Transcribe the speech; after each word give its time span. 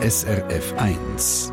SRF 0.00 0.74
1. 0.78 1.52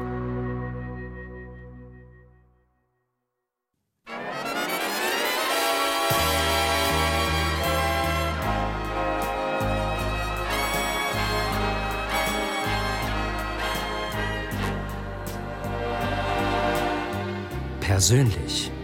Persönlich. 17.79 18.74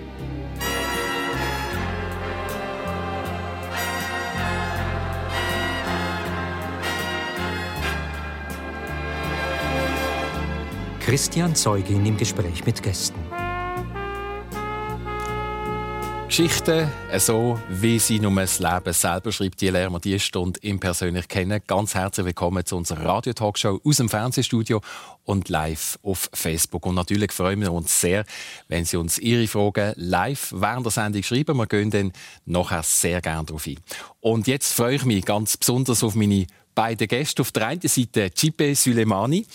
Christian 11.12 11.54
Zeugin 11.54 12.06
im 12.06 12.16
Gespräch 12.16 12.66
mit 12.66 12.82
Gästen. 12.82 13.20
Geschichten, 16.26 16.90
so 17.18 17.60
wie 17.68 18.00
sie 18.00 18.22
nur 18.22 18.34
das 18.36 18.60
Leben 18.60 18.94
selber 18.94 19.34
schreibt, 19.34 19.60
die 19.60 19.68
lernen 19.68 19.92
wir 19.92 20.00
diese 20.00 20.20
Stunde 20.22 20.58
im 20.64 20.80
persönlich 20.80 21.28
kennen. 21.28 21.62
Ganz 21.68 21.96
herzlich 21.96 22.28
willkommen 22.28 22.66
zu 22.66 22.78
unserer 22.78 23.04
Radio-Talkshow 23.04 23.82
aus 23.84 23.98
dem 23.98 24.08
Fernsehstudio 24.08 24.80
und 25.26 25.50
live 25.50 26.00
auf 26.02 26.30
Facebook. 26.32 26.86
Und 26.86 26.96
natürlich 26.96 27.34
freuen 27.34 27.60
wir 27.60 27.74
uns 27.74 28.00
sehr, 28.00 28.24
wenn 28.70 28.86
Sie 28.86 28.96
uns 28.96 29.20
Ihre 29.20 29.48
Fragen 29.48 29.92
live 29.98 30.54
während 30.56 30.86
der 30.86 30.92
Sendung 30.94 31.24
schreiben. 31.24 31.58
Wir 31.58 31.68
gehen 31.68 31.92
dann 31.92 32.14
nachher 32.46 32.84
sehr 32.84 33.20
gerne 33.20 33.48
darauf 33.48 33.68
ein. 33.68 33.76
Und 34.22 34.48
jetzt 34.48 34.72
freue 34.72 34.96
ich 34.96 35.04
mich 35.04 35.26
ganz 35.26 35.58
besonders 35.58 36.06
auf 36.06 36.16
meine 36.16 36.48
beiden 36.74 37.10
Gäste. 37.10 37.42
Auf 37.42 37.52
der 37.52 37.68
einen 37.68 37.82
Seite 37.82 38.32
Cipe 38.34 38.74
Suleimani. 38.76 39.46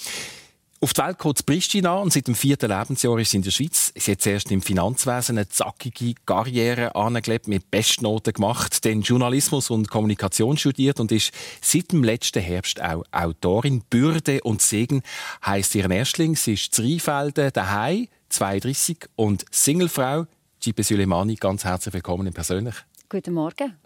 Auf 0.79 0.93
die 0.93 1.01
Welt 1.01 1.17
kommt 1.17 1.47
Pristina 1.47 1.95
und 1.97 2.13
seit 2.13 2.27
dem 2.27 2.35
vierten 2.35 2.71
Lebensjahr 2.71 3.19
ist 3.19 3.31
sie 3.31 3.39
in 3.39 3.43
der 3.43 3.51
Schweiz. 3.51 3.93
Sie 3.97 4.13
hat 4.13 4.21
zuerst 4.21 4.51
im 4.51 4.61
Finanzwesen 4.61 5.39
eine 5.39 5.49
zackige 5.49 6.15
Karriere 6.27 6.95
angelebt, 6.95 7.49
mit 7.49 7.71
Bestnoten 7.71 8.35
gemacht, 8.35 8.85
dann 8.85 9.01
Journalismus 9.01 9.71
und 9.71 9.89
Kommunikation 9.89 10.59
studiert 10.59 11.01
und 11.01 11.13
ist 11.13 11.33
seit 11.63 11.93
dem 11.93 12.05
letzten 12.05 12.43
Herbst 12.43 12.83
auch 12.83 13.05
Autorin. 13.11 13.85
Bürde 13.89 14.43
und 14.43 14.61
Segen 14.61 15.03
heisst 15.45 15.75
ihren 15.75 15.93
Erstling. 15.93 16.37
Sie 16.37 16.53
ist 16.53 16.75
Zreifelden 16.75 17.53
daheim, 17.55 18.09
32 18.29 18.99
und 19.17 19.47
Singlefrau. 19.51 20.27
Gibe 20.61 20.83
Suleimani, 20.83 21.37
ganz 21.37 21.65
herzlich 21.65 21.95
willkommen 21.95 22.31
persönlich. 22.35 22.75
Guten 23.09 23.33
Morgen. 23.33 23.77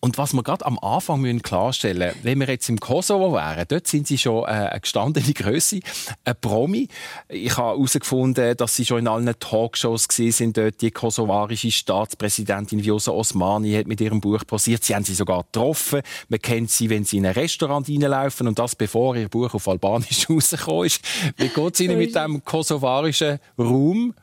Und 0.00 0.18
was 0.18 0.32
wir 0.34 0.42
gerade 0.42 0.64
am 0.64 0.78
Anfang 0.78 1.20
müssen 1.20 1.42
klarstellen 1.42 2.08
müssen, 2.08 2.20
wenn 2.22 2.40
wir 2.40 2.48
jetzt 2.48 2.68
im 2.68 2.78
Kosovo 2.78 3.32
wären, 3.32 3.64
dort 3.68 3.86
sind 3.86 4.06
sie 4.06 4.18
schon 4.18 4.44
äh, 4.44 4.46
eine 4.46 4.80
gestandene 4.80 5.32
Größe, 5.32 5.80
ein 6.24 6.34
Promi. 6.40 6.88
Ich 7.28 7.56
habe 7.56 7.76
herausgefunden, 7.76 8.56
dass 8.56 8.76
sie 8.76 8.84
schon 8.84 9.00
in 9.00 9.08
allen 9.08 9.34
Talkshows 9.38 10.06
sind. 10.08 10.56
Dort 10.56 10.80
die 10.80 10.90
kosovarische 10.90 11.72
Staatspräsidentin 11.72 12.82
Vjosa 12.82 13.10
Osmani 13.10 13.72
hat 13.72 13.86
mit 13.86 14.00
ihrem 14.00 14.20
Buch 14.20 14.46
posiert. 14.46 14.84
Sie 14.84 14.94
haben 14.94 15.04
sie 15.04 15.14
sogar 15.14 15.42
getroffen. 15.44 16.02
Man 16.28 16.40
kennt 16.40 16.70
sie, 16.70 16.90
wenn 16.90 17.04
sie 17.04 17.16
in 17.16 17.26
ein 17.26 17.32
Restaurant 17.32 17.88
reinlaufen 17.88 18.46
und 18.46 18.58
das 18.58 18.76
bevor 18.76 19.16
ihr 19.16 19.28
Buch 19.28 19.54
auf 19.54 19.66
Albanisch 19.66 20.28
rausgekommen 20.30 20.86
ist. 20.86 21.00
Wie 21.36 21.48
geht 21.48 21.74
es 21.74 21.80
Ihnen 21.80 21.98
mit 21.98 22.14
dem 22.14 22.44
kosovarischen 22.44 23.38
Raum? 23.58 24.14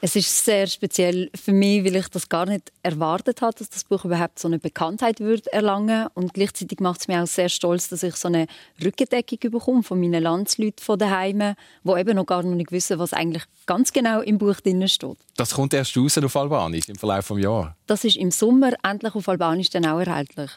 Es 0.00 0.14
ist 0.14 0.44
sehr 0.44 0.66
speziell 0.66 1.30
für 1.34 1.52
mich, 1.52 1.84
weil 1.84 1.96
ich 1.96 2.08
das 2.08 2.28
gar 2.28 2.46
nicht 2.46 2.72
erwartet 2.82 3.42
habe, 3.42 3.54
dass 3.58 3.70
das 3.70 3.84
Buch 3.84 4.04
überhaupt 4.04 4.38
so 4.38 4.48
eine 4.48 4.58
Bekanntheit 4.58 5.20
wird 5.20 5.46
erlangen 5.48 6.08
und 6.14 6.34
gleichzeitig 6.34 6.80
macht 6.80 7.00
es 7.00 7.08
mich 7.08 7.16
auch 7.16 7.26
sehr 7.26 7.48
stolz, 7.48 7.88
dass 7.88 8.02
ich 8.02 8.16
so 8.16 8.28
eine 8.28 8.46
Rückendeckung 8.84 9.50
bekomme 9.50 9.82
von 9.82 10.00
meinen 10.00 10.22
Landsleuten 10.22 10.84
von 10.84 10.98
daheim, 10.98 11.54
wo 11.82 11.96
eben 11.96 12.16
noch 12.16 12.26
gar 12.26 12.42
nicht 12.42 12.72
wissen, 12.72 12.98
was 12.98 13.12
eigentlich 13.12 13.44
ganz 13.66 13.92
genau 13.92 14.20
im 14.20 14.38
Buch 14.38 14.60
drin 14.60 14.86
steht. 14.88 15.16
Das 15.36 15.54
kommt 15.54 15.74
erst 15.74 15.96
raus 15.96 16.18
auf 16.18 16.36
Albanisch 16.36 16.88
im 16.88 16.96
Verlauf 16.96 17.28
des 17.28 17.42
Jahres. 17.42 17.72
Das 17.86 18.04
ist 18.04 18.16
im 18.16 18.30
Sommer 18.30 18.72
endlich 18.82 19.14
auf 19.14 19.28
Albanisch 19.28 19.70
dann 19.70 19.86
auch 19.86 19.98
erhältlich. 19.98 20.50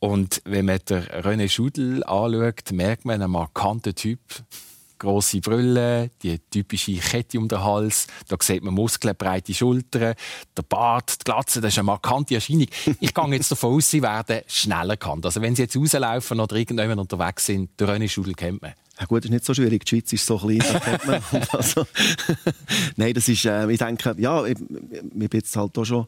Und 0.00 0.40
wenn 0.44 0.64
man 0.64 0.78
den 0.88 1.02
René 1.02 1.48
Schudel 1.48 2.02
anschaut, 2.04 2.72
merkt 2.72 3.04
man 3.04 3.20
einen 3.20 3.30
markanten 3.30 3.94
Typ 3.94 4.20
grosse 5.00 5.40
Brille, 5.40 6.10
die 6.22 6.38
typische 6.38 6.92
Kette 6.92 7.38
um 7.38 7.48
den 7.48 7.64
Hals, 7.64 8.06
da 8.28 8.36
sieht 8.40 8.62
man 8.62 8.74
Muskeln, 8.74 9.16
breite 9.16 9.52
Schultern, 9.52 10.14
der 10.56 10.62
Bart, 10.62 11.20
die 11.20 11.24
Glatze, 11.24 11.60
das 11.60 11.72
ist 11.72 11.78
eine 11.78 11.86
markante 11.86 12.36
Erscheinung. 12.36 12.66
Ich 13.00 13.12
gehe 13.12 13.34
jetzt 13.34 13.50
davon 13.50 13.74
aus, 13.74 13.90
sie 13.90 14.02
werden 14.02 14.42
schneller 14.46 14.90
erkannt. 14.90 15.24
Also 15.26 15.40
wenn 15.40 15.56
sie 15.56 15.62
jetzt 15.62 15.76
rauslaufen 15.76 16.38
oder 16.38 16.54
irgendjemand 16.54 17.00
unterwegs 17.00 17.46
sind, 17.46 17.70
der 17.80 17.88
René 17.88 18.08
Schudel 18.08 18.34
kennt 18.34 18.62
man. 18.62 18.74
Ja 19.00 19.06
gut, 19.06 19.20
das 19.20 19.24
ist 19.26 19.32
nicht 19.32 19.44
so 19.46 19.54
schwierig. 19.54 19.84
Die 19.86 19.88
Schweiz 19.88 20.12
ist 20.12 20.26
so 20.26 20.36
klein, 20.36 20.58
das 20.58 20.82
kennt 20.82 21.06
man. 21.06 21.22
also, 21.52 21.86
Nein, 22.96 23.14
das 23.14 23.26
ist, 23.28 23.46
äh, 23.46 23.70
ich 23.70 23.78
denke, 23.78 24.14
ja, 24.18 24.44
ich, 24.44 24.58
ich 24.60 25.00
bin 25.00 25.28
jetzt 25.32 25.56
halt 25.56 25.76
auch 25.78 25.84
schon, 25.84 26.06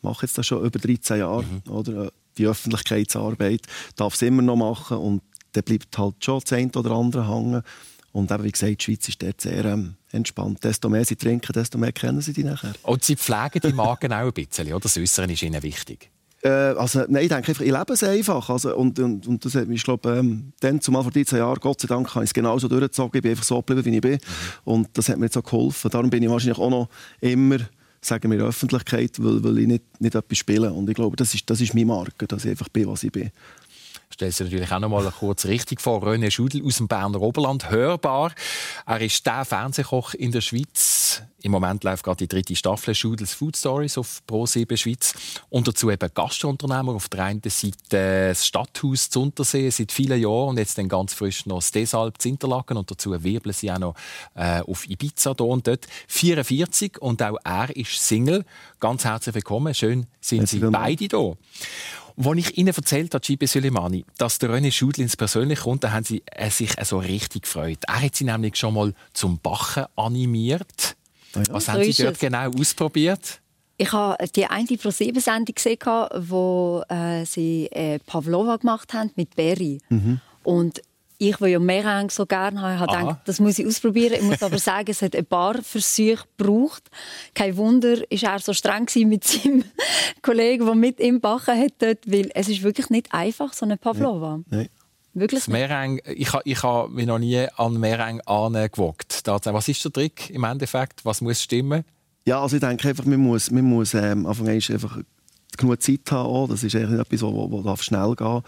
mache 0.00 0.24
jetzt 0.24 0.38
das 0.38 0.46
schon 0.46 0.64
über 0.64 0.78
13 0.78 1.18
Jahre, 1.18 1.44
mhm. 1.44 1.70
oder? 1.70 2.12
Die 2.38 2.46
Öffentlichkeitsarbeit 2.46 3.60
darf 3.94 4.14
es 4.14 4.22
immer 4.22 4.40
noch 4.40 4.56
machen 4.56 4.96
und 4.96 5.22
dann 5.52 5.64
bleibt 5.64 5.98
halt 5.98 6.24
schon 6.24 6.40
das 6.40 6.52
eine 6.54 6.70
oder 6.74 6.92
andere 6.92 7.28
hängen. 7.28 7.62
Und 8.12 8.30
eben, 8.30 8.44
wie 8.44 8.52
gesagt, 8.52 8.80
die 8.80 8.84
Schweiz 8.84 9.08
ist 9.08 9.22
dort 9.22 9.40
sehr 9.40 9.64
ähm, 9.64 9.94
entspannt. 10.12 10.62
Desto 10.62 10.88
mehr 10.88 11.04
sie 11.04 11.16
trinken, 11.16 11.52
desto 11.52 11.78
mehr 11.78 11.92
kennen 11.92 12.20
sie 12.20 12.32
die 12.32 12.44
nachher. 12.44 12.74
Und 12.82 13.02
sie 13.02 13.16
pflegen 13.16 13.60
die 13.64 13.72
Magen 13.72 14.12
auch 14.12 14.26
ein 14.26 14.32
bisschen, 14.32 14.68
oder? 14.68 14.80
Das 14.80 14.98
Äußere 14.98 15.32
ist 15.32 15.42
ihnen 15.42 15.62
wichtig. 15.62 16.10
Äh, 16.42 16.48
also, 16.48 17.04
nein, 17.08 17.22
ich 17.22 17.28
denke 17.28 17.48
einfach, 17.48 17.62
ich 17.62 17.72
lebe 17.72 17.92
es 17.92 18.02
einfach. 18.02 18.50
Also, 18.50 18.76
und, 18.76 18.98
und, 18.98 19.26
und 19.26 19.44
das 19.44 19.54
hat 19.54 19.66
mich, 19.66 19.76
ich 19.78 19.84
glaube, 19.84 20.10
ähm, 20.10 20.52
dann, 20.60 20.80
zumal 20.80 21.02
vor 21.02 21.12
13 21.12 21.38
Jahren, 21.38 21.58
Gott 21.60 21.80
sei 21.80 21.88
Dank, 21.88 22.14
habe 22.14 22.24
ich 22.24 22.30
es 22.30 22.34
genauso 22.34 22.68
durchgezogen. 22.68 23.18
Ich 23.18 23.22
bin 23.22 23.30
einfach 23.30 23.44
so 23.44 23.62
geblieben, 23.62 23.84
wie 23.84 23.94
ich 23.94 24.00
bin. 24.00 24.12
Mhm. 24.12 24.18
Und 24.64 24.88
das 24.92 25.08
hat 25.08 25.18
mir 25.18 25.26
jetzt 25.26 25.38
auch 25.38 25.44
geholfen. 25.44 25.90
Darum 25.90 26.10
bin 26.10 26.22
ich 26.22 26.28
wahrscheinlich 26.28 26.58
auch 26.58 26.70
noch 26.70 26.88
immer 27.20 27.58
sagen 28.04 28.32
wir 28.32 28.40
Öffentlichkeit, 28.40 29.12
weil, 29.22 29.44
weil 29.44 29.58
ich 29.60 29.66
nicht, 29.68 30.00
nicht 30.00 30.16
etwas 30.16 30.36
spiele. 30.36 30.72
Und 30.72 30.88
ich 30.90 30.96
glaube, 30.96 31.14
das 31.14 31.34
ist, 31.34 31.48
das 31.48 31.60
ist 31.60 31.72
meine 31.72 31.86
Marke, 31.86 32.26
dass 32.26 32.44
ich 32.44 32.50
einfach 32.50 32.68
bin, 32.68 32.88
was 32.88 33.04
ich 33.04 33.12
bin 33.12 33.30
stellt 34.12 34.34
sich 34.34 34.46
natürlich 34.46 34.70
auch 34.70 34.78
noch 34.78 34.88
mal 34.88 35.10
kurz 35.18 35.46
richtig 35.46 35.80
vor. 35.80 36.02
René 36.02 36.30
Schudel 36.30 36.64
aus 36.64 36.76
dem 36.76 36.88
Berner 36.88 37.20
Oberland, 37.20 37.70
hörbar. 37.70 38.32
Er 38.86 39.00
ist 39.00 39.26
der 39.26 39.44
Fernsehkoch 39.44 40.14
in 40.14 40.32
der 40.32 40.40
Schweiz. 40.40 41.22
Im 41.42 41.50
Moment 41.50 41.82
läuft 41.82 42.04
gerade 42.04 42.18
die 42.18 42.28
dritte 42.28 42.54
Staffel 42.54 42.94
Schudels 42.94 43.34
Food 43.34 43.56
Stories 43.56 43.98
auf 43.98 44.22
Pro7 44.28 44.76
Schweiz. 44.76 45.14
Und 45.50 45.66
dazu 45.66 45.90
eben 45.90 46.10
Gastrounternehmer. 46.14 46.94
Auf 46.94 47.08
der 47.08 47.24
einen 47.24 47.42
Seite 47.44 47.76
das 47.88 48.46
Stadthaus 48.46 49.10
zu 49.10 49.22
Untersee 49.22 49.68
seit 49.70 49.90
vielen 49.90 50.20
Jahren 50.20 50.50
und 50.50 50.58
jetzt 50.58 50.78
dann 50.78 50.88
ganz 50.88 51.14
frisch 51.14 51.46
noch 51.46 51.56
das 51.56 51.72
Desalp 51.72 52.20
zu 52.20 52.28
Interlaken. 52.28 52.76
Und 52.76 52.90
dazu 52.90 53.10
wirbeln 53.24 53.52
sie 53.52 53.72
auch 53.72 53.78
noch 53.78 53.94
äh, 54.34 54.60
auf 54.60 54.88
Ibiza 54.88 55.34
hier 55.36 55.46
und 55.46 55.66
dort. 55.66 55.88
44 56.06 57.02
und 57.02 57.22
auch 57.22 57.38
er 57.42 57.76
ist 57.76 58.06
Single. 58.06 58.44
Ganz 58.78 59.04
herzlich 59.04 59.34
willkommen. 59.34 59.74
Schön 59.74 60.06
sind 60.20 60.48
Sie 60.48 60.58
beide 60.58 61.08
Als 62.16 62.38
ich 62.38 62.58
Ihnen 62.58 62.74
erzählt 62.74 63.14
habe, 63.14 63.24
Gibe 63.24 63.46
Suleimani, 63.46 64.04
dass 64.18 64.38
der 64.38 64.50
René 64.50 64.70
Schudlins 64.70 65.16
persönlich 65.16 65.60
kommt, 65.60 65.84
dann 65.84 65.92
haben 65.92 66.04
Sie 66.04 66.22
äh, 66.26 66.50
sich 66.50 66.72
so 66.84 66.98
richtig 66.98 67.42
gefreut. 67.42 67.78
Er 67.86 68.02
hat 68.02 68.14
Sie 68.16 68.24
nämlich 68.24 68.56
schon 68.56 68.74
mal 68.74 68.94
zum 69.12 69.38
Bachen 69.38 69.86
animiert. 69.96 70.96
Ah 71.34 71.38
ja. 71.38 71.54
Was 71.54 71.66
so 71.66 71.72
haben 71.72 71.84
Sie 71.84 72.02
dort 72.02 72.14
es. 72.14 72.20
genau 72.20 72.50
ausprobiert? 72.50 73.40
Ich 73.78 73.92
habe 73.92 74.24
die 74.28 74.46
eine 74.46 74.66
Pro 74.76 74.90
7 74.90 75.20
Sendung 75.20 75.54
gesehen, 75.54 75.78
wo 76.18 76.84
äh, 76.88 77.24
sie 77.24 77.66
äh, 77.72 77.98
Pavlova 77.98 78.56
gemacht 78.56 78.92
haben 78.92 79.10
mit 79.16 79.34
Berry. 79.34 79.80
Mhm. 79.88 80.20
Und 80.44 80.82
ich, 81.28 81.36
die 81.36 81.46
ja 81.46 81.58
Meringue 81.58 82.10
so 82.10 82.26
gerne 82.26 82.60
habe, 82.60 82.78
habe 82.78 82.98
gedacht, 82.98 83.20
das 83.24 83.40
muss 83.40 83.58
ich 83.58 83.66
ausprobieren. 83.66 84.14
Ich 84.14 84.22
muss 84.22 84.42
aber 84.42 84.58
sagen, 84.60 84.90
es 84.90 85.02
hat 85.02 85.14
ein 85.14 85.26
paar 85.26 85.62
Versuche 85.62 86.24
gebraucht. 86.36 86.90
Kein 87.34 87.56
Wunder, 87.56 88.10
ist 88.10 88.22
er 88.22 88.38
so 88.38 88.52
streng 88.52 88.88
mit 89.06 89.24
seinem 89.24 89.64
Kollegen, 90.22 90.66
der 90.66 90.74
mit 90.74 91.00
ihm 91.00 91.20
backen 91.20 91.58
hat, 91.58 91.72
dort, 91.78 92.10
weil 92.10 92.30
es 92.34 92.48
ist 92.48 92.62
wirklich 92.62 92.90
nicht 92.90 93.12
einfach, 93.12 93.52
so 93.52 93.64
eine 93.64 93.76
Pavlova. 93.76 94.40
Nein. 94.50 94.68
Wirklich? 95.14 95.44
Das 95.44 95.48
Meringue, 95.48 96.00
ich, 96.06 96.30
ich 96.44 96.62
habe 96.62 96.90
mich 96.90 97.06
noch 97.06 97.18
nie 97.18 97.46
an 97.56 97.78
Meringue 97.78 98.26
angewagt. 98.26 99.22
Was 99.26 99.68
ist 99.68 99.84
der 99.84 99.92
Trick 99.92 100.30
im 100.30 100.44
Endeffekt? 100.44 101.04
Was 101.04 101.20
muss 101.20 101.42
stimmen? 101.42 101.84
Ja, 102.24 102.40
also 102.40 102.56
ich 102.56 102.60
denke 102.60 102.88
einfach, 102.88 103.04
man 103.04 103.20
muss, 103.20 103.50
man 103.50 103.64
muss 103.64 103.94
ähm, 103.94 104.26
einfach 104.26 104.98
genug 105.58 105.82
Zeit 105.82 106.10
haben. 106.10 106.48
Das 106.48 106.62
ist 106.62 106.74
etwas, 106.74 107.22
was 107.22 107.84
schnell 107.84 108.14
gehen 108.14 108.42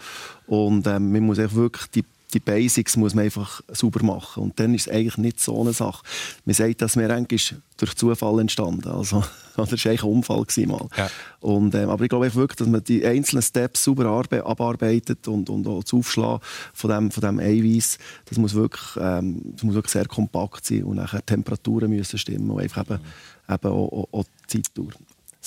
Und 0.47 0.87
ähm, 0.87 1.11
man 1.11 1.23
muss 1.23 1.37
wirklich 1.37 1.87
die 1.91 2.03
die 2.35 2.39
Basics 2.41 2.97
muss 2.97 3.15
man 3.15 3.25
einfach 3.25 3.61
sauber 3.69 4.03
machen. 4.03 4.43
Und 4.43 4.59
dann 4.59 4.73
ist 4.75 4.87
es 4.87 4.93
eigentlich 4.93 5.17
nicht 5.17 5.39
so 5.39 5.59
eine 5.59 5.71
Sache. 5.73 6.03
Man 6.43 6.53
sagt, 6.53 6.81
dass 6.81 6.97
mir 6.97 7.09
ist 7.31 7.55
durch 7.77 7.95
Zufall 7.95 8.39
entstanden. 8.39 8.89
Also, 8.89 9.23
das 9.55 9.71
war 9.71 9.71
eigentlich 9.71 10.03
ein 10.03 10.09
Unfall 10.09 10.45
mal. 10.67 10.87
Ja. 10.97 11.09
Und, 11.39 11.73
ähm, 11.75 11.89
aber 11.89 12.03
ich 12.03 12.09
glaube 12.09 12.33
wirklich, 12.35 12.57
dass 12.57 12.67
man 12.67 12.83
die 12.83 13.05
einzelnen 13.05 13.41
Steps 13.41 13.85
sauber 13.85 14.05
abarbeitet 14.45 15.27
und, 15.27 15.49
und 15.49 15.65
auch 15.67 15.81
das 15.83 15.93
Aufschlagen 15.93 16.41
von 16.73 16.89
dem, 16.89 17.11
von 17.11 17.21
dem 17.21 17.39
Eiweiß, 17.39 17.97
das 18.25 18.37
muss 18.37 18.53
wirklich, 18.53 18.97
ähm, 18.99 19.41
das 19.53 19.63
muss 19.63 19.75
wirklich 19.75 19.93
sehr 19.93 20.07
kompakt 20.07 20.65
sein 20.65 20.83
und 20.83 20.97
nachher 20.97 21.25
Temperaturen 21.25 21.89
müssen 21.89 22.19
stimmen 22.19 22.49
und 22.49 22.61
einfach 22.61 22.83
eben, 22.83 23.01
mhm. 23.01 23.53
eben 23.53 23.67
auch, 23.67 23.91
auch, 23.91 24.07
auch 24.11 24.25
die 24.51 24.61
Zeitdauer. 24.61 24.91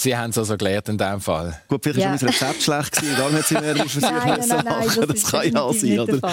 Sie 0.00 0.16
haben 0.16 0.30
es 0.30 0.38
also 0.38 0.56
gelernt 0.56 0.88
in 0.88 0.96
diesem 0.96 1.20
Fall. 1.20 1.60
Gut, 1.66 1.82
vielleicht 1.82 1.98
Ja. 1.98 2.10
war 2.12 2.18
mein 2.22 2.28
Rezept 2.28 2.62
schlecht 2.62 2.92
gewesen, 2.92 3.16
dann 3.18 3.32
hat 3.32 3.46
sie 3.46 3.54
mehr 3.54 3.74
Versuch 3.88 4.00
Nein, 4.00 4.12
nein, 4.28 4.36
müssen 4.38 4.48
nein, 4.48 4.64
nein, 4.64 4.86
machen. 4.86 5.00
das 5.08 5.22
Das 5.22 5.30
kann 5.32 5.52
ja 5.52 5.60
auch 5.60 5.74
sein, 5.74 5.98
oder? 5.98 6.32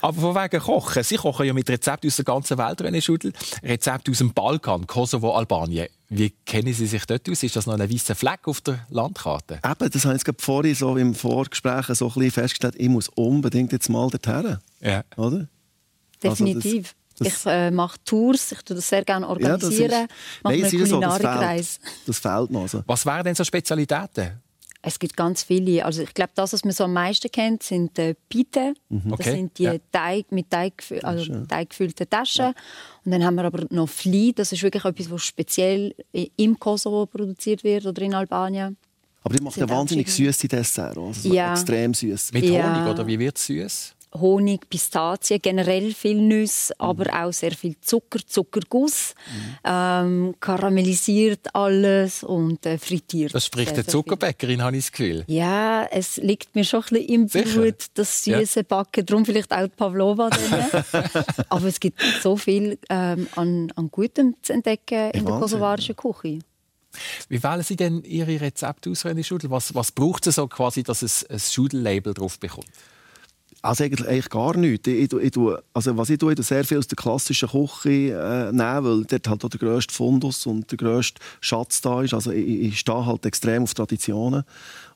Aber 0.00 0.20
von 0.20 0.34
wegen 0.36 0.60
Kochen. 0.62 1.02
Sie 1.02 1.16
kochen 1.16 1.46
ja 1.46 1.52
mit 1.52 1.68
Rezepten 1.68 2.08
aus 2.08 2.14
der 2.16 2.24
ganzen 2.24 2.56
Welt, 2.56 2.80
René 2.82 3.00
Schudel. 3.02 3.32
Rezepte 3.64 4.12
aus 4.12 4.18
dem 4.18 4.32
Balkan, 4.32 4.86
Kosovo, 4.86 5.34
Albanien. 5.34 5.88
Wie 6.08 6.30
kennen 6.46 6.72
Sie 6.72 6.86
sich 6.86 7.04
dort 7.04 7.28
aus? 7.28 7.42
Ist 7.42 7.56
das 7.56 7.66
noch 7.66 7.74
ein 7.78 7.92
weißer 7.92 8.14
Fleck 8.14 8.46
auf 8.46 8.60
der 8.60 8.86
Landkarte? 8.90 9.54
Eben, 9.64 9.90
das 9.90 10.04
habe 10.04 10.14
ich 10.14 10.20
jetzt 10.20 10.24
gerade 10.24 10.40
vorhin 10.40 10.74
so 10.76 10.96
im 10.96 11.14
Vorgespräch 11.16 11.86
so 11.86 12.06
ein 12.06 12.14
bisschen 12.14 12.30
festgestellt, 12.30 12.74
ich 12.78 12.88
muss 12.88 13.08
unbedingt 13.08 13.72
jetzt 13.72 13.88
mal 13.88 14.08
dorthin, 14.08 14.58
Ja. 14.80 15.02
oder? 15.16 15.48
Also 16.22 16.44
Definitiv. 16.44 16.94
Das- 17.20 17.28
ich 17.46 17.46
äh, 17.46 17.70
mache 17.70 17.98
Tours, 18.04 18.52
ich 18.52 18.62
tue 18.62 18.76
das 18.76 18.88
sehr 18.88 19.04
gerne 19.04 19.26
Ja, 19.26 19.34
das 19.34 19.44
organisieren. 19.64 19.90
ist- 19.90 20.42
mache 20.42 20.54
Nein, 20.54 20.54
einen 20.54 20.64
ist 20.64 20.70
so, 20.72 20.78
das 20.78 20.90
Kulinarikreis. 20.90 21.76
fehlt. 21.82 22.08
Das 22.08 22.18
fehlt 22.18 22.50
noch. 22.50 22.62
Also. 22.62 22.82
Was 22.86 23.06
wären 23.06 23.24
denn 23.24 23.34
so 23.34 23.44
Spezialitäten? 23.44 24.40
Es 24.82 24.98
gibt 24.98 25.14
ganz 25.14 25.42
viele. 25.42 25.84
Also 25.84 26.00
ich 26.02 26.14
glaube, 26.14 26.32
das, 26.34 26.54
was 26.54 26.64
man 26.64 26.72
so 26.72 26.84
am 26.84 26.94
meisten 26.94 27.30
kennt, 27.30 27.62
sind 27.62 27.98
äh, 27.98 28.14
Pite. 28.30 28.72
Das 28.88 29.12
Okay, 29.12 29.32
sind 29.32 29.58
die 29.58 29.64
ja. 29.64 29.74
Teig, 29.92 30.32
mit 30.32 30.48
Teig, 30.48 30.82
also 31.02 31.44
Teig 31.44 31.68
gefüllten 31.68 32.08
Taschen. 32.08 32.54
Und 33.04 33.12
dann 33.12 33.22
haben 33.22 33.34
wir 33.34 33.44
aber 33.44 33.66
noch 33.68 33.90
Fli. 33.90 34.32
Das 34.32 34.52
ist 34.52 34.62
wirklich 34.62 34.82
etwas, 34.82 35.10
was 35.10 35.22
speziell 35.22 35.94
im 36.36 36.58
Kosovo 36.58 37.04
produziert 37.04 37.62
wird 37.62 37.84
oder 37.84 38.00
in 38.00 38.14
Albanien. 38.14 38.78
Aber 39.22 39.34
die 39.36 39.42
macht 39.44 39.58
ja 39.58 39.68
wahnsinnig 39.68 40.10
süße 40.10 40.48
Desserts. 40.48 40.96
Also 40.96 41.28
so 41.28 41.34
Ja. 41.34 41.52
extrem 41.52 41.92
süß. 41.92 42.32
Mit 42.32 42.44
Ja. 42.46 42.74
Honig 42.74 42.90
oder 42.90 43.06
wie 43.06 43.18
wird 43.18 43.36
es 43.36 43.44
süß? 43.44 43.94
Honig, 44.14 44.68
Pistazien, 44.68 45.40
generell 45.40 45.92
viel 45.94 46.20
Nüsse, 46.20 46.74
Mhm. 46.78 46.84
aber 46.84 47.24
auch 47.24 47.32
sehr 47.32 47.52
viel 47.52 47.76
Zucker, 47.80 48.18
Zuckerguss, 48.26 49.14
ähm, 49.64 50.34
karamellisiert 50.40 51.54
alles 51.54 52.24
und 52.24 52.64
äh, 52.66 52.78
frittiert. 52.78 53.34
Das 53.34 53.46
spricht 53.46 53.76
der. 53.76 53.86
Zuckerbäckerin, 53.86 54.62
habe 54.62 54.76
ich 54.76 54.84
das 54.86 54.92
Gefühl. 54.92 55.24
Ja, 55.26 55.84
es 55.90 56.16
liegt 56.16 56.54
mir 56.54 56.64
schon 56.64 56.82
ein 56.82 56.88
bisschen 56.90 57.08
im 57.08 57.28
Sicher? 57.28 57.60
Blut, 57.60 57.86
das 57.94 58.24
süße 58.24 58.64
Backen. 58.64 59.06
Darum 59.06 59.24
vielleicht 59.24 59.52
auch 59.52 59.62
die 59.62 59.68
Pavlova. 59.76 60.30
Aber 61.48 61.66
es 61.66 61.78
gibt 61.80 62.00
so 62.22 62.36
viel 62.36 62.78
ähm, 62.88 63.28
an, 63.36 63.72
an 63.76 63.90
Gutem 63.90 64.34
zu 64.42 64.52
entdecken 64.52 65.10
in 65.10 65.24
der 65.24 65.24
Wahnsinn, 65.24 65.40
kosovarischen 65.40 65.96
Küche. 65.96 66.38
Wie 67.28 67.42
wählen 67.42 67.62
Sie 67.62 67.76
denn 67.76 68.02
Ihre 68.02 68.40
Rezepte 68.40 68.90
aus, 68.90 69.04
René 69.04 69.22
Schudel? 69.22 69.50
Was, 69.50 69.74
was 69.74 69.92
braucht 69.92 70.26
es 70.26 70.34
so 70.34 70.48
quasi, 70.48 70.82
dass 70.82 71.02
es 71.02 71.24
ein 71.30 71.38
Schudel-Label 71.38 72.14
drauf 72.14 72.38
bekommt? 72.40 72.66
Also 73.62 73.84
eigentlich, 73.84 74.30
gar 74.30 74.56
nichts. 74.56 74.88
Ich, 74.88 75.12
ich, 75.12 75.36
ich, 75.36 75.36
also 75.74 75.96
was 75.96 76.08
ich 76.08 76.18
tue, 76.18 76.32
ich 76.32 76.46
sehr 76.46 76.64
viel 76.64 76.78
aus 76.78 76.86
der 76.86 76.96
klassischen 76.96 77.48
Küche 77.50 78.12
äh, 78.12 78.52
nehmen, 78.52 78.84
weil 78.84 79.04
dort 79.04 79.28
halt 79.28 79.44
auch 79.44 79.50
der 79.50 79.60
grösste 79.60 79.92
Fundus 79.94 80.46
und 80.46 80.70
der 80.70 80.78
grösste 80.78 81.20
Schatz 81.42 81.82
da 81.82 82.00
ist. 82.00 82.14
Also 82.14 82.30
ich, 82.32 82.46
ich 82.46 82.78
stehe 82.78 83.04
halt 83.04 83.26
extrem 83.26 83.64
auf 83.64 83.74
Traditionen 83.74 84.44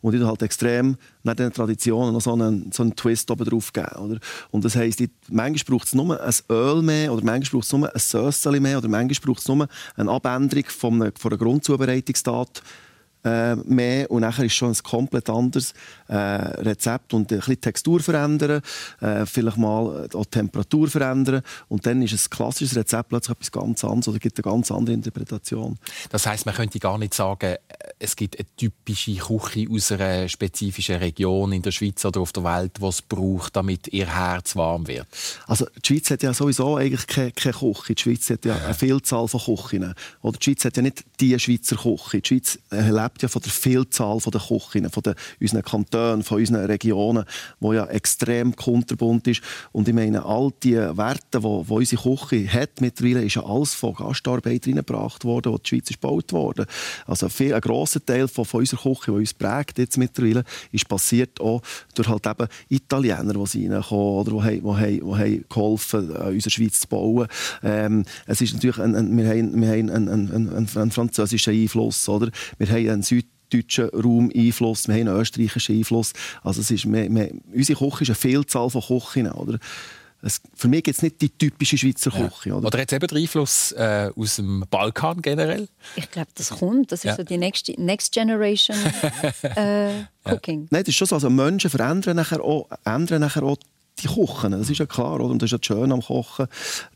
und 0.01 0.15
ich 0.15 0.23
halt 0.23 0.41
extrem 0.41 0.97
nach 1.25 1.35
diesen 1.35 1.53
Traditionen 1.53 2.15
noch 2.15 2.23
so 2.23 2.33
einen, 2.33 2.73
so 2.73 2.85
einen 2.85 2.97
Twist 2.97 3.31
oben 3.31 3.45
drauf 3.45 3.71
geben. 3.71 3.97
Oder? 3.97 4.19
Und 4.51 4.65
das 4.65 4.77
heisst, 4.77 5.03
ich, 5.03 5.11
manchmal 5.29 5.77
braucht 5.77 5.89
es 5.89 5.95
nur 5.95 6.19
ein 6.19 6.35
Öl 6.51 6.81
mehr 6.81 7.13
oder 7.13 7.23
manchmal 7.23 7.61
braucht 7.61 7.67
es 7.67 7.73
nur 7.73 7.95
ein 7.95 8.01
Sösschen 8.01 8.63
mehr 8.63 8.79
oder 8.79 8.89
manchmal 8.89 9.27
braucht 9.27 9.41
es 9.41 9.49
nur 9.49 9.69
eine 9.97 10.11
Abänderung 10.11 10.65
von 10.69 11.03
einer, 11.03 11.13
von 11.19 11.33
einer 11.33 11.39
Grundzubereitungstat 11.39 12.63
äh, 13.25 13.57
mehr 13.57 14.11
und 14.11 14.21
nachher 14.21 14.45
ist 14.45 14.55
schon 14.55 14.71
ein 14.71 14.83
komplett 14.83 15.31
anderes 15.31 15.75
äh, 16.09 16.15
Rezept 16.15 17.15
und 17.15 17.33
ein 17.33 17.39
bisschen 17.39 17.55
die 17.55 17.61
Textur 17.61 18.01
verändern, 18.01 18.63
äh, 19.01 19.27
vielleicht 19.27 19.57
mal 19.57 20.09
auch 20.13 20.25
die 20.25 20.31
Temperatur 20.31 20.89
verändern 20.89 21.43
und 21.69 21.87
dann 21.87 22.03
ist 22.03 22.13
ein 22.13 22.31
klassisches 22.31 22.77
Rezept 22.77 23.09
plötzlich 23.09 23.37
etwas 23.37 23.53
ganz 23.53 23.85
anderes 23.85 24.09
oder 24.09 24.19
gibt 24.19 24.39
eine 24.39 24.53
ganz 24.53 24.71
andere 24.71 24.95
Interpretation. 24.95 25.79
Das 26.11 26.27
heißt, 26.27 26.47
man 26.47 26.55
könnte 26.55 26.79
gar 26.79 26.99
nicht 26.99 27.15
sagen, 27.15 27.55
äh, 27.55 27.59
es 27.99 28.17
gibt 28.17 28.39
eine 28.39 28.47
typische 28.57 29.15
Küche 29.15 29.67
aus 29.71 29.93
einer 29.93 30.29
spezifischen 30.29 30.97
Region 30.97 31.53
in 31.53 31.63
der 31.63 31.71
Schweiz 31.71 32.05
oder 32.05 32.21
auf 32.21 32.33
der 32.33 32.45
Welt, 32.45 32.73
die 32.81 32.87
es 32.87 33.03
braucht, 33.03 33.57
damit 33.57 33.89
ihr 33.89 34.07
Herz 34.15 34.57
warm 34.57 34.87
wird. 34.87 35.07
Also 35.47 35.67
die 35.83 35.95
Schweiz 35.95 36.11
hat 36.11 36.23
ja 36.23 36.35
sowieso 36.35 36.77
eigentlich 36.77 37.07
keine, 37.07 37.33
keine 37.33 37.55
Küche. 37.55 37.95
Die 37.95 38.03
Schweiz 38.03 38.31
hat 38.31 38.45
ja 38.45 38.57
eine 38.57 38.75
Vielzahl 38.75 39.29
von 39.29 39.41
Küchen. 39.41 39.95
Oder 40.23 40.39
die 40.39 40.45
Schweiz 40.45 40.65
hat 40.65 40.77
ja 40.77 40.83
nicht 40.83 41.05
die 41.21 41.39
Schweizer 41.39 41.77
Küche. 41.77 42.21
Die 42.21 42.29
Schweiz 42.29 42.59
äh, 42.71 42.83
lebt 43.15 43.23
ja 43.23 43.29
von 43.29 43.43
der 43.43 43.53
Vielzahl 43.53 44.19
der 44.19 44.41
Küchen, 44.41 44.91
von 44.91 45.03
den, 45.03 45.15
unseren 45.41 45.63
Kantonen, 45.63 46.23
von 46.25 46.39
unseren 46.39 46.65
Regionen, 46.67 47.25
wo 47.61 47.73
ja 47.73 47.87
extrem 47.87 48.55
kunterbunt 48.57 49.27
ist. 49.29 49.41
Und 49.73 49.87
ich 49.89 49.95
meine, 49.95 50.25
all 50.25 50.51
die 50.63 50.75
Werte, 50.75 51.41
die, 51.41 51.41
die 51.41 51.73
unsere 51.73 52.03
Küche 52.03 52.53
hat 52.53 52.81
mittlerweile, 52.81 53.25
ist 53.25 53.37
ja 53.37 53.45
alles 53.45 53.75
von 53.75 53.95
Gastarbeitern 53.95 54.75
reingebracht 54.75 55.25
worden, 55.25 55.53
wo 55.53 55.59
die 55.59 55.69
Schweiz 55.69 55.91
ist 55.91 56.01
gebaut 56.01 56.33
worden. 56.33 56.67
Also 57.07 57.29
viel, 57.29 57.55
ein 57.55 57.61
grosser 57.61 58.05
Teil 58.05 58.27
von, 58.27 58.45
von 58.45 58.61
unserer 58.61 58.83
Küche, 58.83 59.13
die 59.13 59.19
uns 59.19 59.35
prägt 59.35 59.79
jetzt 59.79 59.97
mittlerweile, 59.97 60.45
ist 60.73 60.89
passiert 60.89 61.41
auch 61.41 61.63
durch 61.95 62.09
halt 62.09 62.27
eben 62.27 62.49
Italiener, 62.69 63.33
die 63.33 63.69
reinkommen 63.69 64.27
oder 64.27 64.31
die, 64.33 64.61
haben- 64.61 64.63
die, 64.63 64.69
haben- 64.69 65.17
die 65.19 65.23
haben 65.23 65.45
geholfen, 65.49 66.11
äh, 66.11 66.31
unsere 66.31 66.51
Schweiz 66.51 66.81
zu 66.81 66.89
bauen. 66.89 67.29
Ähm, 67.63 68.05
es 68.27 68.41
ist 68.41 68.55
natürlich 68.55 68.79
ein, 68.79 68.95
ein, 68.97 69.17
wir 69.17 69.29
haben, 69.29 69.61
wir 69.61 69.69
haben 69.69 69.91
einen, 69.91 70.09
einen, 70.09 70.33
einen, 70.33 70.77
einen 70.77 70.91
französischen 70.91 71.55
Einfluss, 71.55 72.09
oder? 72.09 72.31
Wir 72.59 72.69
haben 72.69 72.89
einen 72.89 73.03
Süd 73.05 73.27
deutschen 73.53 73.89
Raum 73.91 74.33
Einfluss, 74.35 74.89
wir 74.89 74.95
haben 74.95 75.09
einen 75.09 75.21
österreichischen 75.21 75.77
Einfluss. 75.79 76.13
Also 76.43 76.61
es 76.61 76.71
ist, 76.71 76.91
wir, 76.91 77.09
wir, 77.15 77.31
unsere 77.55 77.79
Küche 77.79 78.03
ist 78.03 78.09
eine 78.09 78.15
Vielzahl 78.17 78.69
von 78.71 78.83
Küchen. 78.83 79.31
Oder? 79.31 79.59
Es, 80.23 80.41
für 80.55 80.69
mich 80.69 80.83
gibt 80.83 80.97
es 80.97 81.03
nicht 81.03 81.21
die 81.21 81.29
typische 81.29 81.77
Schweizer 81.77 82.11
Küche. 82.11 82.55
Oder? 82.55 82.67
Oder 82.67 82.81
hat 82.81 82.91
es 82.91 82.97
eben 82.97 83.07
den 83.07 83.19
Einfluss 83.19 83.73
äh, 83.73 84.11
aus 84.17 84.37
dem 84.37 84.65
Balkan 84.71 85.21
generell? 85.21 85.69
Ich 85.97 86.11
glaube, 86.11 86.29
das 86.35 86.49
kommt. 86.49 86.91
Das 86.91 87.01
ist 87.01 87.05
Ja. 87.05 87.17
so 87.17 87.23
die 87.23 87.37
nächste, 87.37 87.73
Next 87.81 88.13
Generation 88.13 88.77
äh, 89.55 89.91
Cooking. 90.25 90.67
Nein, 90.71 90.83
das 90.83 90.89
ist 90.89 90.95
schon 90.97 91.07
so. 91.07 91.15
Also 91.17 91.29
Menschen 91.29 91.69
verändern 91.69 92.17
nachher 92.17 92.43
auch, 92.43 92.69
ändern 92.87 93.21
nachher 93.21 93.43
auch 93.43 93.59
die 94.05 94.09
Kochen. 94.09 94.53
Das 94.53 94.71
ist 94.71 94.79
ja 94.79 94.87
klar. 94.87 95.15
Oder? 95.15 95.25
Und 95.25 95.43
das 95.43 95.49
ist 95.49 95.53
ja 95.53 95.59
das 95.59 95.67
Schöne 95.67 95.95
am 95.95 96.03
Kochen. 96.03 96.47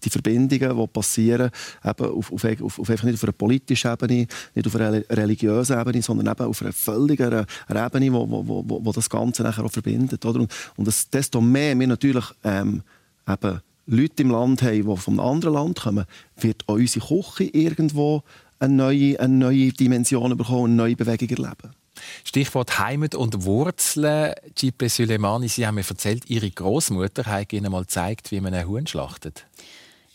Die 0.04 0.10
Verbindungen, 0.10 0.76
die 0.76 0.86
passieren, 0.86 1.50
eben 1.84 2.06
auf, 2.06 2.32
auf, 2.32 2.44
auf, 2.44 2.78
auf 2.78 2.90
einfach 2.90 3.04
nicht 3.04 3.14
auf 3.14 3.24
einer 3.24 3.32
politischen 3.32 3.92
Ebene, 3.92 4.26
nicht 4.54 4.66
auf 4.66 4.76
einer 4.76 5.02
religiösen 5.10 5.80
Ebene, 5.80 6.02
sondern 6.02 6.26
eben 6.28 6.46
auf 6.46 6.62
einer 6.62 6.72
völlig 6.72 7.20
einer, 7.20 7.46
einer 7.66 7.86
Ebene, 7.86 8.12
wo, 8.12 8.28
wo, 8.28 8.64
wo, 8.68 8.84
wo 8.84 8.92
das 8.92 9.08
Ganze 9.08 9.42
nachher 9.42 9.64
auch 9.64 9.72
verbindet. 9.72 10.24
Oder? 10.24 10.40
Und, 10.40 10.52
und 10.76 10.86
das, 10.86 11.08
desto 11.10 11.40
mehr 11.40 11.78
wir 11.78 11.86
natürlich 11.86 12.24
ähm, 12.44 12.82
eben 13.28 13.60
Leute 13.86 14.22
im 14.22 14.30
Land 14.30 14.62
haben, 14.62 14.82
die 14.82 15.06
einem 15.06 15.20
anderen 15.20 15.54
Land 15.54 15.80
kommen, 15.80 16.04
wird 16.36 16.62
auch 16.66 16.74
unsere 16.74 17.06
Küche 17.06 17.44
irgendwo 17.44 18.22
eine 18.58 18.74
neue, 18.74 19.18
eine 19.18 19.34
neue 19.34 19.72
Dimension 19.72 20.36
bekommen, 20.36 20.66
eine 20.66 20.74
neue 20.74 20.96
Bewegung 20.96 21.28
erleben. 21.28 21.74
Stichwort 22.24 22.78
Heimat 22.78 23.14
und 23.14 23.44
Wurzeln. 23.44 24.34
Gipe 24.54 24.88
Suleimani, 24.88 25.48
Sie 25.48 25.66
haben 25.66 25.76
mir 25.76 25.84
erzählt, 25.88 26.28
Ihre 26.30 26.50
Großmutter 26.50 27.24
hat 27.26 27.52
Ihnen 27.52 27.70
mal 27.72 27.82
gezeigt, 27.82 28.30
wie 28.30 28.40
man 28.40 28.54
einen 28.54 28.68
Huhn 28.68 28.86
schlachtet. 28.86 29.46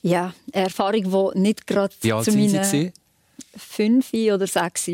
Ja, 0.02 0.34
eine 0.54 0.66
Erfahrung, 0.66 1.34
die 1.36 1.40
nicht 1.40 1.66
gerade 1.68 1.94
Wie 2.02 2.12
alt 2.14 2.26
zu 2.26 2.32
sind 2.32 2.42
Sie? 2.50 2.56
meinen 2.58 2.64
gewesen? 2.64 2.94
fünf 3.58 4.14
oder 4.14 4.48
sechs 4.48 4.86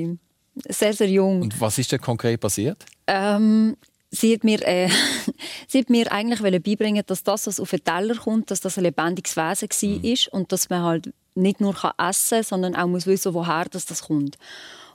sehr, 0.68 0.94
sehr 0.94 1.10
jung. 1.10 1.42
Und 1.42 1.60
was 1.62 1.78
ist 1.78 1.92
denn 1.92 2.02
konkret 2.02 2.40
passiert? 2.42 2.84
Ähm, 3.08 3.78
sie 4.12 4.34
hat 4.34 4.44
mir, 4.44 4.62
äh, 4.68 4.90
sie 5.68 5.80
hat 5.80 5.90
mir 5.90 6.12
eigentlich 6.12 6.42
wollen 6.44 6.62
beibringen, 6.62 7.04
dass 7.06 7.24
das, 7.24 7.48
was 7.48 7.60
auf 7.60 7.70
den 7.70 7.84
Teller 7.84 8.16
kommt, 8.16 8.52
dass 8.52 8.60
das 8.62 8.78
ein 8.78 8.84
lebendiges 8.84 9.38
Wesen 9.38 9.70
Mhm. 9.82 10.04
war 10.04 10.12
ist 10.12 10.28
und 10.30 10.52
dass 10.52 10.70
man 10.70 10.84
halt 10.84 11.14
nicht 11.36 11.62
nur 11.62 11.74
kann 11.74 11.94
essen 11.98 12.38
kann, 12.38 12.44
sondern 12.44 12.76
auch 12.76 12.88
muss 12.88 13.08
wissen, 13.08 13.34
woher 13.34 13.66
das, 13.66 13.86
das 13.86 14.04
kommt. 14.04 14.38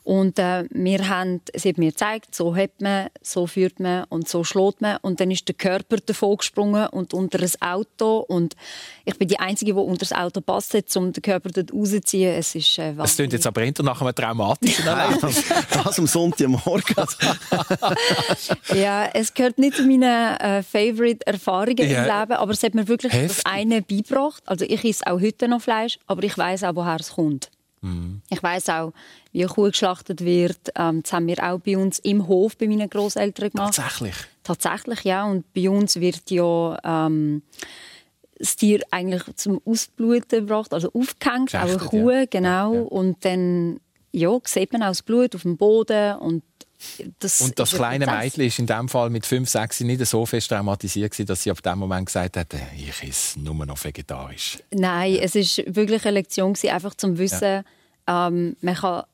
Und 0.04 0.38
äh, 0.38 0.64
wir 0.70 1.08
haben, 1.08 1.40
sie 1.54 1.70
hat 1.70 1.78
mir 1.78 1.90
gezeigt, 1.90 2.34
so 2.34 2.54
hat 2.54 2.80
man, 2.80 3.08
so 3.22 3.46
führt 3.46 3.80
man 3.80 4.04
und 4.10 4.28
so 4.28 4.44
schlägt 4.44 4.82
man. 4.82 4.98
Und 4.98 5.18
dann 5.18 5.30
ist 5.30 5.48
der 5.48 5.54
Körper 5.54 5.96
davon 5.96 6.36
gesprungen 6.36 6.86
und 6.88 7.14
unter 7.14 7.40
ein 7.40 7.50
Auto. 7.62 8.18
Und 8.18 8.54
ich 9.06 9.16
bin 9.18 9.28
die 9.28 9.40
Einzige, 9.40 9.72
die 9.72 9.78
unter 9.78 10.00
das 10.00 10.12
Auto 10.12 10.42
passt, 10.42 10.74
hat, 10.74 10.94
um 10.96 11.12
den 11.12 11.22
Körper 11.22 11.48
dort 11.48 11.72
rauszuziehen. 11.72 12.34
Es 12.34 12.54
ist 12.54 12.78
äh, 12.78 12.92
Es 13.02 13.16
klingt 13.16 13.32
jetzt 13.32 13.46
aber 13.46 13.62
hinter 13.62 13.82
nach 13.82 14.00
einem 14.02 14.14
traumatischen 14.14 14.86
Erlebnis. 14.86 15.42
Das 15.72 15.98
am 15.98 16.06
Sonntagmorgen. 16.06 16.94
Ja, 18.74 19.06
es 19.12 19.32
gehört 19.32 19.58
nicht 19.58 19.76
zu 19.76 19.84
meinen 19.84 20.02
äh, 20.38 20.62
Favorite-Erfahrungen 20.62 21.88
Ja. 21.88 22.04
im 22.04 22.20
Leben, 22.20 22.32
aber 22.32 22.52
es 22.52 22.62
hat 22.62 22.74
mir 22.74 22.86
wirklich 22.88 23.12
Heftig. 23.12 23.42
das 23.42 23.46
eine 23.52 23.82
beigebracht. 23.82 24.42
Also 24.46 24.64
ich 24.64 24.84
esse 24.84 25.06
auch 25.06 25.20
heute 25.20 25.48
noch 25.48 25.60
Fleisch, 25.62 25.98
aber 26.06 26.22
ich 26.24 26.36
weiß 26.36 26.64
auch, 26.64 26.74
woher 26.74 26.96
es 27.00 27.12
kommt. 27.12 27.50
Mhm. 27.80 28.22
Ich 28.30 28.42
weiß 28.42 28.68
auch, 28.70 28.92
wie 29.34 29.42
eine 29.42 29.52
Kuh 29.52 29.64
geschlachtet 29.64 30.24
wird. 30.24 30.70
Ähm, 30.76 31.02
das 31.02 31.12
haben 31.12 31.26
wir 31.26 31.42
auch 31.42 31.58
bei 31.58 31.76
uns 31.76 31.98
im 31.98 32.28
Hof 32.28 32.56
bei 32.56 32.68
meinen 32.68 32.88
Großeltern 32.88 33.50
gemacht. 33.50 33.74
Tatsächlich. 33.74 34.14
Tatsächlich, 34.44 35.02
ja. 35.02 35.24
Und 35.24 35.52
bei 35.52 35.68
uns 35.68 35.96
wird 35.96 36.30
ja 36.30 36.78
ähm, 36.84 37.42
das 38.38 38.56
Tier 38.56 38.80
eigentlich 38.92 39.24
zum 39.34 39.60
Ausbluten 39.64 40.46
gebracht, 40.46 40.72
also 40.72 40.90
aufgehängt, 40.92 41.54
auch 41.54 41.62
eine 41.62 41.78
Kuh, 41.78 42.10
ja. 42.10 42.24
genau. 42.26 42.74
Ja, 42.74 42.80
ja. 42.80 42.86
Und 42.86 43.24
dann 43.24 43.80
ja, 44.12 44.38
sieht 44.44 44.72
man 44.72 44.84
auch 44.84 44.88
das 44.88 45.02
Blut 45.02 45.34
auf 45.34 45.42
dem 45.42 45.56
Boden 45.56 46.16
und 46.18 46.44
das, 47.18 47.40
Und 47.40 47.58
das 47.58 47.70
kleine. 47.70 48.06
Mädchen 48.06 48.44
ist 48.44 48.58
in 48.58 48.66
dem 48.66 48.88
Fall 48.88 49.10
mit 49.10 49.26
5, 49.26 49.48
6 49.48 49.80
nicht 49.80 50.04
so 50.06 50.26
fest 50.26 50.48
traumatisiert, 50.50 51.28
dass 51.28 51.42
sie 51.42 51.50
ab 51.50 51.62
dem 51.62 51.78
Moment 51.78 52.06
gesagt 52.06 52.36
hat, 52.36 52.54
ich 52.76 53.02
esse 53.02 53.40
nur 53.40 53.54
noch 53.66 53.82
vegetarisch. 53.82 54.58
Nein, 54.70 55.16
es 55.20 55.34
ist 55.34 55.62
wirklich 55.66 56.04
eine 56.04 56.18
Lektion 56.18 56.54
einfach 56.70 56.94
zum 56.94 57.16
Wissen, 57.18 57.64
ähm, 58.06 58.56
man 58.60 58.74
kann 58.74 59.04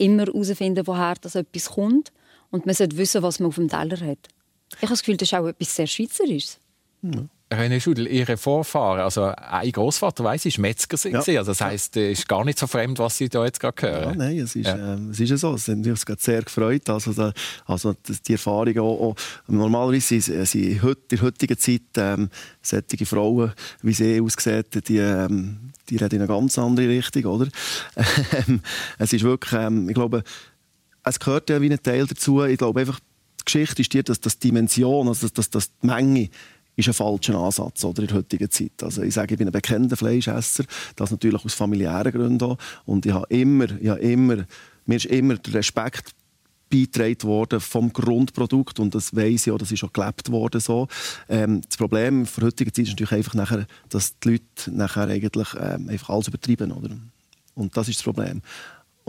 immer 0.00 0.26
herausfinden, 0.26 0.86
woher 0.86 1.14
das 1.20 1.34
etwas 1.34 1.70
kommt. 1.70 2.12
Und 2.50 2.66
man 2.66 2.74
sollte 2.74 2.96
wissen, 2.96 3.22
was 3.22 3.38
man 3.38 3.48
auf 3.48 3.54
dem 3.56 3.68
Teller 3.68 4.00
hat. 4.00 4.28
Ich 4.72 4.82
habe 4.82 4.88
das 4.88 5.00
Gefühl, 5.00 5.16
das 5.16 5.28
ist 5.28 5.34
auch 5.34 5.46
etwas 5.46 5.74
sehr 5.74 5.86
Schweizerisches. 5.86 6.58
Ja. 7.02 7.24
René 7.52 7.80
Schudel, 7.80 8.06
Ihre 8.06 8.36
Vorfahren, 8.36 9.00
also 9.00 9.24
ein 9.24 9.72
Großvater 9.72 10.22
weiß, 10.22 10.46
ist 10.46 10.58
Metzger 10.58 11.10
ja. 11.10 11.18
Also 11.18 11.50
das 11.50 11.60
heisst, 11.60 11.96
es 11.96 12.20
ist 12.20 12.28
gar 12.28 12.44
nicht 12.44 12.58
so 12.58 12.68
fremd, 12.68 13.00
was 13.00 13.18
Sie 13.18 13.28
da 13.28 13.44
jetzt 13.44 13.58
gerade 13.58 13.82
hören. 13.82 14.10
Ja, 14.10 14.14
nein, 14.14 14.38
es 14.38 14.54
ist, 14.54 14.66
ja. 14.66 14.94
ähm, 14.94 15.10
es 15.10 15.18
ist 15.18 15.40
so. 15.40 15.54
Es 15.54 15.66
hat 15.66 15.76
uns 15.76 16.04
sehr 16.18 16.42
gefreut. 16.42 16.88
Also, 16.88 17.12
da, 17.12 17.32
also 17.66 17.94
die 18.26 18.32
Erfahrung 18.32 18.78
auch, 18.78 19.00
auch 19.00 19.16
normalerweise 19.48 20.20
sind, 20.20 20.46
sind 20.46 20.64
in 20.64 20.80
der 21.10 21.22
heutigen 21.22 21.58
Zeit 21.58 21.82
ähm, 21.96 22.30
solche 22.62 23.04
Frauen, 23.04 23.52
wie 23.82 23.94
sie 23.94 24.20
aussehen, 24.20 24.64
die, 24.86 24.98
ähm, 24.98 25.72
die 25.88 25.96
reden 25.96 26.16
in 26.16 26.22
eine 26.22 26.28
ganz 26.28 26.56
andere 26.56 26.88
Richtung, 26.88 27.24
oder? 27.24 27.48
Ähm, 28.46 28.60
es 28.98 29.12
ist 29.12 29.24
wirklich, 29.24 29.60
ähm, 29.60 29.88
ich 29.88 29.94
glaube, 29.94 30.22
es 31.02 31.18
gehört 31.18 31.50
ja 31.50 31.60
wie 31.60 31.70
ein 31.70 31.82
Teil 31.82 32.06
dazu. 32.06 32.44
Ich 32.44 32.58
glaube 32.58 32.80
einfach, 32.80 33.00
die 33.00 33.44
Geschichte 33.44 33.82
ist 33.82 33.92
die, 33.92 34.02
dass, 34.02 34.20
die 34.20 34.38
Dimension, 34.38 35.08
also 35.08 35.26
dass, 35.26 35.32
dass, 35.32 35.50
dass 35.50 35.78
die 35.78 35.86
Menge 35.86 36.28
ist 36.80 36.88
ein 36.88 36.94
falscher 36.94 37.34
Ansatz 37.34 37.84
oder, 37.84 38.02
in 38.02 38.08
der 38.08 38.16
heutigen 38.18 38.50
Zeit. 38.50 38.82
Also 38.82 39.02
ich 39.02 39.14
sage, 39.14 39.34
ich 39.34 39.38
bin 39.38 39.48
ein 39.48 39.52
bekennender 39.52 39.96
Fleischesser, 39.96 40.64
das 40.96 41.10
natürlich 41.10 41.44
aus 41.44 41.54
familiären 41.54 42.12
Gründen 42.12 42.44
auch. 42.44 42.58
Und 42.84 43.06
ich 43.06 43.12
habe 43.12 43.26
immer, 43.28 43.66
ich 43.80 43.88
habe 43.88 44.00
immer, 44.00 44.44
mir 44.86 44.96
ist 44.96 45.06
immer 45.06 45.36
der 45.36 45.54
Respekt 45.54 46.14
beigetragen 46.70 47.24
worden 47.24 47.60
vom 47.60 47.92
Grundprodukt 47.92 48.78
und 48.78 48.94
das 48.94 49.14
weiß 49.14 49.46
ich 49.46 49.52
auch, 49.52 49.58
das 49.58 49.72
ist 49.72 49.82
auch 49.82 49.92
gelebt 49.92 50.30
worden 50.30 50.60
so. 50.60 50.86
Ähm, 51.28 51.62
das 51.62 51.76
Problem 51.76 52.26
für 52.26 52.42
heutige 52.42 52.72
Zeit 52.72 52.84
ist 52.84 52.90
natürlich 52.90 53.12
einfach 53.12 53.34
nachher, 53.34 53.66
dass 53.88 54.18
die 54.20 54.30
Leute 54.30 54.70
nachher 54.70 55.08
eigentlich 55.08 55.48
ähm, 55.58 55.88
einfach 55.88 56.10
alles 56.10 56.28
übertreiben, 56.28 56.70
oder? 56.72 56.96
Und 57.54 57.76
das 57.76 57.88
ist 57.88 57.98
das 57.98 58.04
Problem. 58.04 58.40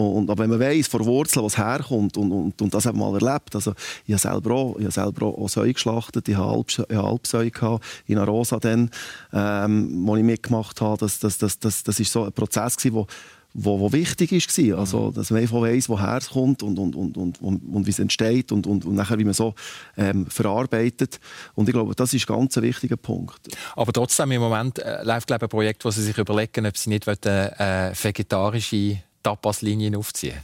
Und, 0.09 0.29
aber 0.29 0.43
wenn 0.43 0.49
man 0.49 0.59
weiß 0.59 0.87
vor 0.87 1.05
Wurzeln, 1.05 1.45
was 1.45 1.57
herkommt 1.57 2.17
und, 2.17 2.31
und, 2.31 2.61
und 2.61 2.73
das 2.73 2.85
eben 2.85 2.99
mal 2.99 3.13
erlebt, 3.13 3.55
also 3.55 3.73
ich 4.05 4.13
habe 4.13 4.21
selber 4.21 4.55
auch, 4.55 4.75
ich 4.77 4.83
habe 4.83 4.91
selber 4.91 5.27
auch 5.27 5.49
Säue 5.49 5.73
geschlachtet, 5.73 6.27
ich 6.27 6.35
habe 6.35 6.65
Alpsäue 6.89 7.51
gehabt, 7.51 7.83
in 8.07 8.17
Arosa 8.17 8.59
dann, 8.59 8.89
ähm, 9.33 10.05
wo 10.05 10.15
ich 10.15 10.23
mitgemacht 10.23 10.81
habe, 10.81 10.97
das, 10.97 11.19
das, 11.19 11.37
das, 11.37 11.59
das, 11.59 11.83
das 11.83 11.99
ist 11.99 12.11
so 12.11 12.25
ein 12.25 12.33
Prozess 12.33 12.77
gewesen, 12.77 12.95
wo 12.95 13.07
wo, 13.53 13.79
wo 13.79 13.91
wichtig 13.91 14.31
war. 14.31 14.79
Also, 14.79 15.11
dass 15.11 15.31
man 15.31 15.41
einfach 15.41 15.61
weiss, 15.61 15.89
woher 15.89 16.17
es 16.17 16.29
kommt 16.29 16.63
und, 16.63 16.79
und, 16.79 16.95
und, 16.95 17.17
und, 17.17 17.41
und, 17.41 17.61
und 17.73 17.85
wie 17.85 17.89
es 17.89 17.99
entsteht 17.99 18.51
und, 18.51 18.67
und, 18.67 18.85
und 18.85 18.95
nachher, 18.95 19.19
wie 19.19 19.25
man 19.25 19.33
so 19.33 19.53
ähm, 19.97 20.25
verarbeitet. 20.27 21.19
Und 21.55 21.67
ich 21.67 21.73
glaube, 21.73 21.93
das 21.95 22.13
ist 22.13 22.29
ein 22.29 22.35
ganz 22.35 22.55
wichtiger 22.57 22.97
Punkt. 22.97 23.39
Aber 23.75 23.91
trotzdem, 23.91 24.31
im 24.31 24.41
Moment 24.41 24.79
äh, 24.79 25.03
läuft 25.03 25.27
glaube 25.27 25.45
ich, 25.45 25.47
ein 25.47 25.49
Projekt, 25.49 25.85
wo 25.85 25.91
Sie 25.91 26.03
sich 26.03 26.17
überlegen, 26.17 26.65
ob 26.65 26.77
Sie 26.77 26.89
nicht 26.89 27.07
wollen, 27.07 27.17
äh, 27.23 27.91
vegetarische 27.93 28.99
Tapas-Linien 29.23 29.95
aufziehen? 29.95 30.37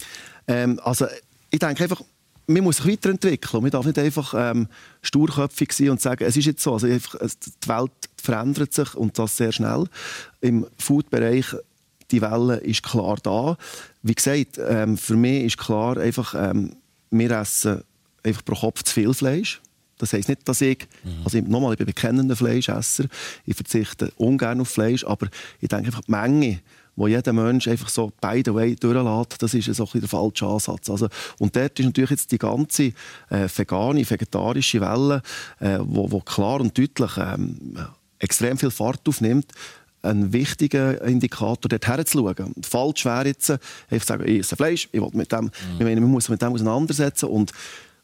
Ähm, 0.48 0.80
also 0.84 1.08
ich 1.50 1.60
denke 1.60 1.84
einfach, 1.84 2.02
man 2.48 2.64
muss 2.64 2.78
sich 2.78 2.88
weiterentwickeln. 2.88 3.62
Man 3.62 3.72
darf 3.72 3.86
nicht 3.86 4.00
einfach 4.00 4.34
ähm, 4.36 4.68
sturköpfig 5.02 5.74
sein 5.74 5.90
und 5.90 6.02
sagen, 6.02 6.24
es 6.24 6.38
ist 6.38 6.46
jetzt 6.46 6.64
so. 6.64 6.74
Also 6.74 6.88
einfach, 6.88 7.20
die 7.20 7.70
Welt 7.70 7.92
verändert 8.16 8.74
sich 8.74 8.96
und 8.96 9.20
das 9.20 9.38
sehr 9.38 9.52
schnell. 9.52 9.86
Im 10.42 10.66
Food-Bereich 10.78 11.56
die 12.12 12.22
Welle 12.22 12.58
ist 12.58 12.84
klar 12.84 13.18
da. 13.22 13.58
Wie 14.02 14.16
gesagt, 14.16 14.58
ähm, 14.58 14.98
für 14.98 15.18
mich 15.18 15.44
ist 15.44 15.58
klar, 15.58 15.98
einfach, 15.98 16.34
ähm, 16.38 16.78
wir 17.12 17.32
essen 17.32 17.84
einfach 18.24 18.46
pro 18.46 18.56
Kopf 18.56 18.84
zu 18.84 18.94
viel 18.94 19.14
Fleisch. 19.14 19.62
Das 19.98 20.14
heisst 20.14 20.30
nicht, 20.30 20.48
dass 20.48 20.62
ich, 20.62 20.88
mhm. 21.04 21.24
also 21.26 21.40
nochmal, 21.40 21.74
ich 21.74 21.80
bin 21.80 21.88
bekennender 21.88 22.36
Fleischesser, 22.36 23.06
ich 23.46 23.56
verzichte 23.56 24.12
ungern 24.18 24.62
auf 24.62 24.70
Fleisch, 24.70 25.04
aber 25.04 25.28
ich 25.60 25.70
denke 25.70 25.88
einfach, 25.88 26.02
die 26.02 26.12
Menge 26.12 26.60
wo 26.98 27.08
jeder 27.08 27.32
Mensch 27.32 27.68
einfach 27.70 27.88
so 27.88 28.12
by 28.20 28.42
the 28.44 28.54
way 28.54 28.76
durchlässt, 28.76 29.42
das 29.42 29.54
ist 29.54 29.74
so 29.74 29.88
ein 29.94 30.00
der 30.02 30.10
falsche 30.10 30.46
Ansatz. 30.46 30.90
Also, 30.90 31.08
und 31.40 31.56
dort 31.56 31.80
ist 31.80 31.86
natürlich 31.86 32.10
jetzt 32.10 32.32
die 32.32 32.40
ganze 32.40 32.92
äh, 33.30 33.48
vegane, 33.56 34.10
vegetarische 34.10 34.82
Welle, 34.82 35.22
äh, 35.60 35.78
wo, 35.82 36.12
wo 36.12 36.20
klar 36.20 36.60
und 36.60 36.78
deutlich 36.78 37.12
ähm, 37.18 37.78
extrem 38.20 38.58
viel 38.58 38.72
Fahrt 38.72 39.08
aufnimmt, 39.08 39.52
ein 40.02 40.34
wichtiger 40.34 41.02
Indikator, 41.04 41.70
dort 41.70 41.88
herzuschauen. 41.88 42.54
Falsch 42.64 43.06
wäre 43.06 43.28
jetzt, 43.28 43.46
zu 43.46 43.60
sagen, 44.00 44.28
ich 44.28 44.40
esse 44.40 44.56
Fleisch, 44.56 44.90
ich 44.92 45.02
will 45.02 45.10
mit 45.14 45.32
dem, 45.32 45.46
mhm. 45.46 45.52
ich 45.78 45.84
meine, 45.84 46.02
man 46.02 46.10
muss 46.10 46.26
sich 46.26 46.32
mit 46.32 46.42
dem 46.42 46.54
auseinandersetzen. 46.54 47.30
Und 47.30 47.52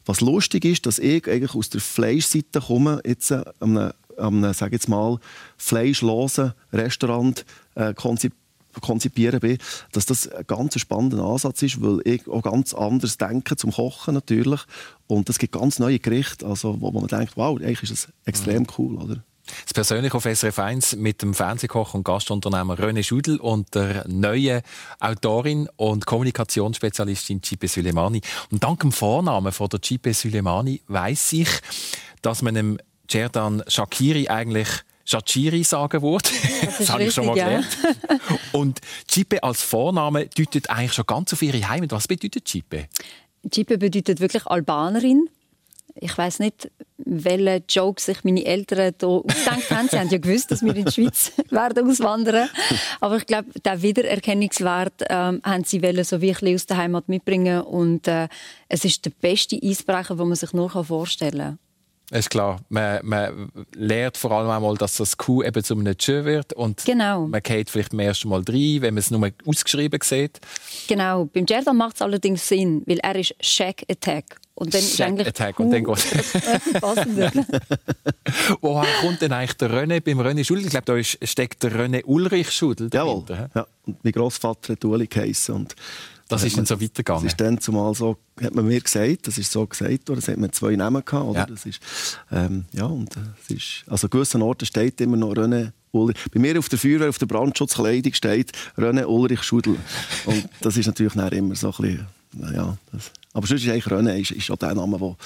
was 0.06 0.20
lustig 0.20 0.64
ist, 0.64 0.86
dass 0.86 0.98
ich 0.98 1.28
eigentlich 1.28 1.54
aus 1.54 1.70
der 1.70 1.80
Fleischseite 1.80 2.60
komme, 2.60 3.00
jetzt 3.04 3.32
äh, 3.32 3.42
an 3.58 3.92
einem, 4.16 4.52
sag 4.52 4.72
jetzt 4.72 4.88
mal, 4.88 5.18
fleischlosen 5.56 6.52
Restaurant 6.72 7.44
äh, 7.74 7.92
konzipiert 7.94 8.43
konzipieren 8.80 9.40
bin, 9.40 9.58
dass 9.92 10.06
das 10.06 10.28
ein 10.28 10.46
ganz 10.46 10.78
spannender 10.78 11.22
Ansatz 11.22 11.62
ist, 11.62 11.80
weil 11.82 12.00
ich 12.04 12.28
auch 12.28 12.42
ganz 12.42 12.74
anders 12.74 13.18
denke 13.18 13.56
zum 13.56 13.72
Kochen 13.72 14.14
natürlich 14.14 14.60
und 15.06 15.28
es 15.28 15.38
gibt 15.38 15.54
ganz 15.54 15.78
neue 15.78 15.98
Gerichte, 15.98 16.46
also 16.46 16.80
wo 16.80 16.90
man 16.90 17.06
denkt, 17.06 17.36
wow, 17.36 17.58
eigentlich 17.58 17.82
ist 17.82 17.92
das 17.92 18.08
extrem 18.24 18.62
mhm. 18.62 18.68
cool, 18.78 18.96
oder? 18.96 19.24
Das 19.64 19.74
persönlich 19.74 20.14
auf 20.14 20.24
SRF 20.24 20.58
1 20.58 20.96
mit 20.96 21.20
dem 21.20 21.34
Fernsehkoch 21.34 21.92
und 21.92 22.04
Gastunternehmer 22.04 22.78
René 22.78 23.02
Schudel 23.02 23.36
und 23.36 23.74
der 23.74 24.08
neuen 24.08 24.62
Autorin 25.00 25.68
und 25.76 26.06
Kommunikationsspezialistin 26.06 27.42
Cipe 27.42 27.68
Suleimani. 27.68 28.22
Und 28.50 28.64
dank 28.64 28.80
dem 28.80 28.92
Vornamen 28.92 29.52
von 29.52 29.68
der 29.68 29.82
Cipe 29.82 30.14
Suleimani 30.14 30.80
weiß 30.88 31.34
ich, 31.34 31.48
dass 32.22 32.40
man 32.40 32.54
dem 32.54 32.78
Cerdan 33.10 33.62
Shakiri 33.68 34.28
eigentlich 34.28 34.68
Shachiri 35.04 35.64
sagen 35.64 36.02
würde. 36.02 36.28
Das, 36.64 36.78
das 36.78 36.90
habe 36.90 37.04
ich 37.04 37.14
schon 37.14 37.26
mal 37.26 37.34
gelernt. 37.34 37.66
Ja. 37.82 38.18
Und 38.52 38.80
Chipe 39.06 39.42
als 39.42 39.62
Vorname 39.62 40.26
deutet 40.26 40.70
eigentlich 40.70 40.94
schon 40.94 41.06
ganz 41.06 41.32
auf 41.32 41.42
ihre 41.42 41.68
Heimat. 41.68 41.92
Was 41.92 42.08
bedeutet 42.08 42.44
Chipe? 42.44 42.86
Chipe 43.50 43.78
bedeutet 43.78 44.20
wirklich 44.20 44.46
Albanerin. 44.46 45.28
Ich 45.96 46.16
weiß 46.18 46.40
nicht, 46.40 46.70
welche 46.96 47.62
Jokes 47.68 48.06
sich 48.06 48.24
meine 48.24 48.44
Eltern 48.44 48.94
hier 48.98 49.08
ausgedacht 49.10 49.70
haben. 49.70 49.88
Sie 49.88 49.98
haben 49.98 50.08
ja 50.08 50.18
gewusst, 50.18 50.50
dass 50.50 50.62
wir 50.62 50.74
in 50.74 50.84
die 50.84 50.92
Schweiz 50.92 51.30
werden 51.50 51.88
auswandern. 51.88 52.48
Aber 53.00 53.18
ich 53.18 53.26
glaube, 53.26 53.48
den 53.60 53.82
Wiedererkennungswert 53.82 55.04
ähm, 55.08 55.40
haben 55.44 55.62
sie 55.62 55.82
wollen, 55.82 56.02
so 56.02 56.18
bisschen 56.18 56.54
aus 56.54 56.66
der 56.66 56.78
Heimat 56.78 57.08
mitbringen. 57.08 57.62
Und 57.62 58.08
äh, 58.08 58.28
es 58.68 58.84
ist 58.84 59.04
der 59.04 59.10
beste 59.10 59.56
Eisbrecher, 59.62 60.16
den 60.16 60.26
man 60.26 60.36
sich 60.36 60.52
nur 60.52 60.68
vorstellen 60.70 61.38
kann. 61.38 61.58
Ist 62.10 62.28
klar. 62.28 62.60
Man, 62.68 63.00
man 63.02 63.50
lernt 63.74 64.18
vor 64.18 64.30
allem 64.32 64.50
einmal, 64.50 64.76
dass 64.76 64.98
das 64.98 65.16
Q 65.16 65.42
eben 65.42 65.64
zu 65.64 65.74
einem 65.74 65.96
Tschö 65.96 66.24
wird. 66.24 66.52
Und 66.52 66.84
genau. 66.84 67.26
man 67.26 67.42
geht 67.42 67.70
vielleicht 67.70 67.90
zum 67.90 68.00
ersten 68.00 68.28
Mal 68.28 68.42
rein, 68.46 68.82
wenn 68.82 68.94
man 68.94 68.98
es 68.98 69.10
nur 69.10 69.30
ausgeschrieben 69.46 69.98
sieht. 70.02 70.38
Genau. 70.86 71.24
Beim 71.24 71.46
Jerdan 71.46 71.76
macht 71.76 71.96
es 71.96 72.02
allerdings 72.02 72.46
Sinn, 72.46 72.82
weil 72.86 72.98
er 72.98 73.16
ist 73.16 73.34
Shack 73.40 73.84
Attack. 73.90 74.36
Und 74.54 74.74
dann 74.74 74.82
Shack 74.82 75.18
ist 75.18 75.28
Attack. 75.28 75.58
Und 75.58 75.70
dann 75.70 75.82
geht 75.82 75.96
Woher 78.60 78.92
kommt 79.00 79.22
denn 79.22 79.32
eigentlich 79.32 79.54
der 79.54 79.70
René 79.70 80.00
beim 80.00 80.20
René 80.20 80.44
Schudel? 80.44 80.64
Ich 80.64 80.70
glaube, 80.70 80.84
da 80.84 81.02
steckt 81.02 81.62
der 81.62 81.72
René 81.72 82.04
Ulrich 82.04 82.50
Schudel 82.50 82.90
dahinter. 82.90 83.34
Jawohl. 83.34 83.50
Ja. 83.54 83.66
Und 83.86 84.04
mein 84.04 84.12
Großvater 84.12 84.74
hat 84.74 84.84
Uli 84.84 85.06
geheissen. 85.06 85.54
Und 85.54 85.74
das 86.28 86.44
ist 86.44 86.56
dann 86.56 86.66
so 86.66 86.80
weitergegangen? 86.80 87.24
Das 87.24 87.32
ist 87.32 87.40
dann 87.40 87.60
zumal 87.60 87.94
so, 87.94 88.16
hat 88.40 88.54
man 88.54 88.66
mir 88.66 88.80
gesagt, 88.80 89.26
das 89.26 89.38
ist 89.38 89.52
so 89.52 89.66
gesagt 89.66 90.08
worden, 90.08 90.18
es 90.18 90.28
hat 90.28 90.38
man 90.38 90.52
zwei 90.52 90.76
Namen 90.76 91.04
gehabt, 91.04 91.26
oder? 91.26 91.40
Ja. 91.40 91.46
Das 91.46 91.66
ist, 91.66 91.80
ähm, 92.32 92.64
ja, 92.72 92.86
und 92.86 93.14
es 93.42 93.50
ist, 93.50 93.84
also 93.88 94.06
an 94.06 94.10
gewissen 94.10 94.42
Orten 94.42 94.66
steht 94.66 95.00
immer 95.00 95.16
noch 95.16 95.34
René 95.34 95.72
Ulrich. 95.92 96.16
Bei 96.32 96.40
mir 96.40 96.58
auf 96.58 96.68
der 96.68 96.78
Feuerwehr, 96.78 97.08
auf 97.08 97.18
der 97.18 97.26
Brandschutzkleidung 97.26 98.14
steht 98.14 98.52
René 98.76 99.04
Ulrich 99.04 99.42
Schudel. 99.42 99.76
Und 100.26 100.48
das 100.60 100.76
ist 100.76 100.86
natürlich 100.86 101.14
immer 101.14 101.54
so 101.54 101.68
ein 101.68 101.72
bisschen, 101.72 102.06
ja, 102.54 102.76
das, 102.92 103.12
aber 103.34 103.48
sonst 103.48 103.64
ist 103.64 103.70
eigentlich 103.70 103.86
René 103.86 104.20
ist, 104.20 104.30
ist 104.30 104.50
auch 104.50 104.56
der 104.56 104.74
Name, 104.74 104.98
wo, 105.00 105.16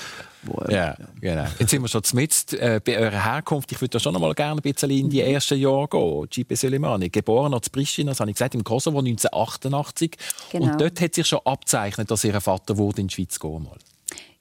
wo 0.42 0.62
äh, 0.62 0.74
ja, 0.74 0.96
genau. 1.20 1.46
Jetzt 1.58 1.70
sind 1.70 1.82
wir 1.82 1.88
schon 1.88 2.00
mit 2.14 2.54
äh, 2.54 2.80
bei 2.82 2.98
eurer 2.98 3.22
Herkunft. 3.22 3.70
Ich 3.70 3.80
würde 3.82 3.90
da 3.90 4.00
schon 4.00 4.14
noch 4.14 4.20
mal 4.20 4.34
gerne 4.34 4.58
ein 4.58 4.62
bisschen 4.62 4.90
in 4.90 5.10
die 5.10 5.20
ersten 5.20 5.58
Jahre 5.58 5.86
gehen. 5.88 6.26
Gipe 6.30 6.56
Soleimani, 6.56 7.10
geboren 7.10 7.52
als 7.52 7.68
Pristina, 7.68 8.12
das 8.12 8.20
habe 8.20 8.30
ich 8.30 8.36
gesagt, 8.36 8.54
im 8.54 8.64
Kosovo 8.64 9.00
1988. 9.00 10.16
Genau. 10.50 10.64
Und 10.64 10.80
dort 10.80 10.98
hat 11.02 11.14
sich 11.14 11.26
schon 11.26 11.40
abzeichnet, 11.44 12.10
dass 12.10 12.24
ihr 12.24 12.40
Vater 12.40 12.78
wurde 12.78 13.02
in 13.02 13.08
die 13.08 13.14
Schweiz 13.14 13.38
gehen 13.38 13.62
mal. 13.62 13.76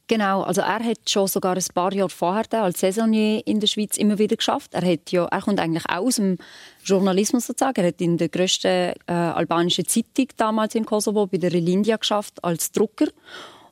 Genau, 0.09 0.43
also 0.43 0.61
er 0.61 0.79
hat 0.79 1.09
schon 1.09 1.27
sogar 1.27 1.57
ein 1.57 1.65
paar 1.73 1.91
Jahre 1.93 2.09
vorher 2.09 2.45
als 2.63 2.79
Saisonier 2.79 3.45
in 3.45 3.59
der 3.59 3.67
Schweiz 3.67 3.97
immer 3.97 4.17
wieder 4.17 4.37
geschafft. 4.37 4.73
Er 4.73 4.89
hat 4.89 5.11
ja, 5.11 5.25
er 5.25 5.41
kommt 5.41 5.59
eigentlich 5.59 5.83
auch 5.89 6.05
aus 6.05 6.15
dem 6.15 6.37
Journalismus 6.85 7.47
sozusagen. 7.47 7.81
Er 7.81 7.87
hat 7.89 7.99
in 7.99 8.17
der 8.17 8.29
grössten 8.29 8.93
äh, 9.05 9.11
albanischen 9.11 9.85
Zeitung 9.85 10.27
damals 10.37 10.75
in 10.75 10.85
Kosovo 10.85 11.27
bei 11.27 11.37
der 11.37 11.51
Relindia 11.51 11.97
geschafft 11.97 12.41
als 12.41 12.71
Drucker 12.71 13.07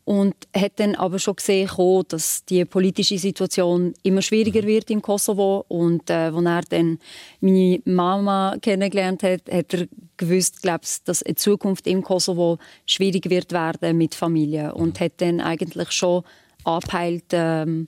und 0.06 0.36
hat 0.56 0.74
dann 0.76 0.94
aber 0.94 1.18
schon 1.18 1.36
gesehen, 1.36 1.70
dass 2.08 2.46
die 2.46 2.64
politische 2.64 3.18
Situation 3.18 3.96
immer 4.04 4.22
schwieriger 4.22 4.62
mhm. 4.62 4.68
wird 4.68 4.92
im 4.92 5.02
Kosovo 5.02 5.66
und 5.68 6.10
äh, 6.12 6.14
als 6.14 6.46
er 6.46 6.62
dann 6.70 7.00
meine 7.42 7.82
Mama 7.86 8.56
kennengelernt 8.62 9.24
hat, 9.24 9.42
hat 9.52 9.74
er 9.74 9.88
gewusst, 10.16 10.62
glaub's, 10.62 11.04
dass 11.04 11.24
in 11.24 11.36
Zukunft 11.36 11.88
im 11.88 12.04
Kosovo 12.04 12.60
schwierig 12.86 13.30
wird 13.32 13.52
werden 13.52 13.98
mit 13.98 14.14
Familie 14.14 14.76
und 14.76 15.00
mhm. 15.00 15.04
hat 15.04 15.14
dann 15.18 15.42
eigentlich 15.42 15.92
schon 15.92 16.24
abheilt 16.64 17.26
ähm, 17.32 17.88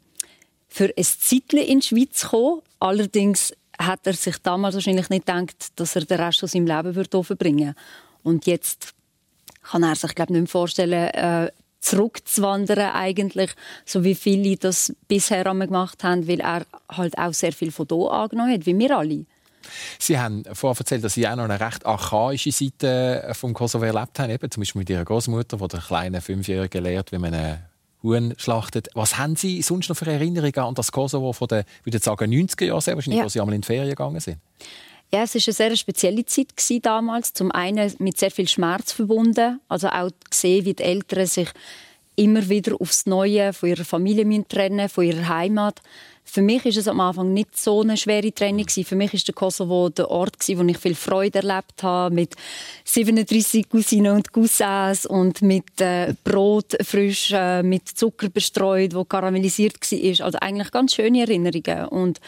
für 0.68 0.92
ein 0.98 1.04
Zeitchen 1.04 1.60
in 1.60 1.80
die 1.80 1.86
Schweiz 1.86 2.14
zu 2.14 2.30
kommen. 2.30 2.62
Allerdings 2.80 3.54
hat 3.78 4.08
er 4.08 4.14
sich 4.14 4.38
damals 4.40 4.74
wahrscheinlich 4.74 5.10
nicht 5.10 5.28
gedacht, 5.28 5.68
dass 5.76 5.96
er 5.96 6.04
den 6.04 6.20
Rest 6.20 6.40
von 6.40 6.50
seinem 6.50 6.66
Leben 6.66 6.96
wird 6.96 7.12
verbringen. 7.12 7.76
Und 8.24 8.48
jetzt 8.48 8.94
kann 9.62 9.84
er 9.84 9.96
sich 9.96 10.16
glaube 10.16 10.34
nicht 10.34 10.42
mehr 10.42 10.48
vorstellen, 10.48 11.10
äh, 11.10 11.52
zurückzuwandern 11.88 12.92
eigentlich, 12.92 13.52
so 13.86 14.04
wie 14.04 14.16
viele 14.16 14.58
das 14.58 14.94
bisher 15.08 15.44
gemacht 15.44 16.04
haben, 16.04 16.28
weil 16.28 16.42
er 16.42 16.66
halt 16.90 17.18
auch 17.18 17.34
sehr 17.34 17.54
viel 17.54 17.72
von 17.72 17.88
hier 17.90 18.12
angenommen 18.12 18.54
hat, 18.54 18.66
wie 18.66 18.78
wir 18.78 18.98
alle. 18.98 19.26
Sie 20.00 20.18
haben 20.18 20.44
vorher 20.54 20.80
erzählt, 20.80 21.04
dass 21.04 21.14
Sie 21.14 21.28
auch 21.28 21.36
noch 21.36 21.44
eine 21.44 21.60
recht 21.60 21.86
archaische 21.86 22.52
Seite 22.52 23.30
vom 23.34 23.54
Kosovo 23.54 23.84
erlebt 23.84 24.18
haben, 24.20 24.30
eben 24.30 24.50
zum 24.50 24.62
Beispiel 24.62 24.80
mit 24.80 24.90
Ihrer 24.90 25.04
Großmutter, 25.04 25.58
die 25.58 25.68
der 25.68 25.80
kleinen 25.80 26.22
Fünfjährigen 26.22 26.84
lehrt, 26.84 27.12
wie 27.12 27.18
man 27.18 27.34
einen 27.34 27.60
Huhn 28.04 28.34
schlachtet. 28.38 28.90
Was 28.94 29.18
haben 29.18 29.36
Sie 29.36 29.62
sonst 29.62 29.90
noch 29.90 29.98
für 29.98 30.10
Erinnerungen 30.10 30.60
an 30.60 30.76
das 30.76 30.92
Kosovo 30.92 31.34
von 31.34 31.48
den, 31.48 31.64
würde 31.84 32.00
sagen, 32.00 32.32
90er 32.32 32.66
Jahren, 32.66 32.82
sehr 32.82 32.96
wahrscheinlich, 32.96 33.20
ja. 33.20 33.26
wo 33.26 33.30
Sie 33.30 33.42
einmal 33.42 33.56
in 33.56 33.62
die 33.62 33.66
Ferien 33.66 33.90
gegangen 33.90 34.20
sind? 34.20 34.38
Ja, 35.14 35.24
es 35.24 35.36
war 35.36 35.42
eine 35.46 35.54
sehr 35.54 35.76
spezielle 35.78 36.26
Zeit 36.26 36.52
damals. 36.82 37.34
Zum 37.34 37.52
einen 37.52 37.94
mit 38.00 38.18
sehr 38.18 38.32
viel 38.32 38.48
Schmerz 38.48 38.92
verbunden. 38.92 39.62
Also 39.70 39.88
auch 39.88 40.12
gesehen, 40.30 40.66
wie 40.66 40.74
die 40.74 40.84
Eltern 40.84 41.26
sich 41.26 41.50
immer 42.18 42.50
wieder 42.50 42.76
aufs 42.82 43.06
Neue 43.06 43.54
von 43.54 43.70
ihrer 43.70 43.86
Familie 43.86 44.44
trennen 44.48 44.90
von 44.90 45.06
ihrer 45.06 45.30
Heimat. 45.30 45.82
Für 46.26 46.42
mich 46.42 46.66
ist 46.66 46.78
es 46.78 46.90
am 46.90 47.00
Anfang 47.00 47.32
nicht 47.32 47.56
so 47.58 47.82
eine 47.82 47.96
schwere 47.96 48.34
Trennung. 48.34 48.68
Für 48.68 48.96
mich 48.98 49.14
ist 49.14 49.28
der 49.30 49.36
Kosovo 49.36 49.88
der 49.88 50.12
Ort, 50.12 50.36
wo 50.50 50.64
ich 50.64 50.78
viel 50.78 50.96
Freude 50.96 51.40
erlebt 51.40 51.84
habe, 51.84 52.14
mit 52.14 52.36
37 52.84 53.70
Cousinen 53.70 54.14
und 54.14 54.34
Cousins 54.34 55.06
und 55.06 55.42
mit 55.42 55.80
äh, 55.80 56.14
Brot 56.26 56.76
frisch, 56.84 57.32
äh, 57.32 57.64
mit 57.64 57.88
Zucker 57.88 58.28
bestreut, 58.28 58.94
wo 58.94 59.06
karamellisiert 59.06 59.76
war. 59.80 60.26
Also 60.26 60.38
eigentlich 60.40 60.72
ganz 60.72 60.96
schöne 60.96 61.22
Erinnerungen. 61.22 61.88
Und 61.88 62.20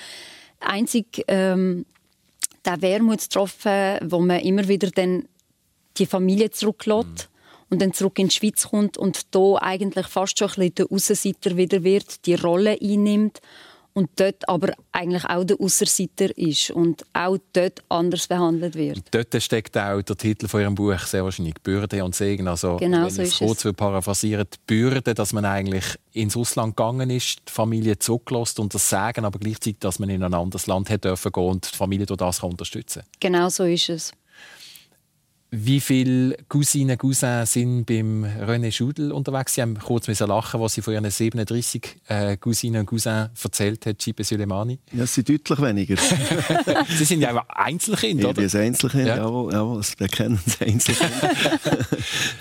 einzig 0.62 1.26
ähm, 1.28 1.86
der 2.66 2.82
Wermutstropfen, 2.82 4.00
wo 4.04 4.20
man 4.20 4.40
immer 4.40 4.68
wieder 4.68 4.90
dann 4.92 5.28
die 5.98 6.06
Familie 6.06 6.52
zurücklässt. 6.52 7.30
Mhm 7.32 7.40
und 7.70 7.82
dann 7.82 7.94
zurück 7.94 8.18
in 8.20 8.30
die 8.30 8.36
Schweiz 8.36 8.68
kommt 8.68 8.98
und 8.98 9.34
da 9.36 9.56
eigentlich 9.62 10.08
fast 10.08 10.40
schon 10.40 10.48
ein 10.50 10.56
bisschen 10.56 10.76
der 10.76 10.92
Aussenseiter 10.92 11.56
wieder 11.56 11.84
wird, 11.84 12.26
die 12.26 12.36
Rolle 12.36 12.78
einnimmt 12.82 13.42
und 13.94 14.10
dort 14.16 14.48
aber 14.48 14.74
eigentlich 14.92 15.26
auch 15.26 15.44
der 15.44 15.60
Aussenseiter 15.60 16.38
ist 16.38 16.72
und 16.72 17.04
auch 17.14 17.38
dort 17.54 17.84
anders 17.90 18.28
behandelt 18.28 18.76
wird. 18.76 18.98
Und 18.98 19.08
dort 19.12 19.42
steckt 19.42 19.78
auch 19.78 20.02
der 20.02 20.16
Titel 20.16 20.48
von 20.48 20.62
Ihrem 20.62 20.76
Buch 20.76 21.00
sehr 21.00 21.24
wahrscheinlich 21.24 21.56
«Bürde 21.56 22.04
und 22.04 22.16
Segen». 22.16 22.48
Also, 22.48 22.78
genau 22.78 23.04
wenn 23.04 23.10
so 23.10 23.22
ich 23.22 23.30
es 23.30 23.38
kurz 23.40 23.66
es. 23.66 23.74
paraphrasieren, 23.74 24.48
die 24.54 24.58
Bürde, 24.68 25.14
dass 25.14 25.34
man 25.34 25.46
eigentlich 25.46 25.86
ins 26.12 26.38
Ausland 26.38 26.76
gegangen 26.76 27.10
ist, 27.10 27.40
die 27.48 27.52
Familie 27.52 27.98
zurücklässt 28.00 28.60
und 28.60 28.74
das 28.74 28.90
Sagen, 28.90 29.26
aber 29.26 29.40
gleichzeitig, 29.40 29.80
dass 29.80 30.00
man 30.00 30.10
in 30.10 30.24
ein 30.24 30.34
anderes 30.34 30.68
Land 30.68 30.90
hätte 30.90 31.10
dürfen 31.10 31.32
gehen 31.32 31.44
und 31.44 31.72
die 31.72 31.78
Familie 31.78 32.06
durch 32.06 32.18
das 32.18 32.42
unterstützen 32.42 33.02
kann. 33.02 33.32
Genau 33.32 33.50
so 33.50 33.64
ist 33.64 33.90
es. 33.90 34.12
Wie 35.52 35.80
viele 35.80 36.38
Cousinen 36.48 36.92
und 36.92 37.00
Cousins 37.00 37.54
sind 37.54 37.86
beim 37.86 38.24
René 38.24 38.72
Schudel 38.72 39.12
unterwegs? 39.12 39.56
Sie 39.56 39.64
haben 39.64 39.80
kurz 39.80 40.08
lachen, 40.08 40.62
was 40.62 40.76
Sie 40.76 40.84
von 40.84 40.94
Ihren 40.94 41.10
37 41.10 41.98
äh, 42.08 42.38
Cousinen 42.38 42.82
und 42.82 42.86
Cousins 42.86 43.30
erzählt 43.44 43.84
hat, 43.88 44.00
Cipe 44.00 44.24
Suleimani. 44.24 44.78
Ja, 44.94 45.06
es 45.06 45.16
sind 45.16 45.28
deutlich 45.28 45.60
weniger. 45.60 45.96
Sie 46.88 47.04
sind 47.04 47.22
ja 47.22 47.44
Einzelkind, 47.48 48.24
oder? 48.24 48.44
Ich 48.44 48.52
bin 48.52 48.62
ein 48.62 48.68
Einzelkind, 48.68 49.08
ja. 49.08 49.18
jawohl. 49.18 49.52
jawohl 49.52 49.78
das 49.78 49.96
bekennen 49.96 50.40
Sie 50.46 50.66
Einzelkind. 50.66 51.12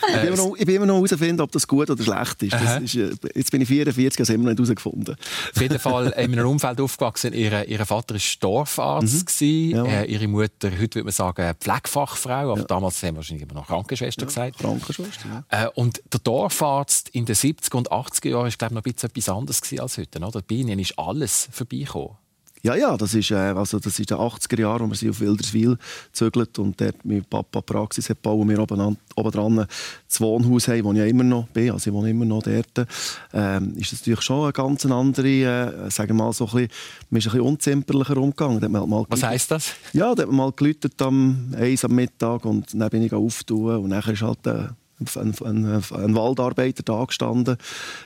ich, 0.09 0.21
bin 0.21 0.35
noch, 0.35 0.55
ich 0.59 0.67
bin 0.67 0.75
immer 0.75 0.87
noch 0.87 0.97
herausfinden, 0.97 1.41
ob 1.41 1.51
das 1.53 1.67
gut 1.67 1.89
oder 1.89 2.03
schlecht 2.03 2.43
ist. 2.43 2.55
ist 2.83 2.95
äh, 2.95 3.11
jetzt 3.35 3.51
bin 3.51 3.63
ich 3.63 3.69
44, 3.69 4.21
habe 4.21 4.35
immer 4.35 4.45
noch 4.45 4.51
nicht 4.51 4.59
herausgefunden. 4.59 5.17
Auf 5.55 5.63
jeden 5.63 5.79
Fall 5.79 6.09
in 6.09 6.35
einem 6.35 6.47
Umfeld 6.47 6.79
aufgewachsen. 6.79 7.33
Ihr, 7.33 7.67
ihr 7.67 7.87
Vater 7.87 8.17
war 8.17 8.21
Dorfarzt, 8.41 9.41
mhm. 9.41 9.73
äh, 9.87 10.05
Ihre 10.05 10.29
Mutter, 10.29 10.71
heute 10.71 10.97
würde 10.97 11.05
man 11.05 11.13
sagen, 11.13 11.55
Pflegefachfrau, 11.59 12.53
aber 12.53 12.59
ja. 12.59 12.65
damals 12.67 12.98
das 13.01 13.09
haben 13.09 13.17
wahrscheinlich 13.17 13.49
immer 13.49 13.61
noch 13.61 13.67
Krankenschwester 13.67 14.23
ja, 14.23 14.27
gesagt. 14.27 14.59
Krankenschwester, 14.59 15.45
ja. 15.51 15.65
Äh, 15.67 15.69
und 15.75 16.03
der 16.13 16.21
Dorfarzt 16.21 17.09
in 17.11 17.25
den 17.25 17.37
70er 17.37 17.77
und 17.77 17.93
80er 17.93 18.29
Jahren 18.29 18.45
war 18.45 18.51
glaube 18.51 18.75
noch 18.75 18.85
ein 18.85 18.93
bisschen 18.93 19.11
etwas 19.11 19.29
anderes 19.29 19.79
als 19.79 19.99
heute. 19.99 20.21
Oder? 20.21 20.43
Bei 20.43 20.55
ihnen 20.57 20.79
ist 20.79 20.99
alles 20.99 21.49
vorbeigekommen. 21.53 22.17
Ja, 22.63 22.75
ja, 22.75 22.97
das 22.97 23.15
ist, 23.15 23.31
äh, 23.31 23.35
also 23.35 23.79
das 23.79 23.99
ist 23.99 24.11
in 24.11 24.17
den 24.17 24.19
80er 24.19 24.61
Jahren, 24.61 24.87
wo 24.87 24.91
wir 24.91 24.97
sind 24.97 25.11
auf 25.11 25.21
Wilderswil 25.21 25.79
gezögert 26.07 26.59
und 26.59 26.81
dort 26.81 27.05
mit 27.05 27.29
Papa 27.31 27.61
Praxis 27.61 28.11
hat 28.11 28.23
bauen 28.23 28.49
wir 28.49 28.59
oben, 28.59 28.81
an, 28.81 28.97
oben 29.17 29.31
dran 29.31 29.67
das 30.09 30.21
Wohnhaus 30.21 30.69
haben, 30.69 30.85
wo 30.85 30.93
ich 30.93 30.99
ja 30.99 31.05
immer 31.07 31.25
noch 31.25 31.47
bin, 31.49 31.71
also 31.71 31.91
ich 31.91 31.95
wohne 31.95 32.11
immer 32.11 32.25
noch 32.25 32.43
dort, 32.43 32.89
ähm, 33.33 33.75
ist 33.77 33.93
das 33.93 34.01
natürlich 34.01 34.23
schon 34.23 34.45
eine 34.45 34.53
ganz 34.53 34.85
andere, 34.87 35.29
äh, 35.29 35.91
sagen 35.91 36.11
wir 36.11 36.25
mal 36.25 36.33
so 36.33 36.47
ein 36.47 36.53
bisschen, 36.53 36.69
man 37.11 37.19
ist 37.19 37.27
ein 37.27 37.33
bisschen 37.33 37.47
unzimperlicher 37.47 38.17
umgegangen. 38.17 38.61
Halt 38.61 38.73
mal 38.73 39.07
Was 39.09 39.23
heisst 39.23 39.51
das? 39.51 39.75
Ja, 39.93 40.15
da 40.15 40.23
hat 40.23 40.29
man 40.29 40.37
mal 40.37 40.53
geläutet 40.53 41.01
am 41.03 41.53
1 41.57 41.85
am 41.85 41.95
Mittag 41.95 42.45
und 42.45 42.67
dann 42.75 42.91
bin 42.91 43.03
ich 43.03 43.13
auftun 43.13 43.77
und 43.77 43.89
nachher 43.89 44.13
ist 44.15 44.23
halt 44.23 44.47
äh, 44.47 44.69
ein, 45.17 45.35
ein, 45.45 45.83
ein, 45.93 46.15
Waldarbeiter 46.15 46.83
da 46.83 47.05
gestanden 47.05 47.57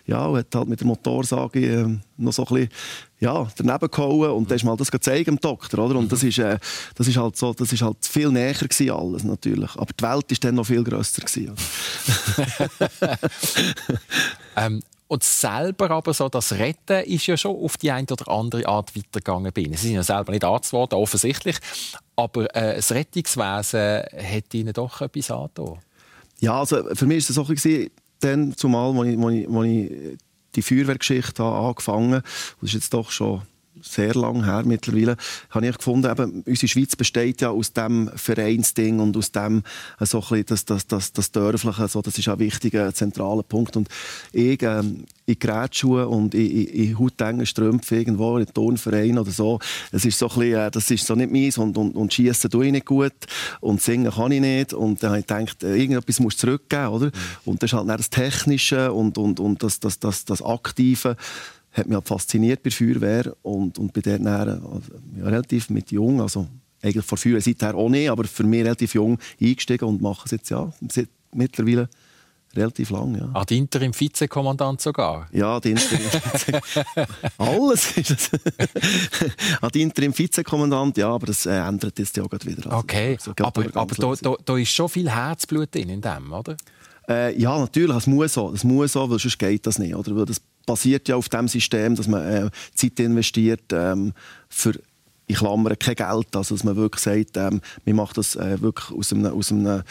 ja, 0.06 0.26
und 0.26 0.38
hat 0.38 0.54
halt 0.54 0.68
mit 0.68 0.80
der 0.80 0.86
Motorsage 0.86 1.60
äh, 1.60 1.98
noch 2.16 2.32
so 2.32 2.44
ein 2.46 2.54
bisschen 2.54 2.68
ja, 3.20 3.46
daneben 3.56 3.90
gehauen 3.90 4.30
und 4.32 4.50
dann 4.50 4.56
ist 4.56 4.64
mal 4.64 4.76
das 4.76 4.90
gezeigt 4.90 5.28
dem 5.28 5.40
Doktor, 5.40 5.84
oder? 5.84 5.96
Und 5.96 6.10
das 6.10 6.22
mhm. 6.22 6.28
ist, 6.28 6.38
äh, 6.38 6.58
das 6.96 7.06
ist 7.06 7.16
halt 7.16 7.36
so, 7.36 7.52
das 7.54 7.72
ist 7.72 7.82
halt 7.82 7.98
viel 8.00 8.30
näher 8.30 8.54
gewesen, 8.54 8.90
alles 8.90 9.24
natürlich. 9.24 9.70
Aber 9.76 9.92
die 9.92 10.02
Welt 10.02 10.32
ist 10.32 10.42
dann 10.42 10.56
noch 10.56 10.66
viel 10.66 10.82
grösser 10.82 11.22
gewesen. 11.22 11.54
ähm, 14.56 14.82
und 15.12 15.22
selber 15.22 15.90
aber 15.90 16.14
so, 16.14 16.30
das 16.30 16.52
Retten 16.52 17.04
ist 17.04 17.26
ja 17.26 17.36
schon 17.36 17.54
auf 17.54 17.76
die 17.76 17.90
eine 17.90 18.06
oder 18.10 18.28
andere 18.28 18.66
Art 18.66 18.96
weitergegangen 18.96 19.52
Ihnen. 19.58 19.74
Sie 19.74 19.88
sind 19.88 19.96
ja 19.96 20.02
selber 20.02 20.32
nicht 20.32 20.42
Arzt 20.42 20.70
geworden, 20.70 20.94
offensichtlich. 20.94 21.58
Aber 22.16 22.44
äh, 22.56 22.76
das 22.76 22.92
Rettungswesen 22.92 24.04
hat 24.04 24.54
Ihnen 24.54 24.72
doch 24.72 25.02
etwas 25.02 25.30
angetan. 25.30 25.80
Ja, 26.42 26.58
also 26.58 26.82
für 26.94 27.06
mich 27.06 27.24
war 27.24 27.30
es 27.30 27.34
so 27.36 27.44
bisschen, 27.44 27.90
dann, 28.18 28.56
zumal, 28.56 28.98
als 28.98 29.08
ich, 29.08 29.18
als 29.18 29.32
ich, 29.32 29.48
als 29.48 29.66
ich 29.66 30.18
die 30.56 30.62
Feuerwehrgeschichte 30.62 31.42
angefangen. 31.42 32.14
Habe, 32.14 32.24
das 32.60 32.70
ist 32.70 32.74
jetzt 32.74 32.94
doch 32.94 33.12
schon 33.12 33.42
sehr 33.80 34.14
lang 34.14 34.44
her 34.44 34.62
mittlerweile, 34.64 35.16
habe 35.50 35.66
ich 35.66 35.76
gefunden, 35.76 36.10
eben, 36.10 36.42
unsere 36.46 36.68
Schweiz 36.68 36.94
besteht 36.96 37.40
ja 37.40 37.50
aus 37.50 37.72
dem 37.72 38.10
Vereinsding 38.14 39.00
und 39.00 39.16
aus 39.16 39.32
dem 39.32 39.62
äh, 39.98 40.06
so 40.06 40.22
ein 40.30 40.44
das, 40.46 40.64
das, 40.64 40.86
das, 40.86 41.12
das 41.12 41.32
Dörfliche, 41.32 41.88
so, 41.88 42.02
das 42.02 42.18
ist 42.18 42.28
ein 42.28 42.38
wichtiger, 42.38 42.92
zentraler 42.92 43.42
Punkt. 43.42 43.76
Und 43.76 43.88
ich, 44.32 44.62
ähm, 44.62 45.04
in 45.26 45.38
Gerätschuhen 45.38 46.06
und 46.06 46.34
in, 46.34 46.50
in, 46.50 46.66
in 46.66 46.98
hautengen 46.98 47.46
Strümpfen 47.46 47.98
irgendwo 47.98 48.38
in 48.38 48.46
Turnverein 48.46 49.18
oder 49.18 49.30
so, 49.30 49.58
das 49.90 50.04
ist 50.04 50.18
so 50.18 50.28
ein 50.28 50.38
bisschen, 50.38 50.54
äh, 50.54 50.70
das 50.70 50.90
ist 50.90 51.06
so 51.06 51.14
nicht 51.14 51.32
meins 51.32 51.58
und, 51.58 51.76
und, 51.76 51.94
und 51.94 52.12
schiessen 52.12 52.50
tue 52.50 52.66
ich 52.66 52.72
nicht 52.72 52.86
gut 52.86 53.12
und 53.60 53.80
singen 53.80 54.12
kann 54.12 54.32
ich 54.32 54.40
nicht 54.40 54.74
und 54.74 55.02
dann 55.02 55.10
habe 55.10 55.20
ich 55.20 55.26
gedacht, 55.26 55.62
äh, 55.62 55.76
irgendetwas 55.76 56.20
muss 56.20 56.36
zurückgeben, 56.36 56.88
oder? 56.88 57.06
Mhm. 57.06 57.12
Und 57.44 57.62
das 57.62 57.72
ist 57.72 57.78
halt 57.78 57.88
das 57.88 58.10
Technische 58.10 58.92
und, 58.92 59.16
und, 59.18 59.40
und 59.40 59.62
das, 59.62 59.80
das, 59.80 59.98
das, 59.98 60.24
das 60.24 60.42
Aktive 60.42 61.16
hat 61.72 61.86
mich 61.86 61.94
halt 61.94 62.08
fasziniert 62.08 62.62
bei 62.62 62.70
der 62.70 62.76
Feuerwehr 62.76 63.36
und, 63.42 63.78
und 63.78 63.96
dort 63.96 64.06
dann, 64.06 64.26
also, 64.26 64.80
ja, 65.16 65.24
relativ 65.24 65.70
mit 65.70 65.90
jung, 65.90 66.20
also 66.20 66.46
eigentlich 66.82 67.04
vor 67.04 67.18
Feuerwehr 67.18 67.40
seither 67.40 67.74
auch 67.74 67.88
nicht, 67.88 68.10
aber 68.10 68.24
für 68.24 68.44
mich 68.44 68.64
relativ 68.64 68.94
jung 68.94 69.18
eingestiegen 69.40 69.84
und 69.86 70.02
mache 70.02 70.22
es 70.26 70.32
jetzt 70.32 70.50
ja 70.50 70.72
seit 70.88 71.08
mittlerweile 71.32 71.88
relativ 72.54 72.90
lang. 72.90 73.16
Ja. 73.16 73.30
Ah, 73.32 73.44
die 73.44 73.58
Interim-Vizekommandant 73.58 74.80
sogar? 74.80 75.28
Ja, 75.32 75.58
die 75.60 75.70
Interim 75.70 76.00
Alles 77.38 77.96
ist 77.96 78.10
es. 78.10 78.30
ah, 79.60 79.70
die 79.70 79.82
Interim-Vizekommandant, 79.82 80.98
ja, 80.98 81.08
aber 81.08 81.26
das 81.26 81.46
äh, 81.46 81.56
ändert 81.56 81.98
jetzt 81.98 82.16
ja 82.16 82.24
auch 82.24 82.32
wieder. 82.32 82.66
Also, 82.66 82.78
okay, 82.78 83.16
so, 83.20 83.32
aber, 83.40 83.64
aber 83.74 83.94
da, 83.94 84.14
da, 84.20 84.36
da, 84.44 84.56
ist 84.58 84.70
schon 84.70 84.88
viel 84.88 85.10
Herzblut 85.10 85.74
drin 85.74 85.88
in 85.88 86.00
dem, 86.00 86.32
oder? 86.32 86.56
Äh, 87.08 87.38
ja, 87.38 87.58
natürlich, 87.58 87.96
es 87.96 88.06
muss 88.06 88.34
so, 88.34 88.52
es 88.52 88.64
muss 88.64 88.92
so, 88.92 89.08
weil 89.10 89.18
sonst 89.18 89.38
geht 89.38 89.66
das 89.66 89.78
nicht. 89.78 89.94
Oder? 89.94 90.16
Weil 90.16 90.26
das 90.26 90.40
basiert 90.66 91.08
ja 91.08 91.16
auf 91.16 91.28
dem 91.28 91.48
System, 91.48 91.96
dass 91.96 92.06
man 92.06 92.26
äh, 92.26 92.50
Zeit 92.74 93.00
investiert 93.00 93.72
ähm, 93.72 94.12
für 94.48 94.74
in 95.26 95.36
Klammern 95.36 95.78
kein 95.78 95.94
Geld, 95.94 96.36
also 96.36 96.54
dass 96.54 96.64
man 96.64 96.76
wirklich 96.76 97.02
sagt, 97.02 97.36
ähm, 97.36 97.60
man 97.84 97.96
macht 97.96 98.18
das 98.18 98.36
äh, 98.36 98.60
wirklich 98.60 98.90
aus 98.90 99.12
einem, 99.12 99.26
aus 99.26 99.50
einem 99.50 99.82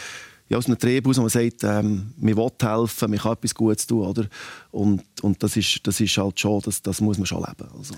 ja, 0.48 0.58
aus 0.58 0.66
einem 0.66 0.78
Trieb 0.78 1.08
aus, 1.08 1.16
wo 1.16 1.22
man 1.22 1.30
sagt, 1.30 1.64
ähm, 1.64 2.12
man 2.18 2.36
will 2.36 2.50
helfen, 2.60 3.10
man 3.10 3.18
kann 3.18 3.32
etwas 3.32 3.54
Gutes 3.54 3.86
tun, 3.86 4.06
oder? 4.06 4.26
Und, 4.70 5.02
und 5.22 5.42
das, 5.42 5.56
ist, 5.56 5.80
das 5.86 5.98
ist 5.98 6.16
halt 6.18 6.38
schon, 6.38 6.60
das, 6.60 6.82
das 6.82 7.00
muss 7.00 7.16
man 7.16 7.24
schon 7.24 7.42
leben. 7.42 7.70
Also. 7.74 7.94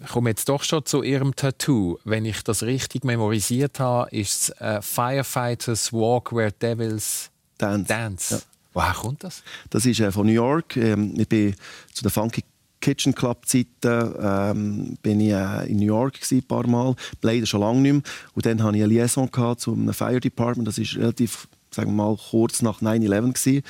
Ich 0.00 0.10
komme 0.10 0.30
jetzt 0.30 0.48
doch 0.48 0.62
schon 0.62 0.84
zu 0.84 1.02
Ihrem 1.02 1.34
Tattoo. 1.34 1.98
Wenn 2.04 2.26
ich 2.26 2.44
das 2.44 2.62
richtig 2.62 3.04
memorisiert 3.04 3.80
habe, 3.80 4.08
ist 4.10 4.50
es 4.50 4.60
uh, 4.60 4.80
Firefighters 4.82 5.92
Walk 5.92 6.32
Where 6.32 6.52
Devils 6.52 7.30
Dance. 7.64 7.88
Dance. 7.88 8.34
Ja. 8.34 8.40
Woher 8.74 8.92
kommt 8.92 9.22
das? 9.22 9.42
Das 9.70 9.86
ist 9.86 10.00
äh, 10.00 10.10
von 10.10 10.26
New 10.26 10.32
York. 10.32 10.76
Ähm, 10.76 11.14
ich 11.16 11.28
bin 11.28 11.54
zu 11.92 12.02
der 12.02 12.10
Funky 12.10 12.42
Kitchen 12.84 13.14
Club 13.14 13.46
Zeiten 13.46 14.14
ähm, 14.20 14.98
bin 15.00 15.18
ich 15.18 15.32
äh, 15.32 15.70
in 15.70 15.78
New 15.78 15.86
York 15.86 16.14
gewesen, 16.16 16.40
ein 16.40 16.46
paar 16.46 16.66
Mal, 16.66 16.94
leider 17.22 17.46
schon 17.46 17.60
lange 17.60 17.80
nicht 17.80 17.92
mehr. 17.92 18.02
Und 18.34 18.44
dann 18.44 18.62
hatte 18.62 18.76
ich 18.76 18.82
eine 18.82 18.92
Liaison 18.92 19.30
gehabt 19.30 19.62
zum 19.62 19.90
Fire 19.94 20.20
Department. 20.20 20.68
Das 20.68 20.76
ist 20.76 20.96
relativ, 20.96 21.48
sagen 21.70 21.96
wir 21.96 22.04
mal, 22.04 22.16
kurz 22.30 22.60
nach 22.60 22.82
9/11 22.82 23.62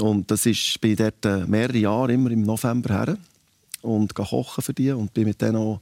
Und 0.00 0.30
das 0.30 0.44
ist, 0.44 0.78
bin 0.82 0.90
ich 0.90 0.98
dort 0.98 1.24
äh, 1.24 1.46
mehrere 1.46 1.78
Jahre 1.78 2.12
immer 2.12 2.30
im 2.30 2.42
November 2.42 2.94
her 2.94 3.16
und 3.80 4.14
kochen 4.14 4.62
für 4.62 4.74
die 4.74 4.90
und 4.92 5.14
bin 5.14 5.24
mit 5.24 5.40
denen 5.40 5.56
auch 5.56 5.80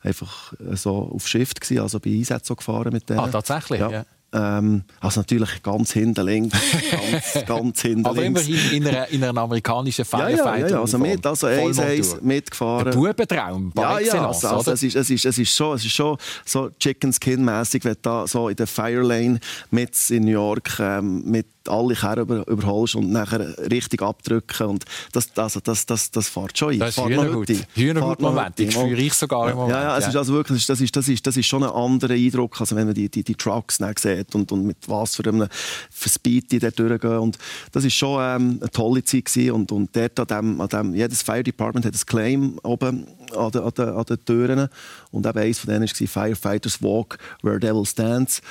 einfach 0.00 0.52
äh, 0.60 0.76
so 0.76 1.10
auf 1.12 1.26
Shift 1.26 1.60
gewesen, 1.60 1.80
also 1.80 1.98
bei 1.98 2.10
Einsätzen 2.10 2.54
gefahren 2.54 2.92
mit 2.92 3.08
denen. 3.08 3.18
Ah, 3.18 3.28
tatsächlich? 3.28 3.80
Ja. 3.80 3.90
ja. 3.90 4.04
Ähm, 4.34 4.84
also 5.00 5.20
natürlich 5.20 5.62
ganz 5.62 5.92
hinten 5.92 6.24
links, 6.24 6.58
ganz, 6.90 7.46
ganz 7.46 7.82
hinten 7.82 8.06
Aber 8.06 8.22
links. 8.22 8.48
immerhin 8.48 8.82
in 8.82 8.88
einer, 8.88 9.08
in 9.08 9.24
einer 9.24 9.40
amerikanischen 9.42 10.06
ja, 10.10 10.18
Firefighter. 10.18 10.68
ja, 10.68 10.68
ja, 10.68 10.80
also 10.80 10.98
mit, 10.98 11.26
also 11.26 11.46
eins, 11.48 11.78
eins 11.78 12.20
mitgefahren. 12.22 12.84
Der 12.86 12.92
Bubentraum, 12.92 13.72
ja, 13.76 13.98
ja, 13.98 14.26
also, 14.28 14.48
also 14.48 14.72
es, 14.72 14.82
ist, 14.82 14.96
es, 14.96 15.10
ist, 15.10 15.26
es, 15.26 15.38
ist 15.38 15.54
schon, 15.54 15.76
es 15.76 15.84
ist 15.84 15.92
schon 15.92 16.16
so 16.46 16.70
Chicken 16.78 17.12
Skin 17.12 17.44
mäßig, 17.44 17.84
wenn 17.84 17.92
du 17.92 17.98
da 18.00 18.26
so 18.26 18.48
in 18.48 18.56
der 18.56 18.66
Fire 18.66 19.02
Lane 19.02 19.38
mit 19.70 19.92
in 20.10 20.24
New 20.24 20.30
York 20.30 20.78
ähm, 20.80 21.22
mit 21.26 21.46
alle 21.68 21.94
Kerren 21.94 22.20
über, 22.20 22.48
überholst 22.48 22.94
und 22.94 23.10
nachher 23.10 23.56
richtig 23.70 24.02
abdrücken 24.02 24.66
und 24.66 24.84
das, 25.12 25.28
also, 25.36 25.60
das, 25.60 25.86
das, 25.86 26.10
das 26.10 26.28
fährt 26.28 26.56
schon 26.56 26.72
ein. 26.72 26.78
Das 26.78 26.96
ist 26.96 27.04
Hühnerhut. 27.04 27.36
heute 27.36 27.52
ein. 27.52 27.66
Hühnerhut 27.74 28.08
Fährt 28.08 28.20
noch 28.20 28.30
Moment. 28.30 28.48
heute 28.50 28.62
Ich 28.64 28.72
spüre 28.72 29.00
ich 29.00 29.14
sogar 29.14 29.50
im 29.50 29.56
Moment. 29.56 29.74
Ja, 29.74 29.82
ja, 29.82 29.98
es 29.98 30.08
ist 30.08 30.16
also 30.16 30.32
wirklich, 30.32 30.66
das 30.66 30.80
ist, 30.80 30.94
das 30.96 31.08
ist, 31.08 31.26
das 31.26 31.36
ist 31.36 31.46
schon 31.46 31.62
ein 31.62 31.70
anderer 31.70 32.14
Eindruck, 32.14 32.60
als 32.60 32.74
wenn 32.74 32.86
man 32.86 32.94
die, 32.94 33.08
die, 33.08 33.22
die 33.22 33.34
Trucks 33.34 33.78
sieht 33.96 34.34
und, 34.34 34.50
und 34.52 34.66
mit 34.66 34.76
was 34.86 35.16
für 35.16 35.24
einem 35.24 35.48
für 35.90 36.08
Speed 36.08 36.52
die 36.52 36.58
dort 36.58 36.78
durchgehen. 36.78 37.18
Und 37.18 37.38
das 37.72 37.84
ist 37.84 37.94
schon 37.94 38.20
ähm, 38.20 38.58
eine 38.60 38.70
tolle 38.70 39.04
Zeit 39.04 39.26
gewesen. 39.26 39.52
und, 39.52 39.72
und 39.72 39.94
dort 39.94 40.18
an 40.20 40.26
dem, 40.26 40.60
an 40.60 40.68
dem, 40.68 40.94
jedes 40.94 41.22
Fire 41.22 41.42
Department 41.42 41.86
hat 41.86 41.94
ein 41.94 42.06
Claim 42.06 42.58
oben 42.62 43.06
an 43.36 43.50
den, 43.50 43.62
an 43.62 43.72
den, 43.76 43.88
an 43.88 44.04
den 44.04 44.24
Türen 44.24 44.68
und 45.10 45.26
eben 45.26 45.38
eines 45.38 45.58
von 45.58 45.72
denen 45.72 45.88
war 45.88 46.06
Firefighters 46.08 46.82
Walk 46.82 47.18
Where 47.42 47.58
Devil 47.58 47.84
Stands 47.84 48.42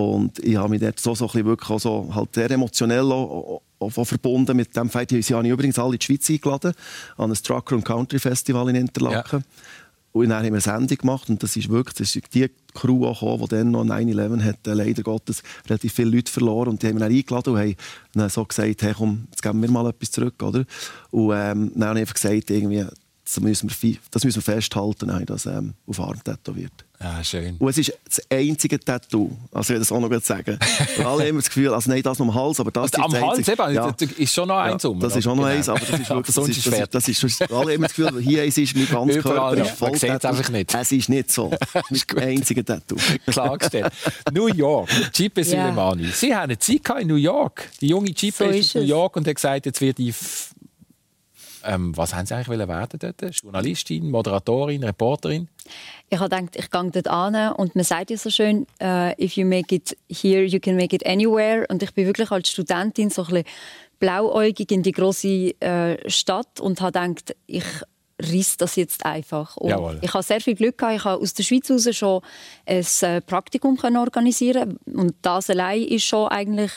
und 0.00 0.38
ich 0.40 0.56
habe 0.56 0.68
mich 0.68 0.80
dort 0.80 0.98
so, 0.98 1.14
so 1.14 1.24
ein 1.24 1.28
bisschen 1.28 1.46
wirklich 1.46 1.70
auch 1.70 1.80
so, 1.80 2.10
halt 2.14 2.34
sehr 2.34 2.50
emotionell 2.50 3.10
auch, 3.12 3.62
auch, 3.78 3.96
auch 3.96 4.04
verbunden 4.04 4.56
mit 4.56 4.76
dem 4.76 4.90
Fight. 4.90 5.10
Sie 5.10 5.34
haben 5.34 5.46
übrigens 5.46 5.78
alle 5.78 5.94
in 5.94 5.98
die 5.98 6.06
Schweiz 6.06 6.28
eingeladen 6.30 6.72
an 7.16 7.30
ein 7.30 7.34
Trucker 7.34 7.76
und 7.76 7.84
Country 7.84 8.18
Festival 8.18 8.68
in 8.70 8.76
Interlaken. 8.76 9.40
Ja. 9.40 9.56
Und 10.12 10.28
dann 10.28 10.38
haben 10.38 10.46
wir 10.46 10.52
eine 10.52 10.60
Sendung 10.60 10.98
gemacht 10.98 11.30
und 11.30 11.40
das 11.42 11.54
ist 11.56 11.68
wirklich 11.68 11.94
das 11.94 12.16
ist 12.16 12.34
die 12.34 12.50
Crew 12.74 13.12
gekommen, 13.12 13.42
die 13.42 13.48
dann 13.48 13.70
noch 13.70 13.84
9-11 13.84 14.42
hat, 14.42 14.66
äh, 14.66 14.74
leider 14.74 15.02
Gottes 15.04 15.42
relativ 15.68 15.92
viele 15.92 16.10
Leute 16.10 16.32
verloren 16.32 16.70
und 16.70 16.82
die 16.82 16.88
haben 16.88 16.96
wir 16.96 17.08
dann 17.08 17.16
eingeladen 17.16 17.52
und 17.52 17.60
haben 17.60 17.76
dann 18.14 18.28
so 18.28 18.44
gesagt, 18.44 18.82
hey 18.82 18.92
komm, 18.96 19.28
jetzt 19.30 19.42
geben 19.42 19.62
wir 19.62 19.70
mal 19.70 19.88
etwas 19.88 20.10
zurück, 20.10 20.42
oder? 20.42 20.64
Und 21.12 21.32
ähm, 21.32 21.72
dann 21.76 21.88
habe 21.90 21.98
ich 21.98 22.02
einfach 22.02 22.14
gesagt, 22.14 22.50
irgendwie, 22.50 22.84
das 23.34 23.40
müssen 23.42 23.70
wir, 23.80 23.96
das 24.10 24.24
müssen 24.24 24.36
wir 24.44 24.54
festhalten, 24.54 25.06
dann 25.06 25.12
habe 25.12 25.22
ich 25.22 25.26
das 25.28 25.46
ähm, 25.46 25.74
auf 25.86 26.00
Arm 26.00 26.22
tätowiert. 26.22 26.72
Ja, 27.02 27.24
schön. 27.24 27.56
Und 27.58 27.68
es 27.70 27.78
ist 27.78 27.94
das 28.04 28.20
einzige 28.30 28.78
Tattoo, 28.78 29.30
also 29.52 29.68
ich 29.68 29.68
will 29.70 29.78
das 29.78 29.90
auch 29.90 30.00
noch 30.00 30.10
gut 30.10 30.22
sagen. 30.22 30.58
Weil 30.98 31.06
alle 31.06 31.28
haben 31.28 31.36
das 31.36 31.46
Gefühl, 31.46 31.72
also 31.72 31.88
nein, 31.90 32.02
das 32.02 32.18
noch 32.18 32.26
am 32.28 32.34
Hals, 32.34 32.60
aber 32.60 32.70
das 32.70 32.90
Und 32.92 33.00
am 33.02 33.06
ist 33.06 33.14
das 33.14 33.22
Hals 33.22 33.38
einzige- 33.38 33.62
eben, 33.62 33.74
Ja. 33.74 33.90
das 33.92 34.10
ist 34.18 34.34
schon 34.34 34.48
noch 34.48 34.58
eins 34.58 34.84
um. 34.84 35.00
Das 35.00 35.16
ist 35.16 35.26
auch 35.26 35.34
noch 35.34 35.44
eins, 35.44 35.68
aber 35.70 35.78
das 35.80 35.88
ist 35.98 36.10
wirklich, 36.10 36.26
das 36.26 36.34
sonst 36.34 36.48
ist, 36.58 36.66
das 36.66 36.74
ist, 36.78 36.94
das 36.94 37.08
ist, 37.08 37.22
das 37.24 37.32
ist, 37.40 37.52
alle 37.52 37.72
haben 37.72 37.82
das 37.82 37.94
Gefühl, 37.94 38.20
hier 38.20 38.44
ist 38.44 38.58
mein 38.76 38.86
ganzer 38.86 39.18
Überall, 39.18 39.22
Körper 39.22 39.56
ja. 39.56 39.64
ist 39.64 39.78
voll 39.78 39.90
Man 39.92 39.98
Tattoo. 40.00 40.28
einfach 40.28 40.50
nicht. 40.50 40.74
Es 40.74 40.92
ist 40.92 41.08
nicht 41.08 41.32
so. 41.32 41.50
Das 41.72 41.90
ist 41.90 42.12
das 42.12 42.22
einzige 42.22 42.64
Tattoo. 42.64 42.96
Klargestellt. 43.26 43.92
New 44.32 44.48
York, 44.48 44.90
Gipe 45.14 45.40
Ja. 45.40 45.46
Suleimani. 45.46 46.06
Sie 46.08 46.34
haben 46.34 46.42
eine 46.44 46.58
Zeit 46.58 46.84
gehabt 46.84 47.00
in 47.00 47.08
New 47.08 47.14
York. 47.14 47.70
Die 47.80 47.88
junge 47.88 48.10
Gipe 48.12 48.36
So 48.36 48.50
ist 48.50 48.76
aus 48.76 48.82
New. 48.82 48.88
York 48.88 49.16
und 49.16 49.26
hat 49.26 49.34
gesagt, 49.36 49.64
jetzt 49.66 49.80
wird 49.80 49.98
ich. 50.00 50.14
Ähm, 51.64 51.96
was 51.96 52.14
haben 52.14 52.26
Sie 52.26 52.34
eigentlich 52.34 52.68
werden 52.68 52.98
dort? 52.98 53.34
Journalistin, 53.34 54.10
Moderatorin, 54.10 54.84
Reporterin? 54.84 55.48
Ich 56.08 56.18
habe 56.18 56.34
gedacht, 56.34 56.56
ich 56.56 56.70
gehe 56.70 56.90
dort 56.90 57.08
an 57.08 57.52
und 57.54 57.74
man 57.74 57.84
sagt 57.84 58.10
ja 58.10 58.16
so 58.16 58.30
schön, 58.30 58.66
äh, 58.80 59.12
if 59.22 59.36
you 59.36 59.46
make 59.46 59.74
it 59.74 59.96
here, 60.10 60.44
you 60.44 60.58
can 60.60 60.76
make 60.76 60.94
it 60.94 61.06
anywhere. 61.06 61.66
Und 61.68 61.82
ich 61.82 61.92
bin 61.94 62.06
wirklich 62.06 62.30
als 62.30 62.50
Studentin 62.50 63.10
so 63.10 63.22
ein 63.22 63.28
bisschen 63.28 63.44
blauäugig 63.98 64.72
in 64.72 64.82
die 64.82 64.92
große 64.92 65.60
äh, 65.60 66.10
Stadt 66.10 66.60
und 66.60 66.80
habe 66.80 66.98
gedacht, 66.98 67.36
ich 67.46 67.64
riss 68.20 68.56
das 68.56 68.76
jetzt 68.76 69.04
einfach. 69.04 69.56
Ich 70.02 70.14
habe 70.14 70.22
sehr 70.22 70.40
viel 70.40 70.54
Glück 70.54 70.78
gehabt. 70.78 70.96
Ich 70.96 71.04
habe 71.04 71.22
aus 71.22 71.34
der 71.34 71.42
Schweiz 71.42 71.68
heraus 71.68 71.88
schon 71.96 72.22
ein 72.66 72.84
äh, 73.02 73.20
Praktikum 73.20 73.76
können 73.76 73.96
organisieren 73.96 74.78
und 74.86 75.14
das 75.22 75.50
allein 75.50 75.82
ist 75.82 76.04
schon 76.04 76.28
eigentlich 76.28 76.72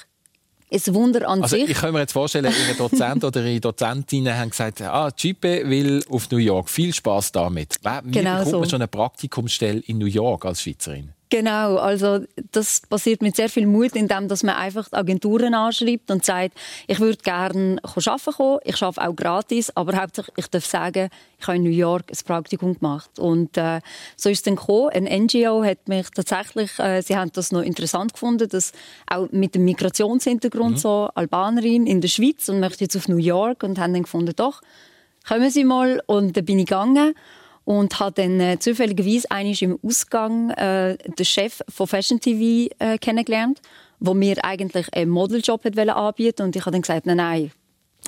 ein 0.74 0.94
Wunder 0.94 1.28
an 1.28 1.44
Also 1.44 1.56
sich. 1.56 1.70
ich 1.70 1.78
kann 1.78 1.94
mir 1.94 2.00
jetzt 2.00 2.14
vorstellen, 2.14 2.46
Ihre 2.68 2.78
Dozent 2.78 3.24
oder 3.24 3.44
Ihre 3.46 3.60
Dozentinnen 3.62 4.36
haben 4.38 4.50
gesagt, 4.50 4.82
ah, 4.82 5.10
Gipe 5.16 5.70
will 5.70 6.04
auf 6.10 6.30
New 6.32 6.38
York. 6.38 6.70
Viel 6.70 6.94
Spaß 6.94 7.32
damit. 7.32 7.76
Wie 8.04 8.12
Genau 8.12 8.38
bekommt 8.40 8.52
man 8.54 8.64
so. 8.64 8.70
schon 8.70 8.82
eine 8.82 8.88
Praktikumsstelle 8.88 9.80
in 9.86 9.98
New 10.00 10.06
York 10.08 10.46
als 10.46 10.62
Schweizerin? 10.62 11.14
Genau, 11.34 11.78
also 11.78 12.19
das 12.52 12.82
passiert 12.82 13.24
mit 13.24 13.36
sehr 13.36 13.50
viel 13.50 13.65
Mut, 13.65 13.96
indem 13.96 14.28
dass 14.28 14.43
man 14.43 14.54
einfach 14.54 14.89
die 14.89 14.96
Agenturen 14.96 15.56
anschreibt 15.56 16.12
und 16.12 16.24
sagt, 16.24 16.56
ich 16.86 17.00
würde 17.00 17.17
gerne 17.24 17.80
arbeiten. 17.82 18.34
Kommen, 18.38 18.60
ich 18.63 18.84
arbeite 18.84 19.10
auch 19.10 19.15
gratis, 19.15 19.72
aber 19.76 20.00
hauptsächlich 20.00 20.36
ich 20.38 20.48
darf 20.52 20.63
sagen, 20.63 21.10
ich 21.39 21.48
habe 21.48 21.58
in 21.58 21.63
New 21.63 21.72
York 21.72 22.12
ein 22.12 22.17
Praktikum 22.24 22.78
gemacht. 22.78 23.17
Und 23.17 23.58
äh, 23.58 23.82
so 24.15 24.30
ist 24.30 24.38
es 24.38 24.43
dann 24.43 24.58
gekommen. 24.58 24.91
Ein 24.93 25.24
NGO 25.24 25.63
hat 25.63 25.88
mich 25.88 26.08
tatsächlich, 26.12 26.78
äh, 26.78 27.02
sie 27.02 27.17
haben 27.17 27.32
das 27.34 27.52
noch 27.52 27.63
interessant 27.63 28.13
gefunden, 28.13 28.48
dass 28.48 28.72
auch 29.08 29.28
mit 29.32 29.56
dem 29.56 29.65
Migrationshintergrund 29.65 30.80
so 30.80 31.10
Albanerin 31.15 31.88
in 31.88 32.00
der 32.00 32.10
Schweiz 32.10 32.48
und 32.48 32.60
möchte 32.60 32.84
jetzt 32.84 32.96
auf 32.96 33.08
New 33.08 33.17
York 33.17 33.63
und 33.63 33.80
haben 33.80 33.93
dann 33.93 34.04
gefunden, 34.04 34.34
doch 34.36 34.62
kommen 35.28 35.50
Sie 35.50 35.63
mal. 35.63 36.00
Und 36.06 36.38
dann 36.38 36.46
bin 36.46 36.60
ich 36.60 36.67
gegangen 36.67 37.15
und 37.65 37.99
habe 37.99 38.21
dann 38.21 38.39
äh, 38.39 38.60
zufälligerweise 38.60 39.30
einmal 39.32 39.56
im 39.60 39.80
Ausgang 39.84 40.49
äh, 40.52 40.97
den 40.97 41.26
Chef 41.26 41.62
von 41.69 41.88
Fashion 41.88 42.19
TV 42.19 42.73
äh, 42.80 42.97
kennengelernt, 42.97 43.62
wo 43.99 44.13
mir 44.13 44.43
eigentlich 44.43 44.93
einen 44.93 45.12
Modeljob 45.12 45.63
hat 45.63 45.78
wollen 45.78 45.89
anbieten 45.89 46.43
und 46.43 46.56
ich 46.56 46.62
habe 46.62 46.71
dann 46.71 46.82
gesagt, 46.82 47.06
nein, 47.06 47.17
nein, 47.17 47.52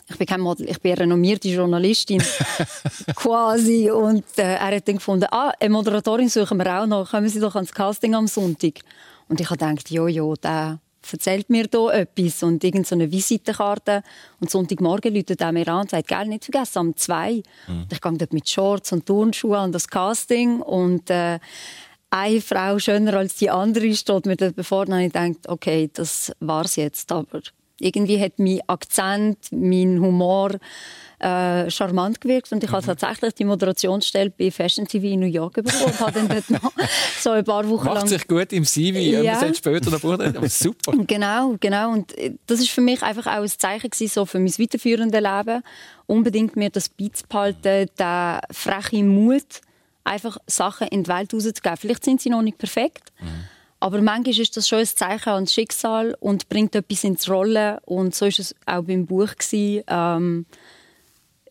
ich 0.09 0.17
bin 0.17 0.27
kein 0.27 0.41
Model, 0.41 0.69
ich 0.69 0.79
bin 0.81 0.91
eine 0.91 1.01
renommierte 1.01 1.47
Journalistin. 1.47 2.21
Quasi. 3.15 3.89
Und 3.89 4.25
äh, 4.37 4.55
er 4.55 4.75
hat 4.75 4.87
dann 4.87 4.95
gefunden, 4.95 5.25
ah, 5.31 5.51
eine 5.59 5.69
Moderatorin 5.71 6.29
suchen 6.29 6.57
wir 6.57 6.81
auch 6.81 6.85
noch, 6.85 7.09
kommen 7.09 7.27
Sie 7.27 7.39
doch 7.39 7.55
ans 7.55 7.73
Casting 7.73 8.13
am 8.13 8.27
Sonntag. 8.27 8.81
Und 9.27 9.39
ich 9.39 9.49
habe 9.49 9.57
gedacht, 9.57 9.89
jo, 9.89 10.07
jo, 10.07 10.35
der 10.35 10.79
erzählt 11.13 11.49
mir 11.49 11.67
da 11.67 11.91
etwas. 11.91 12.43
Und 12.43 12.63
irgend 12.63 12.87
so 12.87 12.95
eine 12.95 13.11
Visitenkarte. 13.11 14.03
Und 14.39 14.49
Sonntagmorgen 14.49 15.13
läutet 15.13 15.41
er 15.41 15.51
mir 15.51 15.67
an 15.67 15.81
und 15.81 15.91
sagt, 15.91 16.07
gell, 16.07 16.27
nicht 16.27 16.45
vergessen, 16.45 16.79
am 16.79 16.95
2. 16.95 17.43
Und 17.67 17.87
ich 17.91 18.01
gehe 18.01 18.13
dort 18.13 18.33
mit 18.33 18.49
Shorts 18.49 18.91
und 18.91 19.05
Turnschuhen 19.05 19.55
an 19.55 19.71
das 19.71 19.87
Casting. 19.87 20.61
Und 20.61 21.09
äh, 21.09 21.39
eine 22.09 22.41
Frau 22.41 22.79
schöner 22.79 23.15
als 23.15 23.35
die 23.35 23.49
andere 23.49 23.93
steht 23.93 24.25
mir 24.25 24.35
dort 24.35 24.55
bevor. 24.55 24.87
Und 24.87 24.99
ich 24.99 25.13
gedacht, 25.13 25.47
okay, 25.47 25.89
das 25.93 26.31
war's 26.39 26.75
jetzt, 26.75 27.11
aber 27.11 27.41
irgendwie 27.79 28.19
hat 28.19 28.39
mein 28.39 28.61
Akzent, 28.67 29.37
mein 29.51 29.99
Humor 29.99 30.51
äh, 31.19 31.69
charmant 31.69 32.21
gewirkt 32.21 32.51
und 32.51 32.63
ich 32.63 32.71
habe 32.71 32.85
tatsächlich 32.85 33.33
die 33.35 33.45
Moderationsstelle 33.45 34.31
bei 34.31 34.51
Fashion 34.51 34.85
TV 34.85 35.07
in 35.07 35.21
New 35.21 35.27
York 35.27 35.55
bekommen 35.55 35.85
und 35.85 35.99
habe 35.99 36.11
dann 36.11 36.27
dort 36.27 36.49
noch 36.49 36.71
so 37.19 37.31
ein 37.31 37.43
paar 37.43 37.67
Wochen 37.69 37.85
lang 37.85 37.95
Macht 37.95 38.09
sich 38.09 38.27
gut 38.27 38.51
im 38.53 38.65
CV, 38.65 38.97
ja. 38.97 39.23
Man 39.23 39.39
sollte 39.39 39.55
später 39.55 39.91
noch. 39.91 40.03
Aber 40.03 40.49
super. 40.49 40.93
Genau, 41.07 41.55
genau. 41.59 41.91
Und 41.91 42.17
äh, 42.17 42.33
das 42.47 42.59
ist 42.59 42.69
für 42.69 42.81
mich 42.81 43.01
einfach 43.01 43.27
auch 43.27 43.41
ein 43.41 43.47
Zeichen 43.47 43.89
gewesen, 43.89 44.11
so 44.13 44.25
für 44.25 44.39
mein 44.39 44.51
weiterführende 44.51 45.19
Leben. 45.19 45.61
Unbedingt 46.07 46.55
mir 46.55 46.69
das 46.69 46.89
beizubehalten, 46.89 47.89
den 47.97 48.39
frechen 48.51 49.07
Mut, 49.07 49.61
einfach 50.03 50.37
Sachen 50.47 50.87
in 50.87 51.03
die 51.03 51.09
Welt 51.09 51.33
rauszugeben. 51.33 51.77
Vielleicht 51.77 52.05
sind 52.05 52.21
sie 52.21 52.29
noch 52.29 52.41
nicht 52.41 52.57
perfekt, 52.57 53.11
aber 53.79 54.01
manchmal 54.01 54.39
ist 54.39 54.57
das 54.57 54.67
schon 54.67 54.79
ein 54.79 54.85
Zeichen 54.85 55.29
an 55.29 55.45
das 55.45 55.53
Schicksal 55.53 56.15
und 56.19 56.49
bringt 56.49 56.75
etwas 56.75 57.03
ins 57.03 57.29
Rollen. 57.29 57.77
Und 57.85 58.15
so 58.15 58.25
ist 58.25 58.39
es 58.39 58.55
auch 58.65 58.83
beim 58.83 59.05
Buch 59.05 59.35
gewesen. 59.35 59.83
Ähm, 59.87 60.45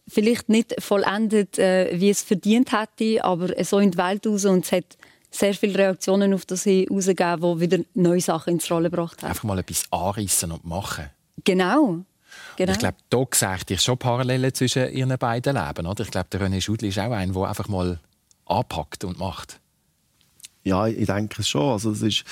vielleicht 0.09 0.49
nicht 0.49 0.75
vollendet, 0.83 1.59
äh, 1.59 1.99
wie 1.99 2.11
es 2.11 2.23
verdient 2.23 2.73
hätte, 2.73 3.25
aber 3.25 3.53
so 3.65 3.79
in 3.79 3.91
die 3.91 3.99
Welt 3.99 4.27
raus 4.27 4.45
und 4.45 4.65
es 4.65 4.73
hat 4.73 4.97
sehr 5.31 5.55
viele 5.55 5.79
Reaktionen 5.79 6.33
auf 6.33 6.47
das 6.47 6.63
hin 6.65 6.87
rausgegeben, 6.89 7.59
die 7.59 7.61
wieder 7.61 7.85
neue 7.95 8.21
Sachen 8.21 8.55
ins 8.55 8.71
Rollen 8.71 8.91
gebracht 8.91 9.23
haben. 9.23 9.31
Einfach 9.31 9.45
mal 9.45 9.59
etwas 9.59 9.85
anreissen 9.91 10.53
und 10.53 10.65
machen. 10.65 11.11
Genau. 11.43 12.05
genau. 12.57 12.73
Ich 12.73 12.79
glaube, 12.79 12.97
da 13.11 13.25
sehe 13.33 13.57
ich 13.69 13.81
schon 13.81 13.99
Parallelen 13.99 14.55
zwischen 14.55 14.91
ihren 14.93 15.19
beiden 15.19 15.57
Leben. 15.57 15.87
Oder? 15.87 16.05
Ich 16.05 16.11
glaube, 16.11 16.29
der 16.31 16.41
René 16.41 16.61
Schudli 16.61 16.89
ist 16.89 16.99
auch 16.99 17.11
ein, 17.11 17.33
der 17.33 17.43
einfach 17.43 17.69
mal 17.69 17.99
anpackt 18.47 19.05
und 19.05 19.19
macht. 19.19 19.61
Ja, 20.65 20.87
ich 20.87 21.07
denke 21.07 21.43
es 21.43 21.49
schon. 21.49 21.73
Also, 21.73 21.91
das 21.91 22.03
ist 22.03 22.25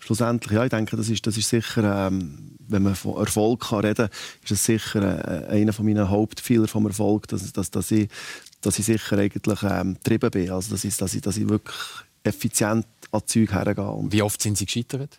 schlussendlich, 0.00 0.52
ja, 0.52 0.64
ich 0.64 0.70
denke, 0.70 0.96
das 0.96 1.08
ist, 1.08 1.26
das 1.26 1.36
ist 1.36 1.48
sicher, 1.48 2.06
ähm, 2.06 2.56
wenn 2.68 2.82
man 2.82 2.94
von 2.94 3.16
Erfolg 3.16 3.68
kann 3.68 3.80
reden 3.80 4.08
ist 4.44 4.52
es 4.52 4.64
sicher 4.64 5.48
äh, 5.48 5.60
einer 5.60 5.72
von 5.72 5.84
meinen 5.84 6.08
Hauptfehler 6.08 6.68
vom 6.68 6.86
Erfolg, 6.86 7.26
dass, 7.28 7.52
dass, 7.52 7.70
dass, 7.70 7.90
ich, 7.90 8.08
dass 8.60 8.78
ich 8.78 8.84
sicher 8.84 9.18
eigentlich 9.18 9.62
ähm, 9.62 9.94
getrieben 9.94 10.30
bin. 10.30 10.50
Also, 10.50 10.70
dass 10.70 10.84
ich, 10.84 10.96
dass, 10.96 11.14
ich, 11.14 11.22
dass 11.22 11.36
ich 11.36 11.48
wirklich 11.48 11.76
effizient 12.22 12.86
an 13.12 13.22
Zeug 13.26 13.52
hergehe. 13.52 13.98
Wie 14.10 14.22
oft 14.22 14.40
sind 14.40 14.58
Sie 14.58 14.66
gescheitert? 14.66 15.18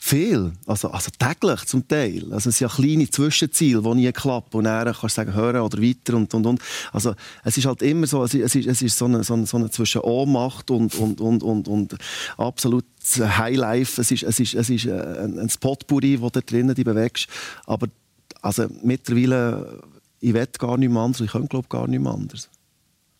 Viel, 0.00 0.52
also, 0.66 0.90
also 0.90 1.10
täglich 1.18 1.66
zum 1.66 1.86
Teil. 1.86 2.32
Also 2.32 2.50
es 2.50 2.58
sind 2.58 2.60
ja 2.60 2.74
kleine 2.74 3.10
Zwischenziele, 3.10 3.82
die 3.82 3.94
nie 3.94 4.12
klappen. 4.12 4.58
Und 4.58 4.64
dann 4.64 4.84
kannst 4.84 5.02
du 5.02 5.08
sagen, 5.08 5.34
hören 5.34 5.60
oder 5.60 5.82
weiter 5.82 6.14
und, 6.14 6.32
und, 6.32 6.46
und. 6.46 6.60
Also 6.92 7.14
es 7.44 7.58
ist 7.58 7.66
halt 7.66 7.82
immer 7.82 8.06
so, 8.06 8.22
es 8.24 8.32
ist, 8.32 8.54
es 8.54 8.82
ist 8.82 8.96
so 8.96 9.06
eine, 9.06 9.24
so 9.24 9.34
eine, 9.34 9.46
so 9.46 9.56
eine 9.56 9.70
zwischen 9.70 10.00
Ohnmacht 10.02 10.70
und, 10.70 10.94
und, 10.94 11.20
und, 11.20 11.42
und, 11.42 11.68
und 11.68 11.96
absolut 12.36 12.84
Highlife. 13.18 14.00
Es 14.00 14.10
ist, 14.10 14.22
es 14.22 14.40
ist, 14.40 14.54
es 14.54 14.70
ist 14.70 14.86
ein, 14.86 15.38
ein 15.38 15.48
Spotpuri, 15.48 16.20
wo 16.20 16.30
du 16.30 16.40
drinnen 16.40 16.74
dich 16.74 16.84
bewegst. 16.84 17.26
Aber 17.66 17.88
also 18.40 18.66
mittlerweile, 18.82 19.82
ich 20.20 20.32
will 20.32 20.46
gar 20.58 20.78
nicht 20.78 20.90
mehr 20.90 21.02
anders, 21.02 21.20
ich 21.20 21.32
könnte 21.32 21.48
glaube 21.48 21.68
gar 21.68 21.88
nicht 21.88 22.00
mehr 22.00 22.12
anders. 22.12 22.48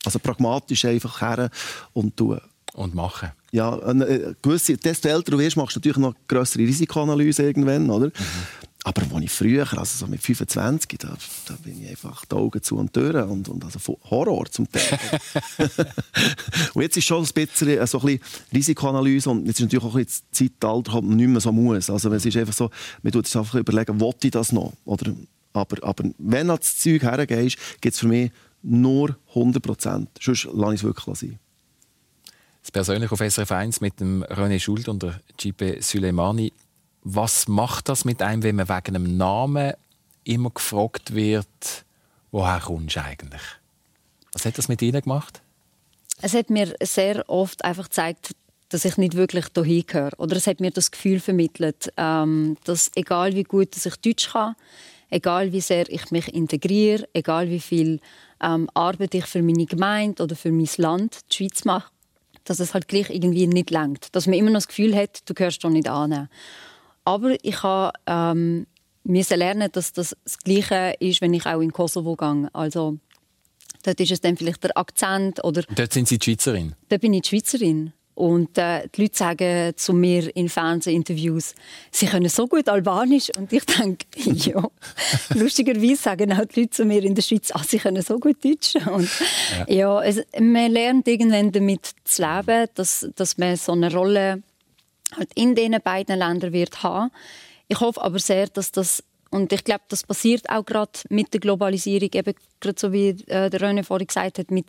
Also 0.05 0.21
pragmatisch 0.21 0.85
einfach 0.85 1.21
her 1.21 1.51
und 1.93 2.17
tun. 2.17 2.41
Und 2.79 2.95
machen. 2.95 3.33
Ja, 3.51 3.77
äh, 3.77 4.35
gewisse, 4.41 4.77
desto 4.77 5.09
älter 5.09 5.33
du 5.33 5.39
wirst, 5.39 5.57
machst 5.57 5.75
du 5.75 5.81
natürlich 5.81 5.99
noch 5.99 6.15
größere 6.29 6.63
Risikoanalyse 6.63 7.43
irgendwann, 7.43 7.91
oder? 7.91 8.07
Mhm. 8.07 8.13
Aber 8.85 9.03
als 9.03 9.25
ich 9.25 9.31
früher, 9.33 9.67
also 9.77 9.99
so 9.99 10.07
mit 10.07 10.23
25, 10.23 10.97
da, 11.01 11.17
da 11.47 11.55
bin 11.65 11.83
ich 11.83 11.91
einfach 11.91 12.25
die 12.25 12.37
Augen 12.37 12.63
zu 12.63 12.77
und 12.77 12.93
Türen 12.93 13.29
und, 13.29 13.49
und 13.49 13.65
also 13.65 13.99
Horror 14.09 14.47
zum 14.47 14.71
Teil. 14.71 14.97
und 16.75 16.83
jetzt 16.83 16.97
ist 16.97 17.05
schon 17.05 17.25
ein 17.25 17.31
bisschen, 17.35 17.69
äh, 17.69 17.85
so 17.85 17.99
ein 17.99 18.07
bisschen 18.07 18.21
Risikoanalyse 18.55 19.29
und 19.29 19.47
jetzt 19.47 19.59
ist 19.59 19.65
natürlich 19.65 19.85
auch 19.85 19.97
ein 19.97 20.05
bisschen 20.05 20.25
das 20.31 20.39
Zeitalter, 20.39 20.93
halt 20.93 21.05
nicht 21.05 21.29
mehr 21.29 21.41
so 21.41 21.51
muss. 21.51 21.91
Also 21.91 22.13
es 22.13 22.25
ist 22.25 22.37
einfach 22.37 22.55
so, 22.55 22.71
man 23.03 23.13
tut 23.13 23.27
sich 23.27 23.37
einfach 23.37 23.57
überlegen, 23.57 24.01
will 24.01 24.15
ich 24.23 24.31
das 24.31 24.53
noch? 24.53 24.73
Oder, 24.85 25.13
aber, 25.53 25.83
aber 25.83 26.05
wenn 26.19 26.47
du 26.47 26.57
das 26.57 26.79
Zeug 26.79 27.03
hergehst, 27.03 27.59
gibt 27.81 27.95
es 27.95 27.99
für 27.99 28.07
mich 28.07 28.31
nur 28.63 29.17
100 29.31 29.61
Prozent. 29.61 30.11
Sonst 30.21 30.45
lasse 30.55 30.75
ich 30.75 30.81
es 30.81 30.85
wirklich 30.85 31.17
sein. 31.17 31.39
Das 32.63 32.73
persönlich 32.73 33.11
auf 33.13 33.21
SRF 33.21 33.51
1 33.51 33.81
mit 33.81 34.01
dem 34.01 34.25
René 34.25 34.59
Schuld 34.61 34.89
und 34.89 35.03
der 35.03 35.21
Gipe 35.37 35.79
Suleimani 35.81 36.53
was 37.15 37.49
macht 37.49 37.89
das 37.89 38.05
mit 38.05 38.23
einem, 38.23 38.43
wenn 38.43 38.57
man 38.57 38.69
wegen 38.69 38.97
einem 38.97 39.17
Namen 39.17 39.73
immer 40.25 40.51
gefragt 40.51 41.15
wird, 41.15 41.85
woher 42.31 42.61
kommst 42.61 42.97
du 42.97 43.03
eigentlich? 43.03 43.43
Was 44.33 44.45
hat 44.45 44.59
das 44.59 44.69
mit 44.69 44.83
Ihnen 44.83 45.01
gemacht? 45.01 45.41
Es 46.21 46.35
hat 46.35 46.51
mir 46.51 46.75
sehr 46.83 47.29
oft 47.29 47.65
einfach 47.65 47.85
gezeigt, 47.85 48.35
dass 48.69 48.85
ich 48.85 48.99
nicht 48.99 49.15
wirklich 49.15 49.47
hierhin 49.55 49.87
gehöre. 49.87 50.13
Oder 50.19 50.37
es 50.37 50.47
hat 50.47 50.61
mir 50.61 50.71
das 50.71 50.91
Gefühl 50.91 51.21
vermittelt, 51.21 51.93
ähm, 51.97 52.57
dass 52.65 52.91
egal 52.95 53.35
wie 53.35 53.45
gut 53.45 53.75
ich 53.75 53.97
Deutsch 53.97 54.31
kann, 54.33 54.55
egal 55.09 55.53
wie 55.53 55.63
sehr 55.63 55.89
ich 55.89 56.11
mich 56.11 56.29
integriere, 56.35 57.09
egal 57.15 57.49
wie 57.49 57.61
viel 57.61 58.01
ähm, 58.43 58.69
Arbeit 58.75 59.15
ich 59.15 59.25
für 59.25 59.43
meine 59.43 59.65
Gemeinde 59.65 60.23
oder 60.23 60.37
für 60.37 60.53
mein 60.53 60.69
Land, 60.77 61.21
die 61.31 61.37
Schweiz 61.37 61.65
mache, 61.65 61.91
dass 62.49 62.61
es 62.61 62.75
halt 62.75 62.89
gleich 62.89 63.11
irgendwie 63.11 63.47
nicht 63.47 63.71
langt. 63.71 64.15
Dass 64.15 64.27
man 64.27 64.39
immer 64.39 64.51
noch 64.51 64.59
das 64.59 64.69
Gefühl 64.69 64.95
hat, 64.95 65.29
du 65.29 65.35
gehörst 65.35 65.63
doch 65.65 65.71
nicht 65.71 65.89
an. 65.89 66.29
Aber 67.05 67.37
ich 67.43 67.63
habe 67.63 67.93
ähm, 68.07 68.67
lernen, 69.05 69.71
dass 69.73 69.93
das 69.93 70.17
das 70.25 70.39
Gleiche 70.39 70.95
ist, 71.01 71.21
wenn 71.21 71.35
ich 71.35 71.47
auch 71.47 71.61
in 71.61 71.73
Kosovo 71.73 72.17
gehe. 72.17 72.49
Also 72.53 72.99
dort 73.83 74.01
ist 74.01 74.13
es 74.13 74.21
dann 74.21 74.37
vielleicht 74.37 74.65
der 74.65 74.77
Akzent 74.77 75.43
oder. 75.45 75.63
Dort 75.75 75.93
sind 75.93 76.09
Sie 76.09 76.19
die 76.19 76.25
Schweizerin. 76.25 76.75
Dort 76.89 77.01
bin 77.01 77.15
ich 77.15 77.23
die 77.23 77.29
Schweizerin. 77.29 77.93
Und 78.19 78.59
äh, 78.59 78.89
die 78.89 79.03
Leute 79.03 79.17
sagen 79.17 79.73
zu 79.77 79.93
mir 79.93 80.35
in 80.35 80.49
Fernsehinterviews, 80.49 81.55
sie 81.93 82.07
können 82.07 82.29
so 82.29 82.49
gut 82.49 82.69
Albanisch. 82.69 83.31
Und 83.39 83.53
ich 83.53 83.65
denke, 83.65 84.07
ja. 84.17 84.69
Lustigerweise 85.35 86.03
sagen 86.03 86.33
auch 86.33 86.45
die 86.47 86.63
Leute 86.63 86.71
zu 86.71 86.85
mir 86.85 87.05
in 87.05 87.15
der 87.15 87.23
Schweiz, 87.23 87.53
ah, 87.55 87.63
sie 87.65 87.79
können 87.79 88.03
so 88.03 88.19
gut 88.19 88.45
Deutsch. 88.45 88.75
Und 88.75 89.09
ja, 89.69 89.73
ja 89.73 90.03
es, 90.03 90.21
man 90.37 90.73
lernt 90.73 91.07
irgendwann 91.07 91.53
damit 91.53 91.93
zu 92.03 92.23
leben, 92.23 92.67
dass, 92.75 93.09
dass 93.15 93.39
man 93.39 93.55
so 93.55 93.71
eine 93.71 93.95
Rolle 93.95 94.43
halt 95.17 95.31
in 95.37 95.55
diesen 95.55 95.81
beiden 95.81 96.19
Ländern 96.19 96.53
wird 96.53 96.83
haben. 96.83 97.13
Ich 97.69 97.79
hoffe 97.79 98.03
aber 98.03 98.19
sehr, 98.19 98.49
dass 98.49 98.73
das 98.73 99.05
und 99.31 99.53
ich 99.53 99.63
glaube, 99.63 99.83
das 99.89 100.05
passiert 100.05 100.49
auch 100.49 100.65
gerade 100.65 100.93
mit 101.11 101.33
der 101.35 101.41
Globalisierung, 101.41 102.09
eben 102.13 102.35
gerade 102.61 102.79
so 102.79 102.93
wie 102.93 103.11
äh, 103.27 103.51
der 103.51 103.61
René 103.61 103.83
vorhin 103.83 104.07
gesagt 104.07 104.39
hat, 104.39 104.51
mit 104.51 104.67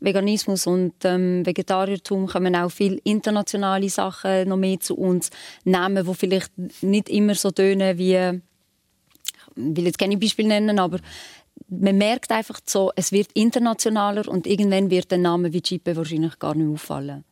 Veganismus 0.00 0.66
und 0.66 0.92
ähm, 1.04 1.46
Vegetariertum 1.46 2.26
kommen 2.26 2.54
auch 2.54 2.70
viele 2.70 2.98
internationale 3.04 3.88
Sachen 3.88 4.48
noch 4.48 4.58
mehr 4.58 4.80
zu 4.80 4.96
uns, 4.96 5.30
Namen, 5.64 6.06
die 6.06 6.14
vielleicht 6.14 6.52
nicht 6.82 7.08
immer 7.08 7.34
so 7.34 7.50
tönen 7.50 7.96
wie, 7.96 8.16
ich 8.16 9.76
will 9.76 9.86
jetzt 9.86 9.98
keine 9.98 10.18
Beispiele 10.18 10.48
nennen, 10.48 10.78
aber 10.78 10.98
man 11.68 11.96
merkt 11.96 12.30
einfach 12.32 12.60
so, 12.66 12.92
es 12.96 13.12
wird 13.12 13.32
internationaler 13.32 14.28
und 14.28 14.46
irgendwann 14.46 14.90
wird 14.90 15.10
der 15.10 15.18
Name 15.18 15.52
wie 15.52 15.62
Chipe 15.62 15.96
wahrscheinlich 15.96 16.38
gar 16.38 16.54
nicht 16.54 16.68
auffallen. 16.68 17.24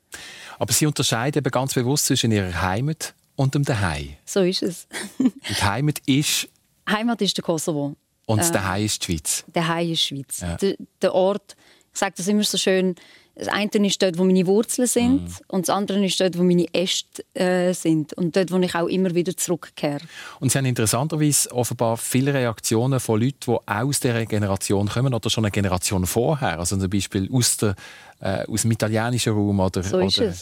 Aber 0.58 0.72
Sie 0.72 0.86
unterscheiden 0.86 1.38
eben 1.38 1.50
ganz 1.50 1.74
bewusst 1.74 2.06
zwischen 2.06 2.32
Ihrer 2.32 2.62
Heimat 2.62 3.14
und 3.36 3.54
dem 3.54 3.64
Daheim. 3.64 4.16
So 4.24 4.40
ist 4.40 4.62
es. 4.62 4.88
die 5.18 5.62
Heimat 5.62 5.98
ist... 6.06 6.48
Heimat 6.90 7.20
ist 7.22 7.36
der 7.36 7.44
Kosovo. 7.44 7.96
Und 8.26 8.40
äh, 8.40 8.52
Daheim 8.52 8.84
ist 8.84 9.02
die 9.02 9.06
Schweiz. 9.06 9.44
Daheim 9.52 9.92
ist 9.92 10.02
die 10.02 10.16
Schweiz. 10.16 10.40
Ja. 10.40 10.56
Der, 10.56 10.76
der 11.02 11.14
Ort, 11.14 11.56
ich 11.92 11.98
sage 11.98 12.14
das 12.16 12.28
immer 12.28 12.44
so 12.44 12.58
schön, 12.58 12.94
das 13.34 13.48
eine 13.48 13.70
ist 13.86 14.02
dort, 14.02 14.18
wo 14.18 14.24
meine 14.24 14.46
Wurzeln 14.46 14.86
sind 14.86 15.24
mm. 15.24 15.42
und 15.48 15.66
das 15.66 15.74
andere 15.74 16.04
ist 16.04 16.20
dort, 16.20 16.36
wo 16.36 16.42
meine 16.42 16.66
Äste 16.74 17.24
äh, 17.34 17.72
sind 17.72 18.12
und 18.14 18.36
dort, 18.36 18.50
wo 18.50 18.58
ich 18.58 18.74
auch 18.74 18.86
immer 18.86 19.14
wieder 19.14 19.34
zurückkehre. 19.34 20.00
Und 20.40 20.52
Sie 20.52 20.58
haben 20.58 20.66
interessanterweise 20.66 21.50
offenbar 21.52 21.96
viele 21.96 22.34
Reaktionen 22.34 23.00
von 23.00 23.20
Leuten, 23.20 23.38
die 23.46 23.58
aus 23.66 24.00
dieser 24.00 24.26
Generation 24.26 24.88
kommen 24.88 25.14
oder 25.14 25.30
schon 25.30 25.44
eine 25.44 25.52
Generation 25.52 26.04
vorher, 26.06 26.58
also 26.58 26.76
zum 26.76 26.90
Beispiel 26.90 27.30
aus, 27.32 27.56
der, 27.56 27.76
äh, 28.20 28.44
aus 28.46 28.62
dem 28.62 28.72
italienischen 28.72 29.32
Raum 29.32 29.60
oder... 29.60 29.82
So 29.82 29.96
oder 29.96 30.34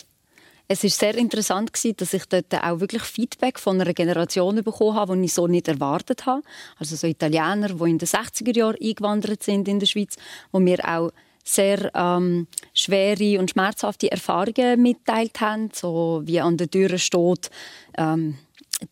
es. 0.69 0.85
Ist 0.85 0.99
sehr 0.99 1.17
interessant 1.17 1.73
dass 1.97 2.15
ich 2.15 2.25
dort 2.27 2.55
auch 2.55 2.81
wirklich 2.81 3.03
Feedback 3.03 3.59
von 3.59 3.81
einer 3.81 3.95
Generation 3.95 4.63
bekommen 4.63 4.95
habe, 4.95 5.17
die 5.17 5.25
ich 5.25 5.35
so 5.35 5.47
nicht 5.47 5.69
erwartet 5.69 6.27
habe. 6.27 6.43
Also 6.79 6.97
so 6.97 7.07
Italiener, 7.07 7.69
die 7.69 7.91
in 7.91 7.99
den 7.99 8.09
60er 8.09 8.57
Jahren 8.57 8.77
eingewandert 8.81 9.43
sind 9.43 9.67
in 9.69 9.81
der 9.81 9.87
Schweiz, 9.87 10.17
wo 10.53 10.61
mir 10.61 10.79
auch 10.87 11.11
sehr 11.45 11.91
ähm, 11.95 12.47
schwere 12.75 13.41
und 13.41 13.51
schmerzhafte 13.51 14.13
Erfahrungen 14.13 14.83
mitteilt 14.83 15.41
haben, 15.41 15.71
so 15.73 16.21
wie 16.25 16.41
an 16.41 16.59
der 16.59 16.71
Tür 16.71 16.99
steht, 16.99 17.51
ähm, 17.97 18.37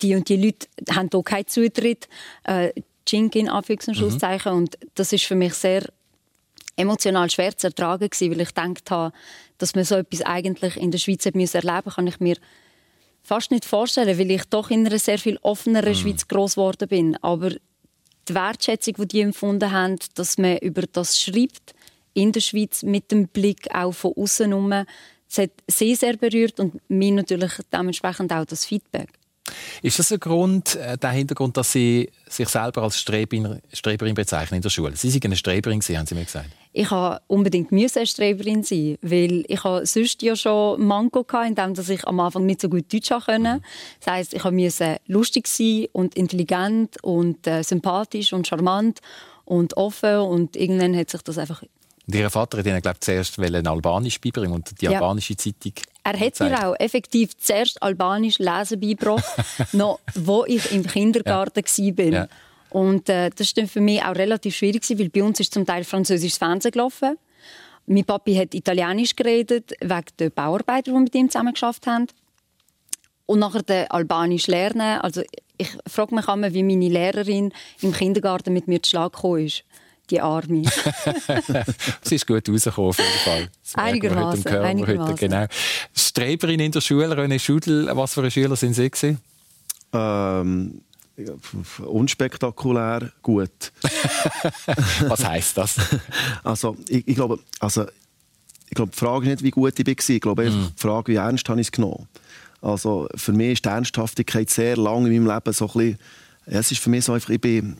die 0.03 0.15
und 0.15 0.29
die 0.29 0.37
Leute 0.37 0.67
haben 0.91 1.11
hier 1.13 1.23
keinen 1.23 1.47
Zutritt, 1.47 2.09
äh, 2.45 2.73
Jink 3.07 3.37
in 3.37 3.49
Anführungs- 3.49 3.89
und. 3.89 4.53
Mhm. 4.53 4.59
Und 4.59 4.79
das 4.95 5.13
ist 5.13 5.25
für 5.25 5.37
mich 5.37 5.55
sehr 5.55 5.85
emotional 6.77 7.31
schwer 7.31 7.57
zu 7.57 7.69
ertragen 7.69 8.09
gewesen, 8.09 8.31
weil 8.33 8.41
ich 8.43 8.49
gedacht 8.49 8.91
habe, 8.91 9.13
dass 9.59 9.75
man 9.75 9.85
so 9.85 9.97
etwas 9.97 10.23
eigentlich 10.23 10.77
in 10.77 10.91
der 10.91 10.99
Schweiz 10.99 11.25
erleben 11.25 11.41
müssen 11.41 11.91
kann 11.91 12.07
ich 12.07 12.21
mir 12.21 12.37
fast 13.23 13.51
nicht 13.51 13.65
vorstellen, 13.65 14.19
weil 14.19 14.31
ich 14.31 14.45
doch 14.45 14.71
in 14.71 14.87
einer 14.87 14.99
sehr 14.99 15.19
viel 15.19 15.39
offeneren 15.43 15.91
mhm. 15.91 15.97
Schweiz 15.97 16.29
groß 16.29 16.55
geworden 16.55 16.89
bin. 16.89 17.17
Aber 17.23 17.51
die 18.29 18.35
Wertschätzung, 18.35 18.95
die 18.95 19.09
die 19.09 19.21
empfunden 19.21 19.73
haben, 19.73 19.97
dass 20.15 20.39
man 20.39 20.59
über 20.59 20.83
das 20.83 21.21
schreibt, 21.21 21.75
in 22.15 22.33
der 22.33 22.41
Schweiz 22.41 22.83
mit 22.83 23.11
dem 23.11 23.29
Blick 23.29 23.69
auch 23.75 23.93
von 23.93 24.13
außen 24.17 24.49
herum. 24.49 24.71
Das 24.71 25.39
hat 25.39 25.51
sie 25.67 25.95
sehr 25.95 26.17
berührt 26.17 26.61
und 26.61 26.81
mir 26.89 27.13
natürlich 27.13 27.53
dementsprechend 27.73 28.33
auch 28.33 28.45
das 28.45 28.65
Feedback. 28.65 29.11
Ist 29.83 29.99
das 29.99 30.13
ein 30.13 30.21
Grund, 30.21 30.77
äh, 30.77 30.97
der 30.99 31.11
Hintergrund, 31.11 31.57
dass 31.57 31.73
Sie 31.73 32.11
sich 32.29 32.49
selber 32.49 32.83
als 32.83 32.99
Streberin, 32.99 33.61
Streberin 33.73 34.15
bezeichnen 34.15 34.57
in 34.57 34.63
der 34.63 34.71
Schule? 34.71 34.97
Sie 34.97 35.11
sind 35.11 35.25
eine 35.25 35.37
Streberin, 35.37 35.81
haben 35.81 36.07
Sie 36.07 36.15
mir 36.15 36.25
gesagt. 36.25 36.51
Ich 36.73 36.91
habe 36.91 37.21
unbedingt 37.27 37.73
eine 37.73 38.07
Streberin 38.07 38.63
sein, 38.63 38.99
weil 39.01 39.45
ich 39.49 39.65
habe 39.65 39.87
sonst 39.87 40.21
ja 40.23 40.37
schon 40.37 40.87
Manko 40.87 41.25
hatte, 41.33 41.63
indem 41.63 41.95
ich 41.95 42.07
am 42.07 42.21
Anfang 42.21 42.45
nicht 42.45 42.61
so 42.61 42.69
gut 42.69 42.93
Deutsch 42.93 43.09
konnte. 43.09 43.39
Mhm. 43.39 43.63
Das 44.01 44.13
heisst, 44.13 44.35
ich 44.35 44.45
musste 44.45 44.99
lustig 45.07 45.47
sein 45.49 45.87
und 45.93 46.15
intelligent 46.17 47.03
und 47.03 47.47
äh, 47.47 47.63
sympathisch 47.63 48.33
und 48.33 48.47
charmant 48.47 49.01
und 49.47 49.77
offen 49.77 50.19
und 50.19 50.57
irgendwann 50.57 50.97
hat 50.97 51.11
sich 51.11 51.23
das 51.23 51.39
einfach 51.39 51.63
und 52.07 52.15
Ihr 52.15 52.31
Vater 52.31 52.59
hat 52.59 52.67
Ihnen, 52.67 52.81
glaube 52.81 52.99
ich, 53.01 53.01
zuerst 53.01 53.39
Albanisch 53.39 54.21
beibringen 54.21 54.53
und 54.53 54.81
die 54.81 54.85
ja. 54.85 54.93
albanische 54.93 55.37
Zeitung. 55.37 55.73
Er 56.07 56.21
hat 56.21 56.39
mir 56.39 56.69
auch 56.69 56.77
effektiv 56.79 57.37
zuerst 57.37 57.83
Albanisch 57.83 58.39
lesen 58.39 58.79
beigebracht, 58.79 59.25
noch 59.73 59.99
wo 60.15 60.45
ich 60.47 60.71
im 60.71 60.87
Kindergarten 60.87 61.65
ja. 61.67 61.99
war. 61.99 62.13
Ja. 62.13 62.29
Und 62.71 63.09
äh, 63.09 63.31
das 63.31 63.57
war 63.57 63.67
für 63.67 63.81
mich 63.81 64.05
auch 64.05 64.15
relativ 64.15 64.55
schwierig, 64.55 64.89
weil 64.89 65.09
bei 65.09 65.25
uns 65.25 65.41
ist 65.41 65.53
zum 65.53 65.67
Teil 65.67 65.83
französisches 65.83 66.39
Fernsehen 66.39 66.71
gelaufen. 66.71 67.19
Mein 67.87 68.05
Papi 68.05 68.37
hat 68.37 68.55
Italienisch 68.55 69.17
geredet, 69.17 69.73
wegen 69.81 70.05
der 70.21 70.31
Bauarbeiter, 70.31 70.93
die 70.93 70.99
mit 70.99 71.15
ihm 71.17 71.29
zusammen 71.29 71.55
geschafft 71.55 71.89
haben. 71.89 72.07
Und 73.27 73.41
nachher 73.41 73.63
den 73.63 73.91
Albanisch 73.91 74.47
lernen. 74.47 75.01
Also 75.01 75.23
ich 75.57 75.71
frage 75.89 76.15
mich 76.15 76.29
immer, 76.29 76.55
wie 76.55 76.63
meine 76.63 76.89
Lehrerin 76.89 77.53
im 77.81 77.93
Kindergarten 77.93 78.53
mit 78.53 78.69
mir 78.69 78.81
zu 78.81 78.91
Schlag 78.91 79.13
gekommen 79.13 79.47
ist 79.47 79.65
die 80.11 80.21
Arme. 80.21 80.63
Sie 82.03 82.15
ist 82.15 82.27
gut 82.27 82.49
rausgekommen, 82.49 82.91
auf 82.91 82.99
jeden 82.99 83.19
Fall. 83.25 83.49
Einigermaßen. 83.75 84.47
einigermaßen. 84.47 85.17
Genau. 85.17 85.47
Streberin 85.95 86.61
in 86.61 86.73
der 86.73 86.81
Schule, 86.81 87.15
René 87.15 87.39
Schudel, 87.39 87.89
was 87.93 88.15
für 88.15 88.23
ein 88.23 88.31
Schüler 88.31 88.57
sind 88.57 88.75
Sie? 88.75 88.91
Gewesen? 88.91 89.19
Ähm, 89.93 90.81
unspektakulär 91.85 93.11
gut. 93.23 93.73
was 95.09 95.25
heisst 95.25 95.57
das? 95.57 95.77
Also, 96.45 96.77
ich, 96.89 97.07
ich, 97.09 97.15
glaube, 97.15 97.39
also, 97.61 97.87
ich 98.69 98.75
glaube, 98.75 98.93
die 98.93 98.99
Frage 98.99 99.27
ist 99.27 99.31
nicht, 99.31 99.43
wie 99.43 99.51
gut 99.51 99.79
ich 99.79 99.87
war. 99.87 100.15
Ich 100.15 100.21
glaube, 100.21 100.51
mm. 100.51 100.73
die 100.77 100.81
Frage, 100.81 101.13
wie 101.13 101.17
ernst 101.17 101.49
habe 101.49 101.61
ich 101.61 101.69
es 101.69 101.73
genommen. 101.73 102.09
Also, 102.61 103.09
für 103.15 103.33
mich 103.33 103.53
ist 103.53 103.65
die 103.65 103.69
Ernsthaftigkeit 103.69 104.51
sehr 104.51 104.77
lange 104.77 105.09
in 105.09 105.25
meinem 105.25 105.35
Leben 105.35 105.53
so 105.53 105.67
ein 105.67 105.73
bisschen, 105.73 105.99
ja, 106.47 106.61
es 106.61 106.71
ist 106.71 106.81
für 106.81 106.91
mich 106.91 107.05
so 107.05 107.13
einfach, 107.13 107.31
ich 107.31 107.41
bin 107.41 107.77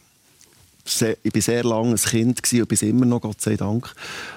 sehr, 0.87 1.17
ich 1.23 1.35
war 1.35 1.41
sehr 1.41 1.65
lange 1.65 1.91
ein 1.91 1.97
Kind 1.97 2.43
gewesen, 2.43 2.63
und 2.63 2.69
bin 2.69 2.89
immer 2.89 3.07
noch, 3.07 3.21
Gott 3.21 3.41
sei 3.41 3.57
Dank. 3.57 3.93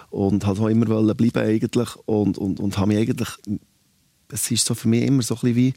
Und 0.09 0.45
wollte 0.45 0.62
auch 0.62 0.67
immer 0.67 1.13
bleiben 1.13 1.38
eigentlich. 1.38 1.95
Und, 2.05 2.38
und, 2.38 2.59
und 2.59 2.77
habe 2.77 2.88
mich 2.89 2.97
eigentlich, 2.97 3.29
es 4.31 4.51
ist 4.51 4.65
so 4.65 4.73
für 4.73 4.88
mich 4.88 5.03
immer 5.03 5.21
so 5.21 5.35
ein 5.35 5.39
bisschen 5.41 5.55
wie, 5.55 5.73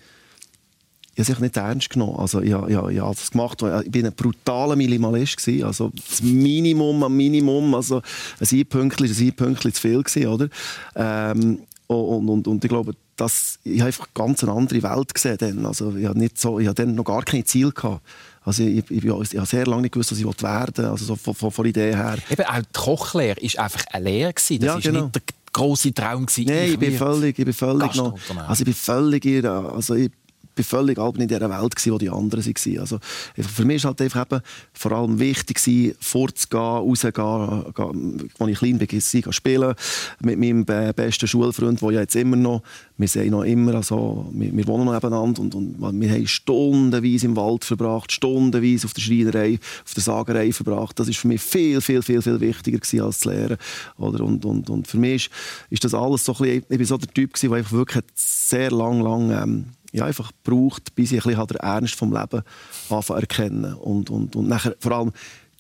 ich 1.14 1.24
habe 1.24 1.32
es 1.32 1.40
nicht 1.40 1.56
ernst 1.56 1.90
genommen. 1.90 2.16
Also, 2.16 2.40
ja, 2.42 2.66
ja, 2.68 2.88
ja, 2.88 3.08
das 3.08 3.30
gemacht. 3.30 3.58
Ich 3.61 3.68
war 3.68 3.85
ein 3.85 4.12
brutaler 4.16 4.76
Minimalist. 4.76 5.37
Gewesen. 5.37 5.64
Also, 5.64 5.92
das 5.94 6.22
Minimum 6.22 7.02
am 7.02 7.16
Minimum. 7.16 7.74
Also, 7.74 8.02
ein 8.40 8.48
Einpünktchen 8.50 9.06
ist 9.06 9.20
ein 9.20 9.26
Einpünktchen 9.26 9.74
zu 9.74 9.80
viel. 9.80 10.02
Gewesen, 10.02 10.26
oder? 10.26 10.48
Ähm, 10.96 11.58
Und, 11.87 12.28
und, 12.30 12.48
und 12.48 12.64
ich 12.64 12.70
glaube, 12.70 12.94
dass 13.16 13.58
ich 13.64 13.80
habe 13.80 13.88
einfach 13.88 14.08
ganz 14.14 14.42
eine 14.42 14.52
andere 14.52 14.82
Welt 14.82 15.12
gesehen 15.12 15.37
dann. 15.38 15.66
Also 15.66 15.94
ich 15.94 16.06
habe 16.06 16.28
so, 16.35 16.58
ich 16.58 16.66
hatte 16.66 16.87
dann 16.87 16.94
noch 16.94 17.04
gar 17.04 17.22
kein 17.22 17.44
Ziel 17.44 17.70
gehabt. 17.70 18.00
Also 18.44 18.64
ich, 18.64 18.78
ich, 18.90 19.05
ich, 19.05 19.05
ich 19.05 19.37
habe 19.37 19.46
sehr 19.46 19.66
lange 19.66 19.83
nicht 19.83 19.92
gewusst, 19.92 20.12
was 20.12 20.18
ich 20.18 20.24
werden 20.24 20.76
will, 20.76 20.85
also 20.87 21.05
so 21.05 21.16
von, 21.16 21.35
von, 21.35 21.50
von 21.50 21.66
Idee 21.66 21.94
her. 21.94 22.16
Eben 22.31 22.44
auch 22.44 22.59
die 22.59 22.72
Kochlehre 22.72 23.40
war 23.40 23.64
einfach 23.64 23.85
eine 23.92 24.05
Lehre. 24.05 24.33
Das 24.35 24.50
ja, 24.50 24.78
genau. 24.78 25.02
nicht 25.02 25.14
der 25.14 25.22
große 25.52 25.94
Traum. 25.94 26.26
Nein, 26.38 26.70
ich 26.72 26.78
bin 26.78 26.96
völlig, 26.96 27.38
ich 27.38 27.44
bin 27.44 27.55
völlig 27.55 27.94
noch, 27.94 28.18
also 28.48 28.61
ich 28.61 28.64
bin 28.64 28.74
völlig, 28.74 29.44
also 29.44 29.94
ich 29.94 30.11
bin 30.55 30.65
völlig 30.65 30.99
in 30.99 31.29
dieser 31.29 31.49
Welt, 31.49 31.77
gewesen, 31.77 31.93
wo 31.93 31.99
die 31.99 32.11
anderen 32.11 32.45
waren. 32.45 32.79
Also, 32.79 32.99
für 33.37 33.65
mich 33.65 33.85
war 33.85 33.95
halt 33.99 34.43
vor 34.73 34.93
allem 34.93 35.19
wichtig, 35.19 35.62
gewesen, 35.62 35.97
vorzugehen, 36.01 36.61
rauszugehen, 36.61 38.31
als 38.38 38.51
ich 38.51 38.59
klein 38.59 38.81
war, 38.81 39.33
spielen 39.33 39.75
mit 40.21 40.38
meinem 40.38 40.65
besten 40.65 41.27
Schulfreund, 41.27 41.81
der 41.81 41.91
ja 41.91 42.01
jetzt 42.01 42.17
immer 42.17 42.37
noch, 42.37 42.62
wir 42.97 43.09
sehen 43.09 43.31
noch 43.31 43.43
immer, 43.43 43.75
also, 43.75 44.31
wir, 44.33 44.55
wir 44.57 44.67
wohnen 44.67 44.85
noch 44.85 44.93
nebeneinander 44.93 45.41
und, 45.41 45.55
und 45.55 46.01
wir 46.01 46.11
haben 46.11 46.27
stundenweise 46.27 47.27
im 47.27 47.37
Wald 47.37 47.65
verbracht, 47.65 48.12
stundenweise 48.12 48.87
auf 48.87 48.95
der 48.95 49.03
Schreinerei, 49.03 49.59
auf 49.85 49.95
der 49.95 50.03
Sagerei 50.03 50.53
verbracht. 50.53 50.99
Das 50.99 51.09
war 51.09 51.15
für 51.15 51.29
mich 51.29 51.41
viel, 51.41 51.81
viel, 51.81 52.03
viel, 52.03 52.23
viel 52.23 52.41
wichtiger 52.41 52.79
gewesen, 52.79 53.01
als 53.01 53.21
zu 53.21 53.31
lernen. 53.31 53.57
Oder? 53.99 54.25
Und, 54.25 54.45
und, 54.45 54.71
und 54.71 54.87
für 54.87 54.99
mich 54.99 55.27
ist, 55.27 55.31
ist 55.71 55.85
das 55.85 55.95
alles 55.95 56.25
so 56.25 56.33
ein 56.35 56.38
bisschen, 56.38 56.65
ich 56.69 56.79
war 56.79 56.87
so 56.87 56.97
der 56.99 57.12
Typ, 57.12 57.35
der 57.35 57.53
einfach 57.53 57.73
wirklich 57.73 58.05
sehr 58.15 58.71
lang, 58.71 59.01
lang 59.01 59.31
ähm, 59.31 59.65
ja, 59.92 60.07
einfach 60.07 60.33
gebraucht, 60.42 60.94
bis 60.94 61.12
ich 61.12 61.24
ein 61.24 61.31
bisschen 61.31 61.46
den 61.46 61.57
Ernst 61.59 61.94
vom 61.94 62.12
Leben 62.12 62.42
erkennen 62.90 63.74
und, 63.74 64.11
und, 64.11 64.37
und 64.37 64.48
nachher 64.48 64.74
vor 64.81 64.92
allem 64.92 65.12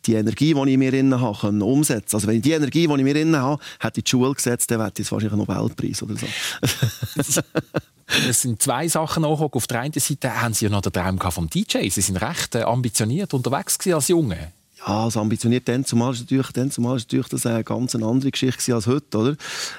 die 0.06 0.14
Energie, 0.14 0.54
die 0.54 0.70
ich 0.70 0.78
mir 0.78 0.92
innen 0.92 1.20
habe, 1.20 1.38
können 1.38 1.62
umsetzen. 1.62 2.16
Also 2.16 2.26
wenn 2.26 2.36
ich 2.36 2.42
die 2.42 2.52
Energie, 2.52 2.86
die 2.86 2.94
ich 2.94 3.02
mir 3.02 3.16
innen 3.16 3.36
habe, 3.36 3.62
hätte 3.78 4.00
in 4.00 4.04
die 4.04 4.10
Schule 4.10 4.34
gesetzt, 4.34 4.70
dann 4.70 4.80
hätte 4.80 5.00
ich 5.00 5.06
jetzt 5.06 5.12
wahrscheinlich 5.12 5.32
einen 5.32 5.46
Nobelpreis 5.46 6.02
oder 6.02 6.16
so. 6.16 6.26
Es 8.28 8.42
sind 8.42 8.60
zwei 8.60 8.88
Sachen 8.88 9.22
noch. 9.22 9.40
Auf 9.40 9.66
der 9.66 9.80
einen 9.80 9.94
Seite 9.94 10.42
haben 10.42 10.52
Sie 10.52 10.66
ja 10.66 10.70
noch 10.70 10.82
den 10.82 10.92
Traum 10.92 11.18
vom 11.18 11.48
DJ. 11.48 11.88
Sie 11.88 12.00
sind 12.02 12.16
recht 12.16 12.54
äh, 12.54 12.62
ambitioniert 12.62 13.32
unterwegs 13.32 13.78
als 13.86 14.08
Junge. 14.08 14.52
Ja, 14.78 15.04
also 15.04 15.20
ambitioniert 15.20 15.66
dann 15.68 15.84
zumal 15.84 16.12
ist 16.12 16.20
natürlich, 16.20 16.50
dann 16.52 16.70
zumal 16.70 16.96
ist 16.96 17.04
natürlich 17.04 17.28
das 17.28 17.46
eine 17.46 17.64
ganz 17.64 17.94
andere 17.94 18.30
Geschichte 18.30 18.74
als 18.74 18.86
heute, 18.86 19.16
oder? 19.16 19.36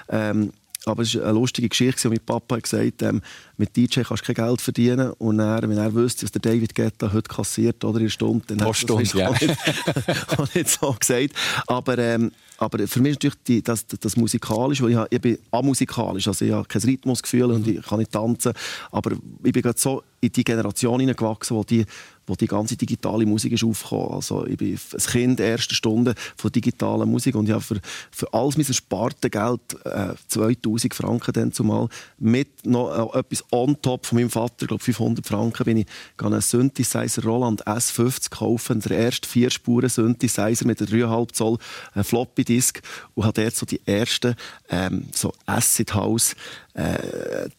Ähm, 0.10 0.52
aber 0.86 1.04
es 1.04 1.16
ist 1.16 1.22
eine 1.22 1.32
lustige 1.32 1.70
Geschichte, 1.70 2.10
mein 2.10 2.20
Papa 2.20 2.56
hat 2.56 2.64
gesagt, 2.64 3.02
ähm, 3.02 3.22
mit 3.58 3.76
DJ 3.76 4.02
kannst 4.02 4.28
du 4.28 4.34
kein 4.34 4.46
Geld 4.46 4.62
verdienen. 4.62 5.12
Und 5.14 5.40
er, 5.40 5.62
wenn 5.62 5.78
er 5.78 5.94
wüsste, 5.94 6.24
was 6.24 6.32
der 6.32 6.42
David 6.42 6.76
Guetta 6.76 7.12
heute 7.14 7.34
kassiert 7.34 7.84
oder 7.86 8.00
in 8.00 8.10
Stunde, 8.10 8.46
dann 8.48 8.62
hat 8.62 8.84
er 8.84 8.98
das 8.98 9.14
ja. 9.14 9.32
nicht, 9.32 9.48
nicht 10.56 10.70
so 10.70 10.96
gesagt. 11.00 11.34
Aber, 11.68 11.98
ähm, 11.98 12.32
aber 12.64 12.88
für 12.88 13.02
mich 13.02 13.12
ist 13.12 13.16
natürlich 13.18 13.44
die, 13.48 13.62
das, 13.62 13.86
das 13.86 14.18
musikalisch, 14.18 14.82
weil 14.82 14.92
ich, 14.92 14.98
ich 15.10 15.22
bin 15.22 15.38
amusikalisch, 15.52 16.28
also 16.28 16.46
ich 16.46 16.52
habe 16.52 16.68
kein 16.68 16.82
Rhythmusgefühl 16.82 17.52
und 17.52 17.68
ich 17.68 17.82
kann 17.82 18.00
nicht 18.00 18.12
tanzen, 18.12 18.54
aber 18.92 19.12
ich 19.44 19.52
bin 19.52 19.62
gerade 19.62 19.80
so 19.80 20.04
in 20.22 20.32
die 20.32 20.44
Generation 20.44 21.00
hineingewachsen, 21.00 21.58
wo 21.58 21.64
die 21.64 21.86
wo 22.26 22.36
die 22.36 22.48
ganze 22.48 22.78
digitale 22.78 23.26
Musik 23.26 23.54
ist 23.54 23.64
aufgekommen. 23.64 24.14
Also 24.14 24.46
ich 24.46 24.58
bin 24.58 24.74
ein 24.74 24.98
Kind 25.00 25.40
erster 25.40 25.76
Stunde 25.76 26.16
von 26.38 26.52
digitaler 26.52 27.06
Musik. 27.06 27.36
Und 27.36 27.48
ich 27.48 27.52
habe 27.52 27.62
für, 27.62 27.80
für 28.12 28.34
alles 28.34 28.58
mein 28.58 28.66
Spartengeld 28.66 29.62
äh, 29.84 30.14
2000 30.28 30.94
Franken 30.94 31.34
dann 31.34 31.52
zumal 31.52 31.90
mit 32.18 32.66
noch 32.66 33.14
äh, 33.14 33.20
etwas 33.20 33.44
on 33.52 33.82
top 33.82 34.06
von 34.06 34.18
meinem 34.18 34.30
Vater, 34.30 34.68
glaube 34.68 34.84
500 34.84 35.26
Franken, 35.26 35.66
bin 35.66 35.78
ich 35.78 35.88
einen 36.18 36.42
Synthesizer 36.42 37.24
Roland 37.24 37.66
S50 37.68 38.30
kaufen, 38.32 38.80
der 38.80 38.98
erste 38.98 39.28
Vierspuren 39.28 39.90
Synthesizer 39.90 40.66
mit 40.66 40.82
einem 40.82 40.90
3,5 40.90 41.34
Zoll 41.34 41.58
äh, 41.96 42.04
Floppy 42.04 42.46
Disk 42.54 42.82
und 43.16 43.26
habe 43.26 43.42
dort 43.42 43.56
so 43.56 43.66
die 43.66 43.82
ersten 43.86 44.36
ähm, 44.70 45.08
so 45.14 45.34
Acid 45.46 45.94
House 45.94 46.36
äh, 46.74 47.50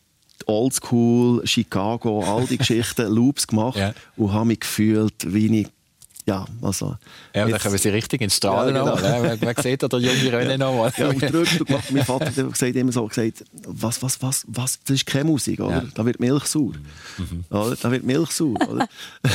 Oldschool, 0.47 1.47
Chicago, 1.47 2.23
all 2.23 2.47
die 2.47 2.59
Geschichten, 2.59 3.11
Loops 3.11 3.47
gemacht 3.47 3.79
ja. 3.79 3.95
und 4.17 4.33
habe 4.33 4.47
mich 4.47 4.61
gefühlt, 4.61 5.15
wie 5.33 5.61
ich 5.61 5.69
ja, 6.27 6.47
also... 6.63 6.97
Ja, 7.35 7.47
dann 7.47 7.59
können 7.59 7.75
wir 7.75 7.79
sie 7.79 7.91
richtig 7.91 8.23
ins 8.23 8.37
Strahlen 8.37 8.75
ja, 8.75 8.83
genau. 8.83 9.23
man, 9.23 9.39
man 9.41 9.57
sieht 9.57 9.83
ja 9.83 9.89
der 9.89 9.99
junge 9.99 10.37
René 10.37 10.57
noch 10.57 10.75
mal. 10.75 10.93
Ja, 10.97 11.09
und 11.09 11.21
drückt, 11.21 11.91
mein 11.91 12.05
Vater 12.05 12.27
hat 12.27 12.35
gesagt, 12.35 12.77
immer 12.77 12.93
so 12.93 13.07
gesagt, 13.07 13.45
was, 13.67 14.03
was, 14.03 14.23
was, 14.23 14.45
was, 14.49 14.79
das 14.85 14.97
ist 14.97 15.07
keine 15.07 15.25
Musik, 15.25 15.61
oder? 15.61 15.77
Ja. 15.77 15.85
Da 15.95 16.07
wird 16.07 16.21
Milch 16.21 16.45
sauer. 16.47 16.73
Mhm. 17.19 17.45
Oder? 17.51 17.77
Da 17.77 17.91
wird 17.91 18.05
Milch 18.05 18.31
sauer, 18.31 18.57
oder? 18.69 18.89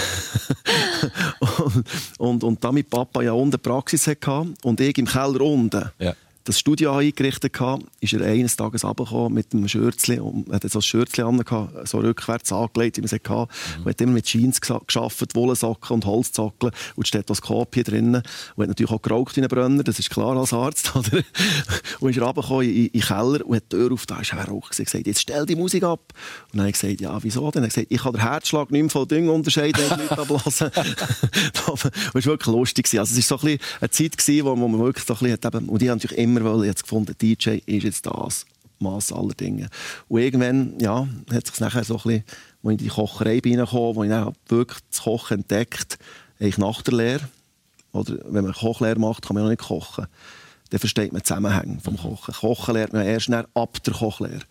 und, 1.70 1.86
und, 2.18 2.44
und 2.44 2.64
da 2.64 2.72
mein 2.72 2.86
Papa 2.86 3.22
ja 3.22 3.34
unten 3.34 3.60
Praxis 3.60 4.08
hatte 4.08 4.48
und 4.64 4.82
ich 4.82 4.98
im 4.98 5.06
Keller 5.06 5.42
unten, 5.42 5.92
ja 6.00 6.16
das 6.50 6.58
Studio 6.58 6.96
eingerichtet 6.96 7.60
hatte, 7.60 7.86
ist 8.00 8.14
er 8.14 8.26
eines 8.26 8.56
Tages 8.56 8.84
runtergekommen 8.84 9.34
mit 9.36 9.54
einem 9.54 9.68
Schürzli 9.68 10.20
und 10.20 10.52
hat 10.52 10.64
so 10.70 10.80
ein 10.80 10.82
Schürzli 10.82 11.24
an, 11.24 11.44
so 11.86 12.00
rückwärts 12.00 12.52
angelegt, 12.52 12.98
wie 12.98 13.02
man 13.02 13.06
es 13.06 13.14
hatte. 13.14 13.30
Mhm. 13.32 13.84
Und 13.84 13.90
hat 13.90 14.02
immer 14.02 14.14
mit 14.14 14.26
Jeans 14.26 14.60
gearbeitet, 14.60 15.36
Wollsocken 15.36 15.94
und 15.94 16.06
Holzzackeln 16.06 16.74
und 16.96 17.08
Stethoskop 17.08 17.76
hier 17.76 17.84
drinnen. 17.84 18.24
Und 18.56 18.64
hat 18.64 18.68
natürlich 18.70 18.92
auch 18.92 19.02
geraucht 19.02 19.38
wie 19.38 19.42
ein 19.42 19.48
Brenner, 19.48 19.84
das 19.84 20.00
ist 20.00 20.10
klar 20.10 20.36
als 20.36 20.52
Arzt. 20.52 20.96
Oder? 20.96 21.24
und 22.00 22.10
ist 22.10 22.18
er 22.18 22.24
runtergekommen 22.24 22.68
in, 22.68 22.86
in 22.88 22.92
den 22.92 23.02
Keller 23.02 23.46
und 23.46 23.56
hat 23.56 23.64
die 23.72 23.76
Tür 23.76 23.92
auf, 23.92 24.06
da 24.08 24.20
ist 24.20 24.34
er 24.34 24.46
rauch 24.46 24.70
gesagt, 24.70 25.06
jetzt 25.06 25.22
stell 25.22 25.46
die 25.46 25.56
Musik 25.56 25.84
ab. 25.84 26.14
Und 26.46 26.54
dann 26.54 26.62
habe 26.62 26.70
ich 26.70 26.80
gesagt, 26.80 27.00
ja, 27.00 27.22
wieso 27.22 27.52
denn? 27.52 27.62
Er 27.62 27.68
hat 27.68 27.76
gesagt, 27.76 27.92
ich 27.92 28.02
kann 28.02 28.14
den 28.14 28.22
Herzschlag 28.22 28.72
nicht 28.72 28.82
mehr 28.82 28.90
von 28.90 29.08
Dingen 29.08 29.30
unterscheiden, 29.30 29.84
ich 30.04 30.12
ablassen. 30.12 30.72
das 31.54 31.86
war 31.86 31.92
wirklich 32.14 32.46
lustig. 32.48 32.88
Also 32.98 33.20
es 33.20 33.30
war 33.30 33.38
so 33.38 33.48
ein 33.48 33.60
bisschen 33.60 34.10
eine 34.10 34.18
Zeit, 34.18 34.46
wo 34.46 34.56
man 34.56 34.80
wirklich 34.80 35.06
so 35.06 35.14
ein 35.14 35.20
bisschen 35.20 35.38
hat, 35.44 35.56
und 35.56 35.82
ich 35.82 35.90
habe 35.90 36.00
natürlich 36.00 36.18
immer 36.18 36.39
immer 36.40 36.64
jetzt 36.64 36.84
gefunden, 36.84 37.16
DJ 37.20 37.60
ist 37.66 37.84
jetzt 37.84 38.06
das 38.06 38.46
Maß 38.80 39.12
aller 39.12 39.34
Dinge. 39.34 39.70
Und 40.08 40.22
irgendwann 40.22 40.80
ja, 40.80 41.08
hat 41.32 41.48
sich 41.48 41.60
nachher 41.60 41.84
so 41.84 41.96
ein 41.96 42.04
bisschen, 42.04 42.24
als 42.64 42.64
ich 42.64 42.72
in 42.72 42.78
die 42.78 42.88
Kocherei 42.88 43.42
reinkam, 43.44 43.96
wo 43.96 44.04
ich 44.04 44.10
dann 44.10 44.34
wirklich 44.48 44.80
das 44.90 45.02
Kochen 45.04 45.40
entdeckt 45.40 45.98
eigentlich 46.40 46.58
nach 46.58 46.82
der 46.82 46.94
Lehre, 46.94 47.30
oder 47.92 48.18
wenn 48.26 48.44
man 48.44 48.54
Kochlehre 48.54 49.00
macht, 49.00 49.26
kann 49.26 49.36
man 49.36 49.46
auch 49.46 49.50
nicht 49.50 49.62
kochen. 49.62 50.08
Dann 50.70 50.80
versteht 50.80 51.12
man 51.12 51.24
Zusammenhänge 51.24 51.80
vom 51.80 51.98
Kochen. 51.98 52.34
Kochen 52.34 52.76
lernt 52.76 52.94
man 52.94 53.06
erst 53.06 53.32
ab 53.32 53.84
der 53.84 53.94
Kochlehre. 53.94 54.42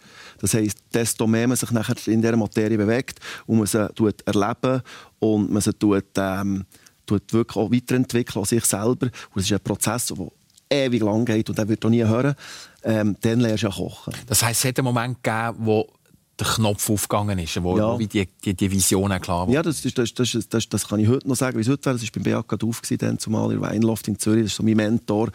Das 0.40 0.54
heisst, 0.54 0.78
desto 0.92 1.26
mehr 1.28 1.46
man 1.46 1.56
sich 1.56 1.70
nachher 1.70 1.94
in 2.06 2.20
dieser 2.20 2.36
Materie 2.36 2.76
bewegt 2.76 3.20
und 3.46 3.58
man 3.58 3.66
sie 3.66 3.88
tut 3.94 4.22
erleben 4.26 4.82
und 5.20 5.52
man 5.52 5.62
sie 5.62 5.72
tut, 5.72 6.04
ähm, 6.16 6.64
tut 7.06 7.32
wirklich 7.32 7.56
auch 7.56 7.70
weiterentwickeln 7.70 8.42
an 8.42 8.46
sich 8.46 8.64
selber. 8.64 9.06
Und 9.06 9.36
es 9.36 9.44
ist 9.44 9.52
ein 9.52 9.60
Prozess, 9.60 10.06
der 10.06 10.26
ewig 10.70 11.02
lang 11.02 11.24
geht 11.24 11.48
und 11.50 11.58
er 11.58 11.68
wird 11.68 11.84
auch 11.84 11.90
nie 11.90 12.04
hören, 12.04 12.34
ähm, 12.82 13.16
dann 13.20 13.40
lernst 13.40 13.62
du 13.62 13.68
ja 13.68 13.72
kochen. 13.72 14.14
Das 14.26 14.42
heisst, 14.42 14.64
es 14.64 14.68
hat 14.68 14.78
einen 14.78 14.84
Moment 14.84 15.22
gegeben, 15.22 15.56
wo 15.60 15.88
der 16.38 16.46
Knopf 16.46 16.88
aufgegangen 16.88 17.38
ist, 17.38 17.62
wo, 17.62 17.76
ja. 17.76 17.92
wo 17.92 17.98
die, 17.98 18.28
die, 18.44 18.54
die 18.54 18.70
Vision 18.70 19.10
klar 19.20 19.46
war. 19.46 19.54
Ja, 19.54 19.62
das, 19.62 19.82
das, 19.82 20.14
das, 20.14 20.48
das, 20.48 20.68
das 20.68 20.88
kann 20.88 21.00
ich 21.00 21.08
heute 21.08 21.28
noch 21.28 21.34
sagen, 21.34 21.56
wie 21.56 21.62
es 21.62 21.68
heute 21.68 21.86
wäre. 21.86 21.98
Das 21.98 22.26
war 22.26 22.42
beim 22.44 22.58
Duf, 22.58 22.80
dann 22.98 23.18
zumal 23.18 23.52
in 23.52 23.60
Weinloft 23.60 24.06
in 24.08 24.18
Zürich. 24.18 24.42
Das 24.44 24.52
ist 24.52 24.56
so 24.56 24.62
mein 24.62 24.76
Mentor. 24.76 25.30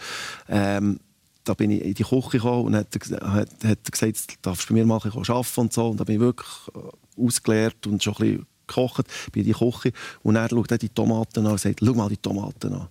Ähm, 0.48 1.00
da 1.44 1.54
bin 1.54 1.72
ich 1.72 1.84
in 1.84 1.94
die 1.94 2.04
Küche 2.04 2.30
gekommen 2.30 2.68
und 2.68 2.76
hat, 2.76 2.88
hat, 3.22 3.50
hat 3.66 3.92
gesagt, 3.92 4.32
du 4.32 4.36
darfst 4.42 4.68
bei 4.70 4.76
mir 4.76 4.86
mal 4.86 4.96
arbeiten 4.96 5.60
und 5.60 5.74
so. 5.74 5.90
Und 5.90 6.00
da 6.00 6.06
bin 6.06 6.16
ich 6.16 6.22
wirklich 6.22 6.48
äh, 6.74 7.22
ausgelehrt 7.22 7.86
und 7.86 8.02
schon 8.02 8.14
ein 8.14 8.20
bisschen 8.20 8.48
gekocht. 8.66 9.08
Bin 9.34 9.42
in 9.44 9.48
die 9.48 9.60
Küche 9.60 9.92
und 10.24 10.38
er 10.38 10.50
schaut 10.50 10.82
die 10.82 10.90
Tomaten 10.90 11.46
an 11.46 11.52
und 11.52 11.60
sagt, 11.60 11.82
schau 11.84 11.94
mal 11.94 12.08
die 12.08 12.18
Tomaten 12.18 12.74
an. 12.74 12.88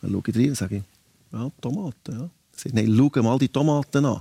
Dann 0.00 0.12
schaue 0.12 0.22
ich 0.26 0.36
rein 0.36 0.48
und 0.50 0.56
sage, 0.56 0.84
ja, 1.32 1.50
Tomaten, 1.60 2.20
ja. 2.20 2.30
Sie 2.56 2.70
nein, 2.72 2.92
schau 2.96 3.22
mal 3.22 3.38
die 3.38 3.48
Tomaten 3.48 4.04
an. 4.04 4.20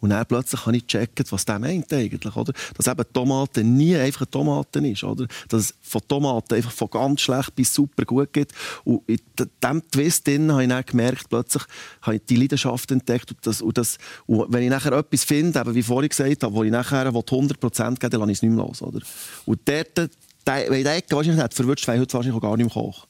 Und 0.00 0.10
dann 0.10 0.24
plötzlich 0.26 0.64
habe 0.64 0.76
ich 0.76 0.86
gecheckt, 0.86 1.30
was 1.32 1.44
der 1.44 1.58
meint 1.58 1.92
eigentlich, 1.92 2.36
oder? 2.36 2.52
Dass 2.76 2.86
eben 2.86 3.04
Tomaten 3.12 3.76
nie 3.76 3.96
einfach 3.96 4.26
Tomaten 4.26 4.84
ist, 4.84 5.02
oder? 5.02 5.26
Dass 5.48 5.62
es 5.62 5.74
von 5.82 6.00
Tomaten 6.06 6.54
einfach 6.54 6.70
von 6.70 6.88
ganz 6.88 7.20
schlecht 7.22 7.54
bis 7.56 7.74
super 7.74 8.04
gut 8.04 8.32
geht. 8.32 8.52
Und 8.84 9.02
in 9.08 9.18
diesem 9.36 9.90
Twist 9.90 10.28
habe 10.28 10.62
ich 10.62 10.68
dann 10.68 10.84
gemerkt, 10.86 11.28
plötzlich 11.28 11.64
habe 12.02 12.16
ich 12.16 12.22
die 12.28 12.36
Leidenschaft 12.36 12.90
entdeckt. 12.92 13.30
Und, 13.30 13.44
das, 13.44 13.60
und, 13.60 13.76
das, 13.76 13.98
und 14.26 14.52
wenn 14.52 14.62
ich 14.62 14.70
nachher 14.70 14.92
etwas 14.92 15.24
finde, 15.24 15.58
eben 15.58 15.74
wie 15.74 15.82
vorhin 15.82 16.08
gesagt 16.08 16.44
habe, 16.44 16.54
wo 16.54 16.62
ich 16.62 16.70
nachher 16.70 17.08
100% 17.08 17.94
gebe, 17.94 18.10
dann 18.10 18.20
lasse 18.20 18.30
ich 18.30 18.38
es 18.38 18.42
nicht 18.42 18.54
mehr 18.54 18.64
los, 18.64 18.82
oder? 18.82 19.00
Und 19.46 19.60
dort, 19.64 20.10
wenn 20.44 20.72
ich 20.74 20.84
denke, 20.84 21.16
wahrscheinlich 21.16 21.42
nicht 21.42 21.54
verwirrt, 21.54 21.86
wäre 21.86 21.96
ich 21.96 22.00
heute 22.02 22.14
wahrscheinlich 22.14 22.36
auch 22.36 22.42
gar 22.42 22.56
nicht 22.56 22.72
mehr 22.72 22.84
kochen. 22.84 23.07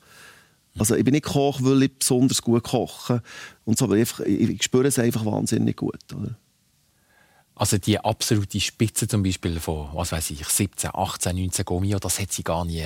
Also 0.78 0.94
ich 0.94 1.04
bin 1.04 1.12
nicht 1.12 1.26
Koch, 1.26 1.60
weil 1.62 1.82
ich 1.82 1.98
besonders 1.98 2.42
gut 2.42 2.62
koche. 2.62 3.22
Und 3.64 3.78
so, 3.78 3.86
aber 3.86 3.96
ich, 3.96 4.18
ich 4.20 4.62
spüre 4.62 4.86
es 4.86 4.98
einfach 4.98 5.24
wahnsinnig 5.24 5.76
gut. 5.76 5.98
Oder? 6.14 6.36
Also 7.54 7.76
die 7.78 7.98
absolute 7.98 8.60
Spitze 8.60 9.08
zum 9.08 9.22
Beispiel 9.22 9.58
von, 9.58 9.88
was 9.92 10.12
weiß 10.12 10.30
ich, 10.30 10.46
17, 10.46 10.90
18, 10.92 11.36
19 11.36 11.64
Gummi, 11.64 11.96
das 12.00 12.20
hat 12.20 12.32
sie 12.32 12.44
gar 12.44 12.64
nie 12.64 12.84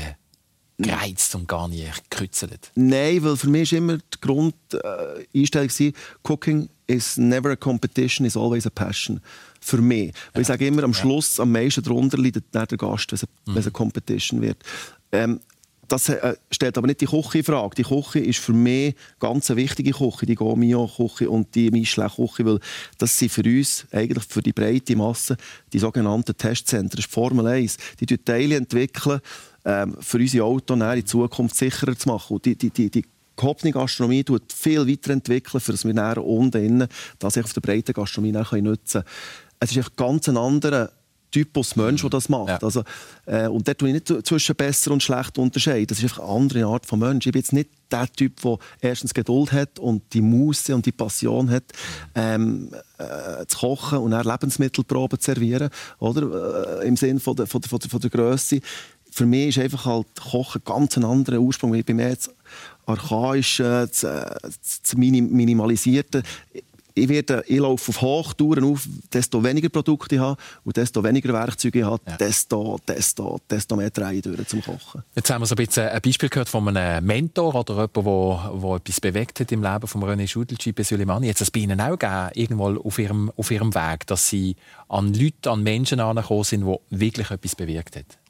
gereizt 0.79 1.35
und 1.35 1.47
gar 1.49 1.69
nie 1.69 1.87
gekritzelt? 2.11 2.71
Nein, 2.75 3.23
weil 3.23 3.37
für 3.37 3.49
mich 3.49 3.73
war 3.73 3.79
immer 3.79 3.99
die 3.99 4.21
Grundeinstellung, 4.21 5.69
äh, 5.69 5.93
Cooking 6.23 6.69
is 6.87 7.17
never 7.17 7.51
a 7.51 7.57
competition, 7.57 8.27
is 8.27 8.37
always 8.37 8.67
a 8.67 8.71
passion. 8.71 9.21
Für 9.61 9.79
mich. 9.79 10.13
Weil 10.33 10.37
ja. 10.37 10.41
ich 10.41 10.47
sage 10.47 10.67
immer, 10.67 10.83
am 10.83 10.95
Schluss, 10.95 11.39
am 11.39 11.53
meisten 11.53 11.83
darunter 11.83 12.19
leidet 12.19 12.47
der 12.53 12.67
Gast, 12.67 13.13
wenn 13.13 13.17
es, 13.17 13.27
mhm. 13.47 13.57
eine 13.57 13.71
Competition 13.71 14.43
wird. 14.43 14.59
Ähm, 15.13 15.41
das 15.89 16.09
äh, 16.09 16.37
stellt 16.51 16.79
aber 16.79 16.87
nicht 16.87 17.01
die 17.01 17.07
Küche 17.07 17.39
in 17.39 17.45
Frage. 17.45 17.75
Die 17.77 17.83
Küche 17.83 18.21
ist 18.21 18.39
für 18.39 18.53
mich 18.53 18.95
ganz 19.19 19.51
eine 19.51 19.59
wichtige 19.59 19.93
Küche, 19.93 20.27
die 20.27 20.35
Gomio-Küche 20.35 21.29
und 21.29 21.55
die 21.55 21.71
Michelin-Küche, 21.71 22.47
weil 22.47 22.61
das 22.99 23.19
sind 23.19 23.33
für 23.33 23.43
uns, 23.43 23.87
eigentlich 23.91 24.25
für 24.25 24.43
die 24.43 24.53
breite 24.53 24.97
Masse, 24.97 25.37
die 25.73 25.79
sogenannten 25.79 26.37
Testzentren. 26.37 26.97
Das 26.97 27.07
ist 27.07 27.13
Formel 27.13 27.47
1. 27.47 27.77
Die 28.01 28.19
Teile 28.19 28.57
entwickeln, 28.57 29.21
ähm, 29.65 29.97
für 30.01 30.19
unsere 30.19 30.45
Autos 30.45 30.79
in 30.79 31.07
Zukunft 31.07 31.57
sicherer 31.57 31.97
zu 31.97 32.09
machen. 32.09 32.35
Und 32.35 32.45
die, 32.45 32.57
die, 32.57 32.71
die, 32.71 32.91
die 32.91 33.05
gehobene 33.37 33.73
Gastronomie 33.73 34.25
tut 34.25 34.53
viel 34.53 34.87
weiterentwickeln, 34.89 35.61
für 35.61 35.73
dass 35.73 35.85
wir 35.85 35.95
näher 35.95 36.25
unten 36.25 36.65
innen, 36.65 36.89
das 37.19 37.39
auf 37.39 37.53
der 37.53 37.61
breiten 37.61 37.93
Gastronomie 37.93 38.33
nutzen 38.33 39.03
können. 39.03 39.05
Es 39.61 39.71
ist 39.71 39.77
einfach 39.77 39.97
ganz 39.97 40.29
ein 40.29 40.37
anderer 40.37 40.91
Typus 41.33 41.75
Mensch, 41.75 42.03
der 42.03 42.11
das 42.11 42.29
macht. 42.29 42.49
Ja. 42.49 42.59
Also, 42.59 42.85
äh, 43.27 43.49
und 43.49 43.67
dort 43.67 43.79
tue 43.79 43.89
ich 43.89 43.95
nicht 43.95 44.27
zwischen 44.27 44.55
besser 44.55 44.93
und 44.93 45.03
schlecht 45.03 45.39
unterscheiden. 45.39 45.89
Das 45.89 45.99
ist 45.99 46.05
einfach 46.05 46.21
eine 46.21 46.33
andere 46.33 46.67
Art 46.67 46.87
von 46.87 47.01
Mensch. 47.01 47.27
Ich 47.27 47.33
bin 47.33 47.41
jetzt 47.41 47.53
nicht 47.53 47.71
der 47.91 48.07
Typ, 48.13 48.41
der 48.43 48.59
erstens 48.81 49.13
Geduld 49.13 49.53
hat 49.53 49.79
und 49.79 50.03
die 50.13 50.21
Muße 50.21 50.75
und 50.75 50.87
die 50.87 50.93
Passion 50.93 51.51
hat, 51.51 51.65
ähm, 52.15 52.71
äh, 52.99 53.45
zu 53.47 53.59
kochen 53.59 53.99
und 53.99 54.13
dann 54.13 54.25
Lebensmittelproben 54.25 55.19
zu 55.19 55.27
servieren, 55.27 55.71
oder? 55.99 56.81
Äh, 56.83 56.87
im 56.87 56.97
Sinne 56.97 57.21
von 57.21 57.35
der, 57.35 57.47
von 57.47 57.61
der, 57.61 57.71
von 57.71 57.79
der, 57.81 57.91
von 57.91 58.01
der 58.01 58.11
Grösse. 58.11 58.61
Für 59.11 59.27
mich 59.27 59.49
ist 59.49 59.59
einfach 59.59 59.85
halt 59.85 60.07
Kochen 60.19 60.63
ganz 60.65 60.97
ein 60.97 61.05
anderer 61.05 61.39
Ursprung. 61.39 61.75
Ich 61.75 61.85
bin 61.85 61.97
mehr 61.97 62.11
jetzt 62.11 62.31
archaisch, 62.87 63.61
äh, 63.61 63.91
zu, 63.91 64.35
zu 64.83 64.99
minimalisierte 64.99 66.23
ich, 66.95 67.09
werde, 67.09 67.45
ich 67.47 67.59
laufe 67.59 67.91
auf 67.91 68.01
Hochtouren 68.01 68.65
auf, 68.65 68.87
desto 69.13 69.43
weniger 69.43 69.69
Produkte 69.69 70.17
ich 70.17 70.21
habe 70.21 70.41
und 70.65 70.77
desto 70.77 71.03
weniger 71.03 71.33
Werkzeuge 71.33 71.81
ich 71.81 71.85
habe, 71.85 72.03
ja. 72.07 72.17
desto, 72.17 72.79
desto, 72.87 73.39
desto 73.49 73.77
mehr 73.77 73.91
Drehen 73.91 74.23
durch 74.23 74.47
zum 74.49 74.63
Kochen. 74.63 75.03
Jetzt 75.15 75.31
haben 75.31 75.43
wir 75.43 75.47
so 75.47 75.55
ein, 75.55 75.65
bisschen 75.65 75.89
ein 75.89 76.01
Beispiel 76.01 76.29
gehört 76.29 76.49
von 76.49 76.69
einem 76.69 77.05
Mentor 77.05 77.55
oder 77.55 77.75
jemandem, 77.75 78.05
der, 78.05 78.61
der 78.61 78.77
etwas 78.77 79.01
bewegt 79.01 79.41
hat 79.41 79.53
im 79.53 79.63
Leben 79.63 79.87
von 79.87 80.03
René 80.03 80.27
Schudel, 80.27 80.57
Gipe 80.57 80.85
Suleimani. 80.85 81.27
Jetzt 81.27 81.41
es 81.41 81.51
bei 81.51 81.61
Ihnen 81.61 81.81
auch 81.81 81.99
gegeben, 81.99 82.31
irgendwo 82.35 82.81
auf 82.81 82.99
Ihrem, 82.99 83.33
auf 83.37 83.51
Ihrem 83.51 83.75
Weg, 83.75 84.07
dass 84.07 84.29
Sie 84.29 84.57
an 84.89 85.13
Leute, 85.15 85.51
an 85.51 85.63
Menschen 85.63 86.01
angekommen 86.01 86.45
sind, 86.45 86.67
die 86.67 86.79
wirklich 86.91 87.31
etwas 87.31 87.57
bewirkt 87.57 87.97
haben? 87.97 88.22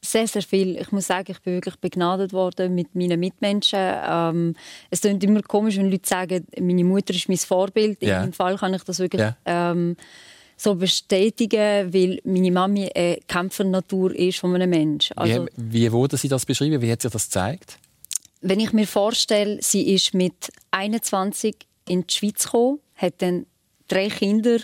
Sehr, 0.00 0.26
sehr 0.28 0.42
viel. 0.42 0.76
Ich 0.76 0.92
muss 0.92 1.06
sagen, 1.06 1.32
ich 1.32 1.40
bin 1.40 1.54
wirklich 1.54 1.76
begnadet 1.76 2.32
worden 2.32 2.74
mit 2.74 2.94
meinen 2.94 3.18
Mitmenschen. 3.18 3.78
Ähm, 3.80 4.54
es 4.90 5.00
klingt 5.00 5.24
immer 5.24 5.42
komisch, 5.42 5.76
wenn 5.76 5.90
Leute 5.90 6.08
sagen, 6.08 6.46
meine 6.60 6.84
Mutter 6.84 7.14
ist 7.14 7.28
mein 7.28 7.38
Vorbild. 7.38 8.00
Yeah. 8.02 8.16
In 8.16 8.20
meinem 8.22 8.32
Fall 8.32 8.56
kann 8.56 8.74
ich 8.74 8.84
das 8.84 8.98
wirklich 9.00 9.20
yeah. 9.20 9.36
ähm, 9.44 9.96
so 10.56 10.74
bestätigen, 10.74 11.92
weil 11.92 12.20
meine 12.24 12.50
Mami 12.50 12.90
eine 12.94 13.18
Kämpfernatur 13.26 14.14
ist 14.14 14.38
von 14.38 14.54
einem 14.54 14.70
Menschen. 14.70 15.16
Also, 15.16 15.46
wie, 15.56 15.84
wie 15.84 15.92
wurde 15.92 16.16
sie 16.16 16.28
das 16.28 16.44
beschrieben? 16.44 16.80
Wie 16.82 16.90
hat 16.90 17.02
sie 17.02 17.10
das 17.10 17.26
gezeigt? 17.26 17.78
Wenn 18.40 18.60
ich 18.60 18.72
mir 18.72 18.86
vorstelle, 18.86 19.58
sie 19.60 19.94
ist 19.94 20.14
mit 20.14 20.50
21 20.70 21.56
in 21.88 22.06
die 22.06 22.14
Schweiz 22.14 22.44
gekommen, 22.44 22.78
hat 22.96 23.14
dann 23.18 23.46
drei 23.88 24.08
Kinder 24.08 24.58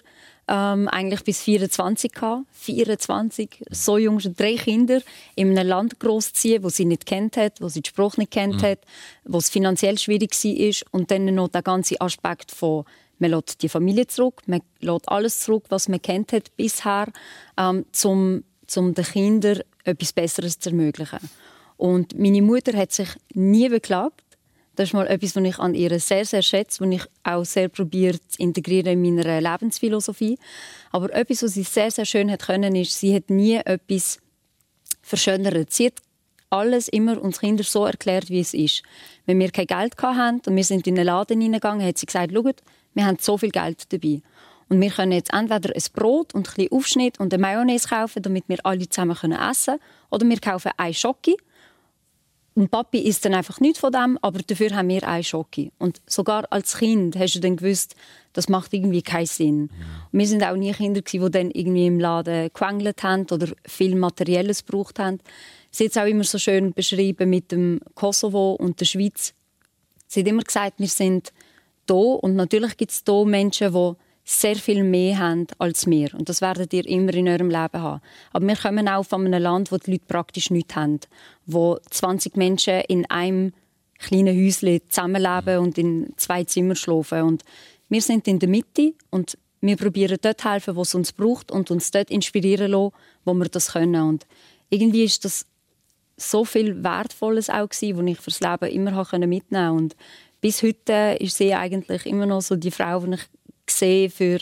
ähm, 0.49 0.89
eigentlich 0.89 1.25
bis 1.25 1.41
24 1.43 2.13
gehabt. 2.13 2.45
24, 2.53 3.65
so 3.71 3.99
jung, 3.99 4.21
schon 4.21 4.35
drei 4.35 4.57
Kinder 4.57 5.01
in 5.35 5.57
einem 5.57 5.69
Land 5.69 6.01
großziehen, 6.01 6.63
wo 6.63 6.69
sie 6.69 6.85
nicht 6.85 7.07
kennt 7.07 7.37
hat, 7.37 7.61
wo 7.61 7.69
sie 7.69 7.83
die 7.83 7.89
Sprache 7.89 8.21
nicht 8.21 8.33
kennt 8.33 8.63
mhm. 8.63 8.67
hat, 8.67 8.79
wo 9.25 9.39
es 9.39 9.51
finanziell 9.51 9.99
schwierig 9.99 10.33
war 10.33 10.89
und 10.93 11.11
dann 11.11 11.27
noch 11.35 11.49
der 11.49 11.63
ganze 11.63 12.01
Aspekt 12.01 12.51
von 12.51 12.85
man 13.19 13.31
lässt 13.31 13.63
die 13.63 13.69
Familie 13.69 14.07
zurück, 14.07 14.43
man 14.47 14.61
lässt 14.81 15.09
alles 15.09 15.41
zurück, 15.41 15.67
was 15.69 15.89
man 15.89 16.03
kennt 16.03 16.33
hat 16.33 16.55
bisher, 16.57 17.07
ähm, 17.57 17.85
zum, 17.93 18.43
zum 18.67 18.93
den 18.93 19.05
Kindern 19.05 19.61
etwas 19.85 20.13
Besseres 20.13 20.59
zu 20.59 20.71
ermöglichen. 20.71 21.21
Und 21.77 22.19
meine 22.19 22.43
Mutter 22.43 22.77
hat 22.77 22.93
sich 22.93 23.09
nie 23.35 23.69
beklagt. 23.69 24.23
Das 24.77 24.89
ist 24.89 24.93
mal 24.93 25.07
etwas, 25.07 25.37
was 25.37 25.45
ich 25.45 25.59
an 25.59 25.75
ihr 25.75 25.99
sehr, 26.01 26.25
sehr 26.25 26.43
schätze, 26.43 26.85
was 26.85 26.95
ich 26.95 27.03
auch 27.23 27.45
sehr 27.45 27.69
probiert 27.69 28.21
zu 28.29 28.41
integrieren 28.41 29.05
in 29.05 29.17
meiner 29.17 29.41
Lebensphilosophie. 29.41 30.39
Aber 30.91 31.13
etwas, 31.15 31.43
was 31.43 31.55
sie 31.55 31.63
sehr, 31.63 31.91
sehr 31.91 32.05
schön 32.05 32.31
hat 32.31 32.43
können, 32.43 32.75
ist, 32.75 32.99
sie 32.99 33.15
hat 33.15 33.31
nie 33.31 33.57
etwas 33.57 34.19
verschönert. 35.03 35.73
Sie 35.73 35.87
hat 35.87 36.01
alles 36.51 36.89
immer 36.89 37.21
uns 37.21 37.41
Kindern 37.41 37.65
so 37.65 37.85
erklärt, 37.85 38.31
wie 38.31 38.41
es 38.41 38.55
ist. 38.55 38.83
Wenn 39.27 39.39
wir 39.39 39.51
kein 39.51 39.67
Geld 39.67 39.95
hatten 40.01 40.41
und 40.47 40.57
wir 40.57 40.65
sind 40.65 40.87
in 40.87 40.95
den 40.95 41.05
Laden 41.05 41.41
hineingegangen, 41.41 41.87
hat 41.87 41.99
sie 41.99 42.07
gesagt, 42.07 42.33
schaut, 42.33 42.63
wir 42.95 43.07
haben 43.07 43.19
so 43.21 43.39
viel 43.39 43.51
Geld 43.51 43.93
dabei. 43.93 44.23
Und 44.69 44.81
wir 44.81 44.91
können 44.91 45.13
jetzt 45.13 45.33
entweder 45.33 45.75
ein 45.75 45.83
Brot 45.93 46.35
und 46.35 46.49
ein 46.49 46.55
bisschen 46.55 46.73
Aufschnitt 46.73 47.21
und 47.21 47.33
eine 47.35 47.41
Mayonnaise 47.41 47.89
kaufen, 47.89 48.23
damit 48.23 48.45
wir 48.49 48.59
alle 48.65 48.89
zusammen 48.89 49.13
essen 49.13 49.77
können. 49.77 49.81
Oder 50.11 50.29
wir 50.29 50.41
kaufen 50.41 50.73
ein 50.77 50.95
Schocke 50.95 51.37
und 52.55 52.71
Papi 52.71 53.01
isst 53.01 53.25
dann 53.25 53.35
einfach 53.35 53.59
nichts 53.61 53.81
von 53.81 53.93
dem, 53.93 54.17
aber 54.23 54.41
dafür 54.41 54.71
haben 54.77 54.89
wir 54.89 55.07
einen 55.09 55.25
Schoki. 55.25 55.73
Und 55.79 56.01
sogar 56.07 56.45
als 56.51 56.79
Kind 56.79 57.17
hast 57.19 57.35
du 57.35 57.41
dann 57.41 57.57
gewusst, 57.57 57.97
das 58.33 58.49
macht 58.49 58.73
irgendwie 58.73 59.03
keinen 59.03 59.27
Sinn. 59.27 59.71
Und 60.13 60.19
wir 60.19 60.27
sind 60.27 60.45
auch 60.45 60.55
nie 60.55 60.73
Kinder, 60.73 61.01
die 61.01 61.19
dann 61.31 61.51
irgendwie 61.51 61.87
im 61.87 61.99
Laden 61.99 62.51
gewängelt 62.55 63.03
haben 63.03 63.27
oder 63.31 63.49
viel 63.67 63.97
Materielles 63.97 64.65
gebraucht 64.65 65.01
haben. 65.01 65.19
Sie 65.73 65.87
es 65.87 65.97
auch 65.97 66.07
immer 66.07 66.23
so 66.23 66.39
schön 66.39 66.73
beschrieben 66.73 67.29
mit 67.29 67.51
dem 67.51 67.81
Kosovo 67.97 68.53
und 68.53 68.79
der 68.81 68.85
Schweiz. 68.85 69.35
Sie 70.07 70.21
hat 70.21 70.29
immer 70.29 70.45
gesagt, 70.45 70.79
wir 70.79 70.87
sind 70.87 71.33
da 71.87 71.95
und 71.95 72.37
natürlich 72.37 72.77
gibt 72.77 72.93
es 72.93 73.03
da 73.03 73.25
Menschen, 73.25 73.73
die 73.73 73.95
sehr 74.25 74.57
viel 74.57 74.83
mehr 74.83 75.19
haben 75.19 75.47
als 75.59 75.87
wir. 75.87 76.15
Und 76.15 76.29
das 76.31 76.41
werdet 76.41 76.73
ihr 76.73 76.87
immer 76.87 77.13
in 77.13 77.29
eurem 77.29 77.51
Leben 77.51 77.83
haben. 77.83 78.01
Aber 78.33 78.47
wir 78.47 78.57
kommen 78.57 78.89
auch 78.89 79.05
von 79.05 79.27
einem 79.27 79.43
Land, 79.43 79.71
wo 79.71 79.77
die 79.77 79.93
Leute 79.93 80.05
praktisch 80.09 80.51
nichts 80.51 80.75
haben. 80.75 81.01
Wo 81.45 81.79
20 81.91 82.37
Menschen 82.37 82.81
in 82.89 83.05
einem 83.11 83.53
kleinen 83.99 84.37
Häuschen 84.37 84.81
zusammenleben 84.89 85.59
und 85.59 85.77
in 85.77 86.15
zwei 86.17 86.45
Zimmern 86.45 86.77
schlafen. 86.77 87.23
Und 87.23 87.43
wir 87.91 88.01
sind 88.01 88.27
in 88.27 88.39
der 88.39 88.49
Mitte 88.49 88.95
und 89.11 89.37
wir 89.61 89.77
probieren 89.77 90.19
dort 90.21 90.45
helfen, 90.45 90.77
wo 90.77 90.83
es 90.83 90.95
uns 90.95 91.13
braucht 91.13 91.51
und 91.51 91.71
uns 91.71 91.91
dort 91.91 92.11
inspirieren 92.11 92.71
lassen, 92.71 92.95
wo 93.25 93.35
wir 93.35 93.49
das 93.49 93.73
können. 93.73 94.09
Und 94.09 94.27
irgendwie 94.71 95.05
ist 95.05 95.25
das 95.25 95.47
so 96.17 96.45
viel 96.45 96.83
Wertvolles 96.83 97.51
auch 97.51 97.69
gewesen, 97.69 97.99
was 97.99 98.07
ich 98.07 98.21
fürs 98.21 98.41
Leben 98.41 98.75
immer 98.75 99.07
mitnehmen 99.27 99.41
konnte. 99.51 99.73
Und 99.73 99.97
bis 100.41 100.63
heute 100.63 101.17
ist 101.21 101.37
sie 101.37 101.55
eigentlich 101.55 102.07
immer 102.07 102.27
noch 102.27 102.43
so 102.43 102.57
die 102.57 102.71
Frau, 102.71 103.01
die 103.01 103.15
ich 103.15 103.23
gesehen 103.67 104.11
für 104.11 104.39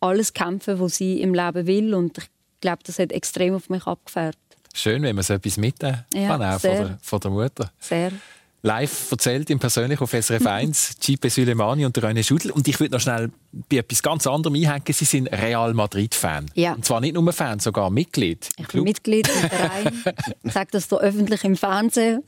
alles 0.00 0.32
kämpfen, 0.32 0.80
was 0.80 0.96
sie 0.96 1.20
im 1.20 1.34
Leben 1.34 1.66
will. 1.66 1.94
Und 1.94 2.18
ich 2.18 2.30
glaube, 2.60 2.82
das 2.84 2.98
hat 2.98 3.12
extrem 3.12 3.54
auf 3.54 3.68
mich 3.68 3.86
abgefärbt. 3.86 4.38
Schön, 4.74 5.02
wenn 5.02 5.16
man 5.16 5.24
so 5.24 5.34
etwas 5.34 5.56
mitnehmen 5.56 6.04
ja, 6.14 6.28
kann, 6.28 6.42
auch 6.42 6.60
von 6.60 6.70
der, 6.70 6.98
von 7.02 7.20
der 7.20 7.30
Mutter. 7.30 7.72
Sehr 7.80 8.12
live 8.68 9.10
erzählt, 9.10 9.48
ihm 9.48 9.58
persönlich 9.58 10.00
auf 10.00 10.10
SRF 10.10 10.46
1, 10.46 10.96
Gipe 11.00 11.30
Sülemani 11.30 11.86
und 11.86 11.96
René 11.98 12.22
Schudel. 12.22 12.50
Und 12.50 12.68
ich 12.68 12.78
würde 12.78 12.94
noch 12.94 13.00
schnell 13.00 13.30
bei 13.70 13.78
etwas 13.78 14.02
ganz 14.02 14.26
anderem 14.26 14.56
einhängen. 14.56 14.82
Sie 14.90 15.06
sind 15.06 15.28
Real 15.28 15.72
Madrid-Fan. 15.72 16.50
Ja. 16.54 16.74
Und 16.74 16.84
zwar 16.84 17.00
nicht 17.00 17.14
nur 17.14 17.32
Fan, 17.32 17.58
sogar 17.60 17.88
Mitglied. 17.88 18.48
Ich 18.58 18.68
bin 18.68 18.84
Mitglied 18.84 19.26
im 19.26 19.34
Verein. 19.50 20.04
Ich 20.42 20.52
sage 20.52 20.68
das 20.72 20.88
hier 20.88 20.98
öffentlich 20.98 21.42
im 21.44 21.56
Fernsehen. 21.56 22.22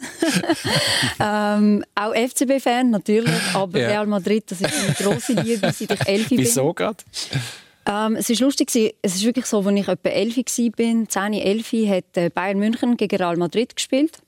ähm, 1.21 1.85
auch 1.95 2.15
FCB-Fan 2.15 2.91
natürlich, 2.91 3.55
aber 3.55 3.79
ja. 3.79 3.89
Real 3.89 4.07
Madrid, 4.07 4.45
das 4.51 4.63
ist 4.63 4.73
eine 4.73 4.95
grosse 4.95 5.35
Liebe, 5.35 5.71
seit 5.73 5.93
ich 5.93 6.09
elf 6.09 6.29
bin. 6.31 6.39
Wieso 6.39 6.73
gerade? 6.73 7.05
Ähm, 7.87 8.17
es 8.17 8.31
ist 8.31 8.41
lustig, 8.41 8.71
es 9.03 9.15
ist 9.15 9.25
wirklich 9.25 9.47
so, 9.47 9.61
als 9.61 9.79
ich 9.79 9.89
etwa 9.89 10.09
elf 10.09 10.37
war, 10.37 11.09
10, 11.09 11.33
11, 11.35 11.73
hat 11.89 12.17
äh, 12.17 12.31
Bayern 12.31 12.59
München 12.59 12.97
gegen 12.97 13.17
Real 13.17 13.37
Madrid 13.37 13.77
gespielt. 13.77 14.23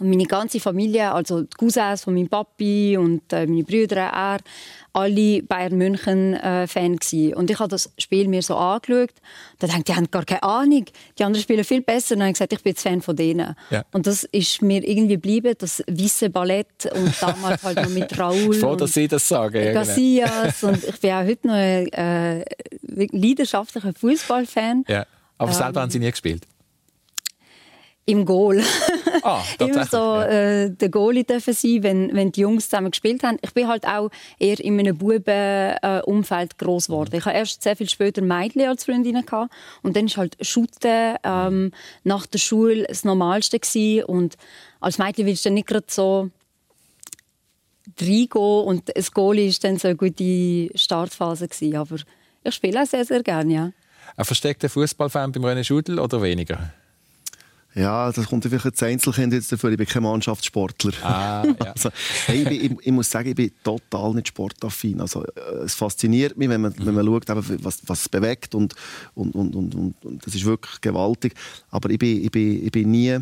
Und 0.00 0.08
meine 0.10 0.24
ganze 0.24 0.60
Familie, 0.60 1.12
also 1.12 1.42
die 1.42 1.56
Cousins 1.58 2.02
von 2.02 2.14
meinem 2.14 2.28
Papi 2.28 2.96
und 2.96 3.32
äh, 3.32 3.46
meine 3.46 3.62
Brüder, 3.64 3.96
er, 3.96 4.38
alle 4.92 5.42
Bayern 5.42 5.76
München 5.76 6.34
äh, 6.34 6.66
Fan 6.66 6.96
gewesen. 6.96 7.34
Und 7.34 7.50
ich 7.50 7.58
habe 7.58 7.68
das 7.68 7.92
Spiel 7.98 8.26
mir 8.26 8.42
so 8.42 8.56
angeschaut. 8.56 9.12
Da 9.58 9.66
dachte 9.66 9.80
ich, 9.80 9.84
die 9.84 9.94
haben 9.94 10.10
gar 10.10 10.24
keine 10.24 10.42
Ahnung. 10.42 10.86
Die 11.18 11.24
anderen 11.24 11.42
spielen 11.42 11.64
viel 11.64 11.82
besser. 11.82 12.14
Und 12.14 12.20
dann 12.20 12.28
habe 12.28 12.30
ich 12.30 12.34
gesagt, 12.34 12.52
ich 12.54 12.62
bin 12.62 12.70
jetzt 12.70 12.82
Fan 12.82 13.02
von 13.02 13.14
denen. 13.14 13.54
Ja. 13.70 13.84
Und 13.92 14.06
das 14.06 14.24
ist 14.24 14.62
mir 14.62 14.82
irgendwie 14.82 15.14
geblieben, 15.14 15.54
das 15.58 15.82
weiße 15.86 16.30
Ballett 16.30 16.90
und 16.92 17.14
damals 17.20 17.62
halt 17.62 17.76
noch 17.76 17.90
mit 17.90 18.18
Raoul. 18.18 18.54
Froh, 18.58 18.76
dass 18.76 18.94
Sie 18.94 19.06
das 19.06 19.28
sagen. 19.28 19.56
Ja, 19.56 19.72
genau. 19.72 19.80
Casillas. 19.80 20.64
und 20.64 20.82
ich 20.82 21.00
bin 21.00 21.10
auch 21.10 21.24
heute 21.24 21.46
noch 21.46 21.54
ein 21.54 21.86
äh, 21.92 22.44
leidenschaftlicher 22.82 23.92
Fußballfan. 23.92 24.84
Ja. 24.88 25.06
Aber 25.38 25.52
selber 25.52 25.68
ähm, 25.68 25.82
haben 25.82 25.90
Sie 25.90 25.98
nie 25.98 26.10
gespielt? 26.10 26.46
Im 28.06 28.24
Goal. 28.24 28.62
Ah, 29.24 29.42
Immer 29.58 29.86
so 29.86 30.16
äh, 30.16 30.70
der 30.70 30.88
Goalie 30.88 31.24
dürfen 31.24 31.52
sein, 31.52 31.82
wenn, 31.82 32.14
wenn 32.14 32.32
die 32.32 32.40
Jungs 32.40 32.68
zusammen 32.68 32.90
gespielt 32.90 33.22
haben. 33.22 33.38
Ich 33.42 33.52
bin 33.52 33.68
halt 33.68 33.86
auch 33.86 34.10
eher 34.38 34.58
in 34.60 34.78
einem 34.78 34.96
Bubenumfeld 34.96 36.58
groß 36.58 36.86
geworden. 36.86 37.14
Ich 37.14 37.24
hatte 37.24 37.36
erst 37.36 37.62
sehr 37.62 37.76
viel 37.76 37.88
später 37.88 38.22
Mädchen 38.22 38.62
als 38.62 38.84
Freundinnen 38.84 39.24
gehabt. 39.24 39.52
und 39.82 39.96
dann 39.96 40.06
ist 40.06 40.16
halt 40.16 40.36
Shooten 40.40 41.16
ähm, 41.22 41.72
nach 42.04 42.26
der 42.26 42.38
Schule 42.38 42.84
das 42.88 43.04
Normalste 43.04 43.58
gewesen. 43.58 44.04
und 44.04 44.36
als 44.80 44.98
Mädchen 44.98 45.26
willst 45.26 45.44
du 45.44 45.48
dann 45.48 45.54
nicht 45.54 45.66
gerade 45.66 45.86
so 45.88 46.30
reingehen 48.00 48.64
und 48.64 48.90
das 48.94 49.12
Goalie 49.12 49.48
ist 49.48 49.64
dann 49.64 49.78
so 49.78 49.88
eine 49.88 49.96
gute 49.96 50.70
Startphase 50.76 51.48
gewesen. 51.48 51.76
aber 51.76 51.96
ich 52.42 52.54
spiele 52.54 52.82
auch 52.82 52.86
sehr, 52.86 53.04
sehr 53.04 53.22
gerne, 53.22 53.52
ja. 53.52 53.72
Ein 54.16 54.24
versteckter 54.24 54.68
Fußballfan 54.68 55.32
beim 55.32 55.44
René 55.44 55.64
Schudel 55.64 55.98
oder 55.98 56.22
weniger? 56.22 56.72
Ja, 57.80 58.12
das 58.12 58.28
kommt 58.28 58.44
vielleicht 58.44 58.66
als 58.66 58.82
Einzelkind 58.82 59.32
jetzt 59.32 59.50
dafür. 59.50 59.70
Ich 59.70 59.78
bin 59.78 59.86
kein 59.86 60.02
Mannschaftssportler. 60.02 60.92
Ah, 61.02 61.44
ja. 61.46 61.54
also, 61.72 61.90
hey, 62.26 62.42
ich, 62.42 62.48
bin, 62.48 62.60
ich, 62.60 62.86
ich, 62.86 62.92
muss 62.92 63.10
sagen, 63.10 63.30
ich 63.30 63.34
bin 63.34 63.50
total 63.64 64.14
nicht 64.14 64.28
sportaffin. 64.28 65.00
Also, 65.00 65.24
äh, 65.24 65.64
es 65.64 65.74
fasziniert 65.74 66.36
mich, 66.36 66.50
wenn 66.50 66.60
man, 66.60 66.74
mhm. 66.76 66.86
wenn 66.86 66.94
man 66.94 67.06
schaut, 67.06 67.24
was, 67.28 67.80
was 67.86 68.00
es 68.02 68.08
bewegt 68.08 68.54
und, 68.54 68.74
und, 69.14 69.34
und, 69.34 69.54
und, 69.54 69.74
und, 69.74 70.26
das 70.26 70.34
ist 70.34 70.44
wirklich 70.44 70.80
gewaltig. 70.80 71.34
Aber 71.70 71.88
ich 71.88 71.98
bin, 71.98 72.22
ich 72.22 72.30
bin, 72.30 72.66
ich 72.66 72.70
bin 72.70 72.90
nie 72.90 73.18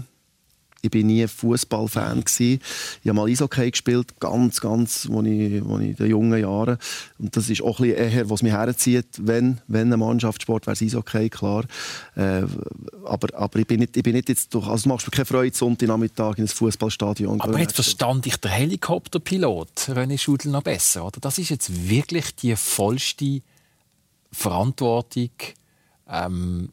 ich 0.80 0.90
bin 0.90 1.08
nie 1.08 1.26
Fußballfan 1.26 2.24
Ich 2.38 2.60
habe 3.04 3.12
mal 3.12 3.28
Eishockey 3.28 3.70
gespielt, 3.70 4.20
ganz, 4.20 4.60
ganz, 4.60 5.08
wo 5.10 5.22
ich, 5.22 5.64
wo 5.64 5.78
ich 5.78 5.88
in 5.88 5.96
den 5.96 6.10
jungen 6.10 6.40
Jahren. 6.40 6.78
Und 7.18 7.36
das 7.36 7.50
ist 7.50 7.62
auch 7.62 7.80
ein 7.80 7.88
bisschen 7.88 8.12
eher, 8.12 8.30
was 8.30 8.42
mich 8.42 8.52
herzieht, 8.52 9.06
wenn, 9.18 9.60
wenn 9.66 9.92
ein 9.92 9.98
Mannschaftssport 9.98 10.66
wäre, 10.66 10.76
Eishockey, 10.80 11.30
klar. 11.30 11.64
Äh, 12.14 12.42
aber, 13.04 13.36
aber 13.36 13.58
ich 13.58 13.66
bin 13.66 13.80
nicht, 13.80 13.96
ich 13.96 14.02
bin 14.02 14.14
nicht 14.14 14.28
jetzt 14.28 14.54
durch, 14.54 14.68
also 14.68 14.84
du 14.84 14.88
machst 14.90 15.06
mir 15.06 15.10
keine 15.10 15.26
Freude, 15.26 15.56
Sonntagnachmittag 15.56 16.38
in 16.38 16.44
ein 16.44 16.48
Fußballstadion. 16.48 17.40
Aber 17.40 17.58
jetzt 17.58 17.74
verstand 17.74 18.26
ich 18.26 18.36
den 18.36 18.52
Helikopterpilot 18.52 19.88
René 19.88 20.16
Schudel 20.16 20.52
noch 20.52 20.62
besser, 20.62 21.06
oder? 21.06 21.18
Das 21.20 21.38
ist 21.38 21.48
jetzt 21.48 21.88
wirklich 21.88 22.36
die 22.36 22.54
vollste 22.54 23.42
Verantwortung, 24.30 25.30
ähm, 26.08 26.70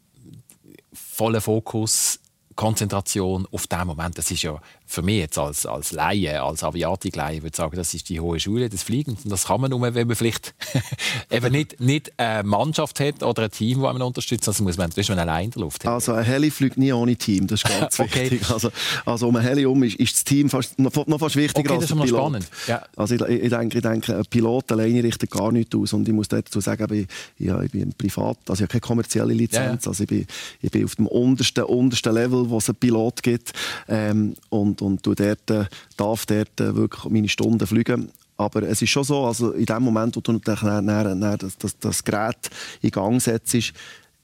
voller 0.93 1.41
Fokus 1.41 2.19
Konzentration 2.55 3.47
auf 3.51 3.67
den 3.67 3.87
Moment, 3.87 4.17
das 4.17 4.31
ist 4.31 4.43
ja 4.43 4.59
für 4.87 5.01
mich 5.01 5.17
jetzt 5.17 5.37
als, 5.37 5.65
als 5.65 5.91
Laie, 5.91 6.41
als 6.41 6.63
Aviatik-Laie, 6.63 7.41
würde 7.41 7.55
sagen, 7.55 7.75
das 7.75 7.93
ist 7.93 8.07
die 8.09 8.19
hohe 8.19 8.39
Schule 8.39 8.69
des 8.69 8.83
Fliegens. 8.83 9.25
Und 9.25 9.31
das 9.31 9.45
kann 9.45 9.59
man 9.59 9.71
nur, 9.71 9.81
wenn 9.81 10.07
man 10.07 10.15
vielleicht 10.15 10.53
eben 11.31 11.51
nicht, 11.51 11.79
nicht 11.79 12.17
eine 12.19 12.43
Mannschaft 12.43 12.99
hat 12.99 13.23
oder 13.23 13.43
ein 13.43 13.51
Team, 13.51 13.81
das 13.81 13.93
man 13.93 14.01
unterstützt, 14.01 14.47
also 14.47 14.63
muss 14.63 14.77
man, 14.77 14.91
das 14.95 15.09
man 15.09 15.19
allein 15.19 15.45
in 15.45 15.51
der 15.51 15.61
Luft 15.61 15.83
hat. 15.85 15.93
Also 15.93 16.13
ein 16.13 16.23
Heli 16.23 16.51
fliegt 16.51 16.77
nie 16.77 16.93
ohne 16.93 17.15
Team, 17.15 17.47
das 17.47 17.63
ist 17.63 17.69
ganz 17.69 17.99
okay. 17.99 18.29
wichtig. 18.29 18.49
Also, 18.49 18.69
also 19.05 19.27
um 19.27 19.35
ein 19.35 19.43
Heli 19.43 19.65
um 19.65 19.81
ist, 19.83 19.95
ist 19.95 20.15
das 20.15 20.23
Team 20.23 20.49
fast, 20.49 20.77
noch, 20.77 20.91
noch 21.07 21.19
fast 21.19 21.35
wichtiger 21.35 21.71
okay, 21.71 21.81
als 21.81 21.87
der 21.87 21.95
Pilot. 21.95 22.09
Spannend. 22.09 22.47
Ja. 22.67 22.83
Also 22.95 23.15
ich, 23.15 23.21
ich, 23.21 23.49
denke, 23.49 23.77
ich 23.77 23.83
denke, 23.83 24.17
ein 24.17 24.25
Pilot 24.29 24.71
alleine 24.71 25.03
richtet 25.03 25.31
gar 25.31 25.51
nichts 25.51 25.75
aus 25.75 25.93
und 25.93 26.07
ich 26.07 26.13
muss 26.13 26.27
dazu 26.27 26.61
sagen, 26.61 26.93
ich, 26.93 27.07
ja, 27.43 27.61
ich 27.61 27.71
bin 27.71 27.91
privat, 27.93 28.37
also 28.47 28.53
ich 28.53 28.61
habe 28.61 28.67
keine 28.67 28.81
kommerzielle 28.81 29.33
Lizenz, 29.33 29.55
ja, 29.55 29.71
ja. 29.71 29.87
also 29.87 30.03
ich 30.03 30.09
bin, 30.09 30.27
ich 30.61 30.71
bin 30.71 30.85
auf 30.85 30.95
dem 30.95 31.07
untersten, 31.07 31.63
untersten 31.63 32.13
Level, 32.13 32.49
wo 32.49 32.57
es 32.57 32.69
einen 32.69 32.75
Pilot 32.75 33.23
gibt 33.23 33.53
ähm, 33.87 34.35
und 34.49 34.74
und, 34.81 35.07
und 35.07 35.19
dort, 35.19 35.49
äh, 35.51 35.65
darf 35.97 36.25
dort 36.25 36.59
äh, 36.59 36.75
wirklich 36.75 37.05
meine 37.05 37.29
Stunden 37.29 37.65
fliegen. 37.65 38.09
Aber 38.37 38.63
es 38.63 38.81
ist 38.81 38.89
schon 38.89 39.03
so, 39.03 39.25
also 39.25 39.51
in 39.51 39.65
dem 39.65 39.83
Moment, 39.83 40.15
wo 40.15 40.21
du 40.21 40.37
dann, 40.39 40.85
dann, 40.85 41.19
dann 41.19 41.37
das, 41.37 41.57
das, 41.57 41.77
das, 41.79 42.03
Gerät 42.03 42.49
in 42.81 42.91
Gang 42.91 43.21
setzt, 43.21 43.53
ist 43.53 43.73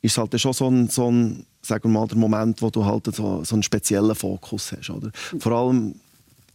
es 0.01 0.17
halt 0.17 0.39
schon 0.39 0.53
so 0.53 0.69
ein, 0.69 0.89
so 0.89 1.09
ein 1.09 1.45
sagen 1.61 1.83
wir 1.83 1.99
mal, 1.99 2.07
der 2.07 2.17
Moment, 2.17 2.61
wo 2.61 2.69
du 2.69 2.85
halt 2.85 3.05
so, 3.15 3.43
so 3.43 3.55
einen 3.55 3.63
speziellen 3.63 4.15
Fokus 4.15 4.71
hast. 4.71 4.89
Oder? 4.89 5.11
Vor 5.39 5.51
allem 5.51 5.95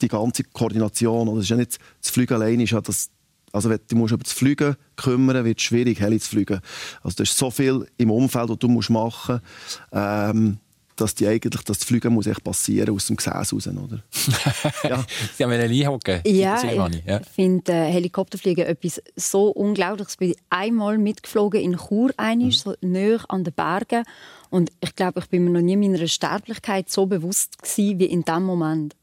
die 0.01 0.09
ganze 0.09 0.45
Koordination. 0.45 1.29
Oder? 1.29 1.39
Es 1.39 1.45
ist 1.45 1.51
ja 1.51 1.57
nicht, 1.57 1.79
das 2.01 2.11
Fliegen 2.11 2.35
allein 2.35 2.61
ist 2.61 2.73
ja 2.73 2.81
das, 2.81 3.11
also 3.53 3.71
wenn 3.71 3.81
du 3.89 3.97
musst 3.97 4.13
über 4.13 4.25
das 4.25 4.33
Fliegen 4.33 4.77
kümmern, 4.97 5.45
wird 5.45 5.59
es 5.59 5.65
schwierig, 5.65 6.01
hell 6.01 6.21
zu 6.21 6.29
fliegen. 6.29 6.61
Also 7.03 7.17
da 7.17 7.23
ist 7.23 7.37
so 7.37 7.51
viel 7.51 7.87
im 7.97 8.11
Umfeld, 8.11 8.51
das 8.51 8.59
du 8.59 8.69
musst 8.69 8.91
machen 8.91 9.41
musst. 9.41 9.81
Ähm, 9.93 10.59
dass 10.97 11.15
die 11.15 11.27
eigentlich 11.27 11.63
das 11.63 11.85
Fliegen 11.85 12.13
muss 12.13 12.27
echt 12.27 12.43
passieren 12.43 12.95
aus 12.95 13.07
dem 13.07 13.17
Gesäß 13.17 13.53
raus, 13.53 13.67
oder? 13.69 14.03
ja. 14.89 15.05
Sie 15.37 15.45
haben 15.45 15.53
einen 15.53 15.71
einhocken. 15.71 16.21
Ja, 16.27 16.63
ich 16.63 17.05
ja. 17.07 17.21
finde 17.21 17.73
äh, 17.73 17.93
Helikopterfliegen 17.93 18.67
etwas 18.67 19.03
so 19.15 19.49
Unglaubliches. 19.49 20.15
Ich 20.15 20.19
bin 20.19 20.35
einmal 20.51 20.99
mitgeflogen 20.99 21.61
in 21.61 21.77
Chur, 21.77 22.11
einmal, 22.17 22.47
mhm. 22.47 22.53
so 22.53 22.75
näher 22.81 23.21
an 23.29 23.45
den 23.45 23.53
Bergen. 23.53 24.05
Und 24.51 24.73
ich 24.81 24.95
glaube, 24.97 25.21
ich 25.21 25.27
bin 25.27 25.45
mir 25.45 25.51
noch 25.51 25.61
nie 25.61 25.77
meiner 25.77 26.07
Sterblichkeit 26.07 26.91
so 26.91 27.07
bewusst 27.07 27.63
gewesen, 27.63 27.99
wie 27.99 28.07
in 28.07 28.25
dem 28.25 28.43
Moment. 28.45 28.97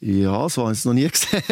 Ja, 0.00 0.46
so 0.48 0.62
habe 0.62 0.72
ich 0.72 0.78
es 0.78 0.84
noch 0.84 0.92
nie 0.92 1.08
gesehen. 1.08 1.42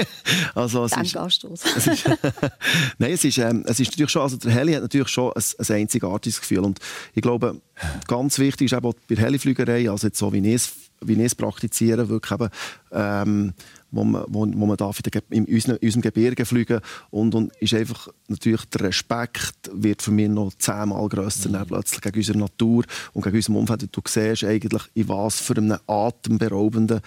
Also, 0.54 0.84
es 0.84 0.92
ist, 0.92 1.16
es 1.76 1.86
ist, 1.86 2.04
Nein, 2.98 3.12
es 3.12 3.24
ist, 3.24 3.38
ähm, 3.38 3.64
es 3.66 3.80
ist 3.80 3.90
natürlich 3.92 4.10
schon, 4.12 4.22
also 4.22 4.36
der 4.36 4.52
Heli 4.52 4.74
hat 4.74 4.82
natürlich 4.82 5.08
schon 5.08 5.32
ein, 5.32 5.42
ein 5.58 5.76
einzigartiges 5.76 6.40
Gefühl 6.40 6.60
und 6.60 6.78
ich 7.14 7.22
glaube, 7.22 7.60
ganz 8.06 8.38
wichtig 8.38 8.66
ist 8.66 8.76
eben 8.76 8.86
auch 8.86 8.94
bei 9.08 9.14
der 9.14 9.24
Heliflügerei, 9.24 9.90
also 9.90 10.08
jetzt 10.08 10.18
so 10.18 10.32
wie 10.32 10.46
ich 10.46 10.54
es, 10.54 10.72
wie 11.00 11.14
ich 11.14 11.20
es 11.20 11.34
praktiziere, 11.34 12.08
wirklich 12.08 12.32
eben, 12.32 12.50
ähm, 12.92 13.54
wo 13.90 14.04
man, 14.04 14.24
wo, 14.28 14.40
wo 14.40 14.66
man 14.66 14.76
darf 14.76 15.00
in, 15.30 15.44
in, 15.46 15.54
unserem, 15.54 15.78
in 15.80 15.86
unserem 15.86 16.02
Gebirge 16.02 16.44
fliegen 16.44 16.80
und, 17.10 17.34
und 17.34 17.56
ist 17.60 17.72
einfach 17.72 18.08
natürlich 18.28 18.64
der 18.66 18.82
Respekt 18.82 19.70
wird 19.72 20.02
für 20.02 20.10
mich 20.10 20.28
noch 20.28 20.52
zehnmal 20.58 21.08
grösser 21.08 21.48
mhm. 21.48 21.66
plötzlich 21.66 22.00
gegen 22.02 22.16
unsere 22.18 22.38
Natur 22.38 22.84
und 23.14 23.22
gegen 23.22 23.36
unser 23.36 23.54
Umfeld. 23.54 23.88
Du 23.90 24.02
siehst 24.06 24.44
eigentlich, 24.44 24.82
in 24.94 25.08
was 25.08 25.40
für 25.40 25.56
einem 25.56 25.78
atemberaubenden 25.86 27.00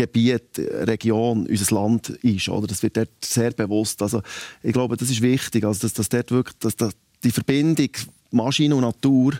Gebiet, 0.00 0.58
Region, 0.58 1.46
unser 1.46 1.74
Land 1.74 2.08
ist. 2.08 2.48
Oder? 2.48 2.66
Das 2.66 2.82
wird 2.82 2.96
dort 2.96 3.10
sehr 3.22 3.50
bewusst. 3.50 4.00
Also, 4.00 4.22
ich 4.62 4.72
glaube, 4.72 4.96
das 4.96 5.10
ist 5.10 5.20
wichtig, 5.20 5.64
also, 5.64 5.80
dass, 5.80 5.92
dass 5.92 6.08
dort 6.08 6.30
wirklich 6.30 6.56
dass, 6.58 6.74
dass 6.74 6.92
die 7.22 7.30
Verbindung 7.30 7.90
Maschine 8.32 8.76
und 8.76 8.82
Natur, 8.82 9.34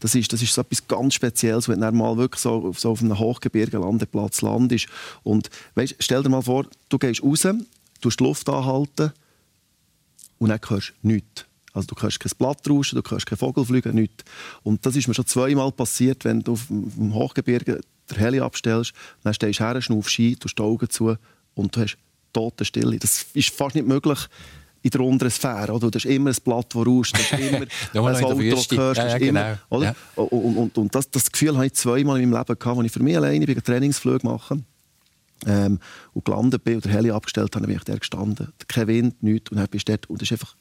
das 0.00 0.14
ist, 0.14 0.32
das 0.32 0.42
ist 0.42 0.54
so 0.54 0.62
etwas 0.62 0.88
ganz 0.88 1.14
Spezielles, 1.14 1.68
wenn 1.68 1.80
du 1.80 1.92
mal 1.92 2.16
wirklich 2.16 2.40
so, 2.40 2.72
so 2.76 2.92
auf 2.92 3.02
einem 3.02 3.18
Hochgebirge 3.18 3.78
Landeplatz 3.78 4.42
landest. 4.42 4.88
Und 5.22 5.50
weißt, 5.74 5.96
stell 6.00 6.22
dir 6.22 6.30
mal 6.30 6.42
vor, 6.42 6.66
du 6.88 6.98
gehst 6.98 7.22
raus, 7.22 7.42
du 7.42 8.08
die 8.08 8.24
Luft 8.24 8.48
anhalten 8.48 9.12
und 10.38 10.48
dann 10.48 10.60
hörst 10.66 10.94
du 11.02 11.08
nichts. 11.08 11.44
Also 11.72 11.86
du 11.86 12.02
hörst 12.02 12.18
kein 12.18 12.32
Blatt 12.36 12.68
rauschen, 12.68 13.00
du 13.00 13.10
hörst 13.10 13.26
keinen 13.26 13.38
Vogel 13.38 13.64
fliegen, 13.64 13.94
nichts. 13.94 14.24
Und 14.62 14.84
das 14.84 14.96
ist 14.96 15.06
mir 15.06 15.14
schon 15.14 15.26
zweimal 15.26 15.70
passiert, 15.70 16.24
wenn 16.24 16.40
du 16.40 16.52
auf 16.52 16.66
dem 16.68 17.14
Hochgebirge 17.14 17.80
der 18.10 18.18
Heli 18.18 18.40
abstellst, 18.40 18.92
dann 19.22 19.34
stehst 19.34 19.60
du 19.60 19.64
her, 19.64 19.80
schnaufst 19.80 20.18
ein, 20.18 20.38
tust 20.38 20.58
die 20.58 20.62
Augen 20.62 20.90
zu 20.90 21.16
und 21.54 21.76
du 21.76 21.80
hast 21.80 21.98
tote 22.32 22.64
Stille. 22.64 22.98
Das 22.98 23.26
ist 23.34 23.50
fast 23.50 23.74
nicht 23.74 23.86
möglich 23.86 24.18
in 24.82 24.90
der 24.90 25.00
unteren 25.00 25.30
Sphäre. 25.30 25.72
Oder? 25.72 25.90
Du 25.90 25.98
hast 25.98 26.06
immer 26.06 26.30
ein 26.30 26.36
Blatt, 26.42 26.74
das 26.74 26.86
rauscht, 26.86 27.16
du 27.16 27.22
hast 27.22 27.32
immer 27.92 28.08
ein 28.08 28.24
Auto, 28.24 28.42
das 28.42 28.68
du 28.68 28.76
hörst. 28.76 28.98
Ja, 28.98 29.08
ja, 29.08 29.18
genau. 29.18 29.40
immer, 29.40 29.58
oder? 29.68 29.84
Ja. 29.84 30.22
Und, 30.22 30.56
und, 30.56 30.78
und 30.78 30.94
das, 30.94 31.10
das, 31.10 31.30
Gefühl 31.30 31.56
hatte 31.56 31.66
ich 31.66 31.74
zweimal 31.74 32.20
in 32.20 32.30
meinem 32.30 32.38
Leben, 32.38 32.58
gehabt, 32.58 32.78
als 32.78 32.86
ich 32.86 32.92
für 32.92 33.02
mich 33.02 33.16
alleine 33.16 33.44
einen 33.44 33.62
Trainingsflug 33.62 34.24
machen 34.24 34.64
ähm, 35.46 35.78
und 36.12 36.24
gelandet 36.24 36.64
bin 36.64 36.76
und 36.76 36.84
der 36.84 36.92
Heli 36.92 37.10
abgestellt 37.10 37.54
habe, 37.54 37.66
bin 37.66 37.76
ich 37.76 37.84
dort 37.84 38.00
gestanden. 38.00 38.52
Kein 38.68 38.86
Wind, 38.86 39.22
nichts. 39.22 39.50
Und 39.50 39.58
dann 39.58 39.68
bist 39.68 39.88
du 39.88 39.92
dort 39.92 40.08
und 40.08 40.20
das 40.20 40.30
ist 40.30 40.32
einfach 40.32 40.56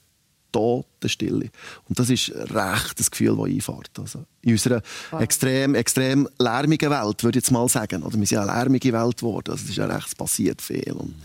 Totenstille. 0.52 1.50
Und 1.88 2.00
das 2.00 2.10
ist 2.10 2.30
recht 2.30 3.00
das 3.00 3.12
Gefühl, 3.12 3.36
das 3.36 3.46
einfährt. 3.46 3.92
Also 4.00 4.26
in 4.42 4.52
unserer 4.54 4.82
wow. 5.12 5.22
extrem, 5.22 5.76
extrem 5.76 6.28
lärmigen 6.38 6.90
Welt, 6.90 7.24
würde 7.24 7.40
ich 7.40 7.44
jetzt 7.44 7.52
mal 7.52 7.68
sagen. 7.68 8.04
Oder 8.04 8.18
wir 8.18 8.26
sind 8.26 8.40
eine 8.40 8.52
lärmige 8.52 8.94
Welt 8.94 9.18
geworden. 9.18 9.52
Also 9.52 9.64
es 9.64 9.72
ist 9.72 9.78
ja 9.78 9.86
recht 9.86 10.18
passiert 10.18 10.62
viel. 10.62 10.92
Und, 10.94 11.16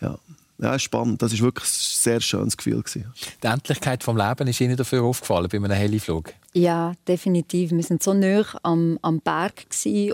ja. 0.00 0.18
Ja, 0.62 0.78
spannend. 0.78 1.22
Das 1.22 1.32
war 1.32 1.40
wirklich 1.40 1.64
ein 1.64 1.70
sehr 1.72 2.20
schönes 2.20 2.54
Gefühl. 2.54 2.82
Gewesen. 2.82 3.06
Die 3.42 3.46
Endlichkeit 3.46 4.06
des 4.06 4.14
Lebens 4.14 4.50
ist 4.50 4.60
Ihnen 4.60 4.76
dafür 4.76 5.02
aufgefallen 5.04 5.48
bei 5.48 5.56
einem 5.56 5.70
Heliflug? 5.72 6.34
Ja, 6.52 6.92
definitiv. 7.08 7.70
Wir 7.70 7.78
waren 7.78 7.98
so 8.00 8.12
nah 8.12 8.44
am, 8.62 8.98
am 9.00 9.20
Berg 9.20 9.64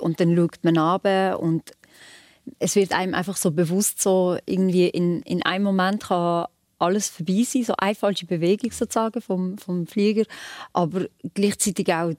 und 0.01 0.21
dann 0.21 0.37
schaut 0.37 0.59
man 0.63 0.79
runter 0.79 1.41
und 1.41 1.73
es 2.59 2.77
wird 2.77 2.93
einem 2.93 3.15
einfach 3.15 3.37
so 3.37 3.51
bewusst, 3.51 4.01
so 4.01 4.39
irgendwie 4.47 4.89
in, 4.89 5.23
in 5.23 5.43
einem 5.43 5.65
Moment 5.65 6.05
kann 6.05 6.49
alles 6.79 7.09
vorbei 7.09 7.43
sein, 7.45 7.65
so 7.65 7.75
eine 7.79 7.95
falsche 7.95 8.27
Bewegung 8.27 8.71
sozusagen 8.71 9.21
vom, 9.21 9.59
vom 9.59 9.87
Flieger, 9.87 10.25
aber 10.73 11.07
gleichzeitig 11.35 11.93
auch 11.93 12.13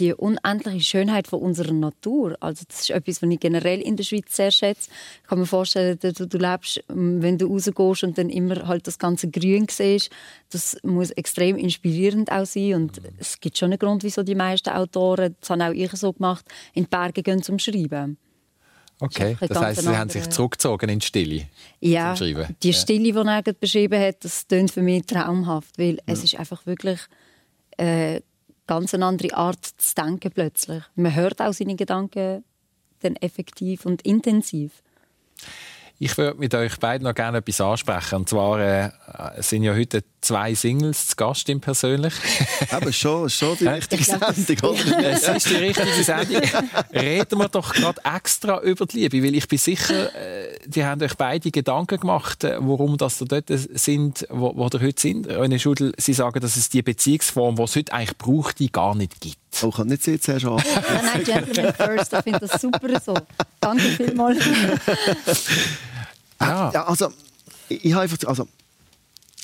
die 0.00 0.14
unendliche 0.14 0.80
Schönheit 0.80 1.28
von 1.28 1.40
unserer 1.40 1.72
Natur. 1.72 2.36
Also 2.40 2.64
das 2.66 2.80
ist 2.80 2.90
etwas, 2.90 3.22
was 3.22 3.30
ich 3.30 3.40
generell 3.40 3.80
in 3.80 3.96
der 3.96 4.04
Schweiz 4.04 4.34
sehr 4.34 4.50
schätze. 4.50 4.90
Ich 5.22 5.28
kann 5.28 5.38
mir 5.38 5.46
vorstellen, 5.46 5.98
du, 6.00 6.26
du 6.26 6.38
lebst, 6.38 6.82
ähm, 6.88 7.22
wenn 7.22 7.38
du 7.38 7.46
rausgehst 7.46 8.04
und 8.04 8.16
dann 8.16 8.30
immer 8.30 8.66
halt 8.66 8.86
das 8.86 8.98
ganze 8.98 9.30
Grün 9.30 9.66
siehst, 9.70 10.10
das 10.50 10.78
muss 10.82 11.10
extrem 11.10 11.56
inspirierend 11.56 12.32
auch 12.32 12.46
sein 12.46 12.74
und 12.74 13.00
es 13.18 13.38
gibt 13.40 13.58
schon 13.58 13.72
einen 13.72 13.78
Grund, 13.78 14.02
wieso 14.02 14.22
die 14.22 14.34
meisten 14.34 14.70
Autoren, 14.70 15.36
das 15.40 15.50
habe 15.50 15.64
auch 15.64 15.72
ich 15.72 15.92
so 15.92 16.12
gemacht, 16.12 16.46
in 16.72 16.84
die 16.84 16.88
Berge 16.88 17.22
gehen 17.22 17.42
zum 17.42 17.58
Schreiben. 17.58 18.16
Okay, 19.00 19.36
das 19.40 19.58
heisst, 19.58 19.82
Sie 19.82 19.96
haben 19.96 20.10
sich 20.10 20.28
zurückgezogen 20.28 20.90
in 20.90 20.98
die 20.98 21.06
Stille 21.06 21.46
Ja, 21.80 22.14
die 22.62 22.72
Stille, 22.74 23.12
die 23.12 23.18
er 23.18 23.52
beschrieben 23.54 24.00
hat, 24.00 24.24
das 24.24 24.46
klingt 24.46 24.70
für 24.70 24.82
mich 24.82 25.06
traumhaft, 25.06 25.78
weil 25.78 25.94
ja. 25.94 26.02
es 26.06 26.22
ist 26.22 26.38
einfach 26.38 26.66
wirklich 26.66 27.00
eine 27.78 28.16
äh, 28.16 28.20
ganz 28.66 28.94
eine 28.94 29.06
andere 29.06 29.34
Art 29.36 29.64
zu 29.64 29.94
denken 29.94 30.30
plötzlich. 30.30 30.82
Man 30.94 31.14
hört 31.14 31.40
auch 31.40 31.52
seine 31.52 31.76
Gedanken 31.76 32.44
dann 33.00 33.16
effektiv 33.16 33.86
und 33.86 34.02
intensiv. 34.02 34.82
Ich 36.02 36.16
würde 36.16 36.40
mit 36.40 36.54
euch 36.54 36.78
beiden 36.78 37.06
noch 37.06 37.14
gerne 37.14 37.38
etwas 37.38 37.60
ansprechen. 37.60 38.14
Und 38.20 38.28
zwar 38.30 38.58
äh, 38.58 38.90
sind 39.40 39.64
ja 39.64 39.74
heute 39.74 40.02
zwei 40.22 40.54
Singles 40.54 41.08
zu 41.08 41.16
Gast 41.16 41.46
im 41.50 41.60
Persönlich. 41.60 42.14
Aber 42.70 42.90
schon, 42.90 43.28
schon 43.28 43.58
die 43.58 43.66
richtige 43.66 44.02
Sendung, 44.02 44.70
oder? 44.70 44.98
Es 45.10 45.28
ist 45.28 45.50
die 45.50 45.56
richtige 45.56 46.02
Sendung. 46.02 46.40
Reden 46.94 47.38
wir 47.38 47.50
doch 47.50 47.74
gerade 47.74 48.00
extra 48.16 48.62
über 48.62 48.86
die 48.86 49.00
Liebe, 49.00 49.22
weil 49.22 49.34
ich 49.34 49.46
bin 49.46 49.58
sicher, 49.58 50.14
äh, 50.14 50.58
die 50.64 50.86
haben 50.86 51.02
euch 51.02 51.18
beide 51.18 51.50
Gedanken 51.50 52.00
gemacht, 52.00 52.44
äh, 52.44 52.56
warum 52.58 52.96
das 52.96 53.20
ihr 53.20 53.26
dort 53.26 53.50
sind, 53.50 54.26
wo, 54.30 54.56
wo 54.56 54.70
ihr 54.72 54.80
heute 54.80 55.02
sind. 55.02 55.28
René 55.28 55.58
Schudel, 55.58 55.92
Sie 55.98 56.14
sagen, 56.14 56.40
dass 56.40 56.56
es 56.56 56.70
die 56.70 56.80
Beziehungsform, 56.80 57.56
die 57.56 57.62
es 57.62 57.76
heute 57.76 57.92
eigentlich 57.92 58.16
braucht, 58.16 58.58
die 58.58 58.72
gar 58.72 58.94
nicht 58.94 59.20
gibt. 59.20 59.36
Oh, 59.62 59.70
kann 59.70 59.88
nicht 59.88 60.02
Sie 60.02 60.18
zuerst 60.18 60.46
an. 60.46 60.56
nein, 60.74 61.10
nein, 61.12 61.24
Gentleman 61.24 61.74
first. 61.74 62.10
Ich 62.14 62.20
finde 62.20 62.38
das 62.38 62.58
super 62.58 63.00
so. 63.00 63.14
Danke 63.60 63.82
vielmals. 63.82 64.38
Ja. 66.40 66.70
ja, 66.72 66.86
also, 66.86 67.12
ich, 67.68 67.84
ich 67.84 67.92
habe 67.92 68.02
einfach, 68.02 68.18
also, 68.26 68.48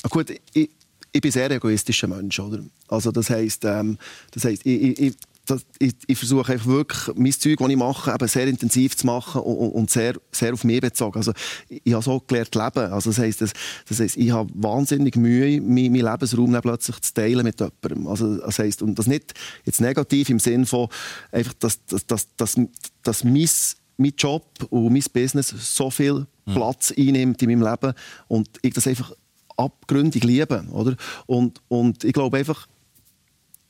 gut, 0.09 0.31
ich, 0.53 0.71
ich 1.13 1.21
bin 1.21 1.29
ein 1.29 1.33
sehr 1.33 1.51
egoistischer 1.51 2.09
Mensch, 2.09 2.39
oder? 2.39 2.61
Also, 2.89 3.11
das 3.11 3.31
heisst, 3.31 3.65
ähm, 3.65 3.99
das 4.33 4.45
heisst, 4.45 4.65
ich, 4.65 4.99
ich, 4.99 5.15
das, 5.47 5.65
ich, 5.79 5.95
ich 6.07 6.19
versuche 6.19 6.53
einfach 6.53 6.67
wirklich, 6.67 7.17
mein 7.17 7.33
Zeug, 7.33 7.59
das 7.59 7.69
ich 7.69 7.77
mache, 7.77 8.13
eben 8.13 8.29
sehr 8.29 8.49
intensiv 8.49 8.97
zu 8.97 9.07
machen 9.07 9.43
und, 9.43 9.71
und 9.71 9.91
sehr, 9.91 10.15
sehr 10.33 10.53
auf 10.53 10.65
mich 10.65 10.81
bezogen. 10.81 11.17
Also, 11.17 11.33
ich, 11.69 11.81
ich 11.85 11.93
habe 11.93 12.03
so 12.03 12.21
gelernt 12.21 12.53
zu 12.53 12.59
leben. 12.63 12.93
Also, 12.93 13.11
das 13.11 13.19
heisst, 13.19 13.41
das, 13.41 13.53
das 13.89 14.01
heisst, 14.01 14.17
ich 14.17 14.31
habe 14.31 14.51
wahnsinnig 14.55 15.17
Mühe, 15.17 15.61
meinen 15.61 15.93
mein 15.93 16.13
Lebensraum 16.13 16.59
plötzlich 16.61 17.01
zu 17.01 17.15
teilen 17.15 17.45
mit 17.45 17.61
jemandem. 17.61 18.07
Also, 18.09 18.39
das 18.39 18.59
heisst, 18.59 18.83
und 18.83 18.99
das 18.99 19.07
nicht 19.07 19.35
jetzt 19.65 19.81
negativ 19.81 20.29
im 20.31 20.41
Sinne 20.41 20.67
von, 20.67 20.89
einfach, 21.31 21.55
dass, 21.55 21.85
dass, 21.87 22.07
dass, 22.07 22.29
dass, 22.37 22.57
dass 23.03 23.25
mein, 23.25 23.49
mein 23.97 24.13
Job 24.19 24.45
und 24.71 24.93
mein 24.93 25.05
Business 25.13 25.55
so 25.59 25.91
viel 25.91 26.27
Platz 26.55 26.93
einnimmt 26.97 27.43
in 27.43 27.51
meinem 27.51 27.71
Leben 27.71 27.95
und 28.29 28.49
ich 28.63 28.75
das 28.75 28.87
einfach 28.87 29.13
abgründig 29.57 30.25
liebe. 30.25 30.65
Oder? 30.73 30.97
Und, 31.27 31.61
und 31.69 32.05
ich 32.05 32.13
glaube 32.13 32.39
einfach, 32.39 32.67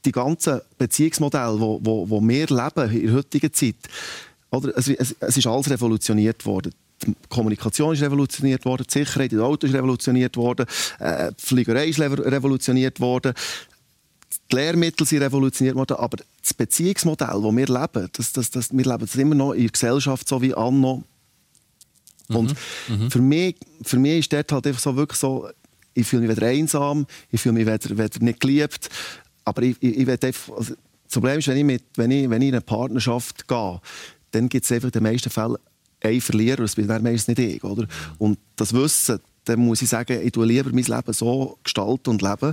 die 0.05 0.13
ganzen 0.13 0.61
Beziehungsmodelle, 0.79 1.61
wo, 1.61 1.81
wo, 1.83 2.09
wo 2.09 2.21
wir 2.21 2.47
leben 2.47 2.91
in 2.91 3.07
der 3.07 3.15
heutigen 3.17 3.53
Zeit, 3.53 3.77
oder? 4.51 4.77
Es, 4.77 4.89
es, 4.89 5.17
es 5.19 5.37
ist 5.37 5.47
alles 5.47 5.69
revolutioniert 5.69 6.47
worden. 6.47 6.73
Die 7.05 7.15
Kommunikation 7.29 7.93
ist 7.93 8.03
revolutioniert 8.03 8.65
worden, 8.65 8.87
die 8.89 8.99
Sicherheit 9.01 9.33
in 9.33 9.41
Autos 9.41 9.69
ist 9.69 9.77
revolutioniert 9.77 10.37
worden, 10.37 10.67
äh, 10.99 11.33
die 11.39 11.45
Fliegerei 11.45 11.89
ist 11.89 12.01
revolutioniert 12.01 13.01
worden, 13.01 13.35
die 14.51 14.55
Lehrmittel 14.55 15.07
sind 15.07 15.21
revolutioniert 15.21 15.77
worden, 15.77 15.97
aber 15.99 16.19
das 16.41 16.55
Beziehungsmodell, 16.55 17.43
das 17.43 17.57
wir 17.57 17.67
leben, 17.67 18.09
das, 18.13 18.33
das, 18.33 18.51
das, 18.51 18.73
wir 18.73 18.85
leben 18.85 19.01
das 19.01 19.17
immer 19.17 19.35
noch 19.35 19.53
in 19.53 19.63
der 19.63 19.73
Gesellschaft 19.73 20.27
so 20.27 20.41
wie 20.41 20.55
anno. 20.55 21.03
Und 22.29 22.55
Mhm. 22.89 23.11
Für, 23.11 23.21
mich, 23.21 23.57
für 23.83 23.99
mich 23.99 24.19
ist 24.21 24.33
dort 24.33 24.51
halt 24.53 24.67
einfach 24.67 24.81
so 24.81 24.97
wirklich 24.97 25.19
so, 25.19 25.49
ich 25.95 26.07
fühle 26.07 26.27
mich 26.27 26.37
weder 26.37 26.47
einsam, 26.49 27.07
ich 27.31 27.41
fühle 27.41 27.55
mich 27.55 27.67
weder, 27.67 27.97
weder 27.99 28.19
nicht 28.25 28.41
geliebt, 28.41 28.89
aber 29.45 29.63
ich, 29.63 29.77
ich, 29.81 29.97
ich 29.99 30.09
einfach, 30.09 30.57
also 30.57 30.75
das 31.05 31.13
Problem 31.13 31.39
ist, 31.39 31.49
wenn 31.49 31.57
ich, 31.57 31.65
mit, 31.65 31.85
wenn, 31.97 32.11
ich, 32.11 32.29
wenn 32.29 32.43
ich 32.43 32.49
in 32.49 32.55
eine 32.55 32.61
Partnerschaft 32.63 33.47
gehe, 33.49 33.81
dann 34.33 34.49
gibt 34.49 34.65
es 34.65 34.73
einfach 34.73 34.89
in 34.89 34.93
den 34.93 35.03
meisten 35.05 35.31
Fällen 35.31 35.57
einen 36.03 36.21
Verlierer, 36.21 36.57
das 36.63 36.75
bin 36.75 36.87
dann 36.89 37.03
meistens 37.03 37.29
nicht 37.37 37.39
ich. 37.57 37.65
Oder? 37.65 37.87
Und 38.19 38.39
das 38.57 38.73
Wissen, 38.75 39.21
dann 39.45 39.61
muss 39.61 39.81
ich 39.83 39.89
sagen, 39.89 40.21
ich 40.23 40.33
tue 40.33 40.45
lieber 40.47 40.71
mein 40.73 40.85
Leben 40.85 41.13
so 41.13 41.59
gestalten 41.63 42.11
und 42.11 42.23
leben, 42.23 42.53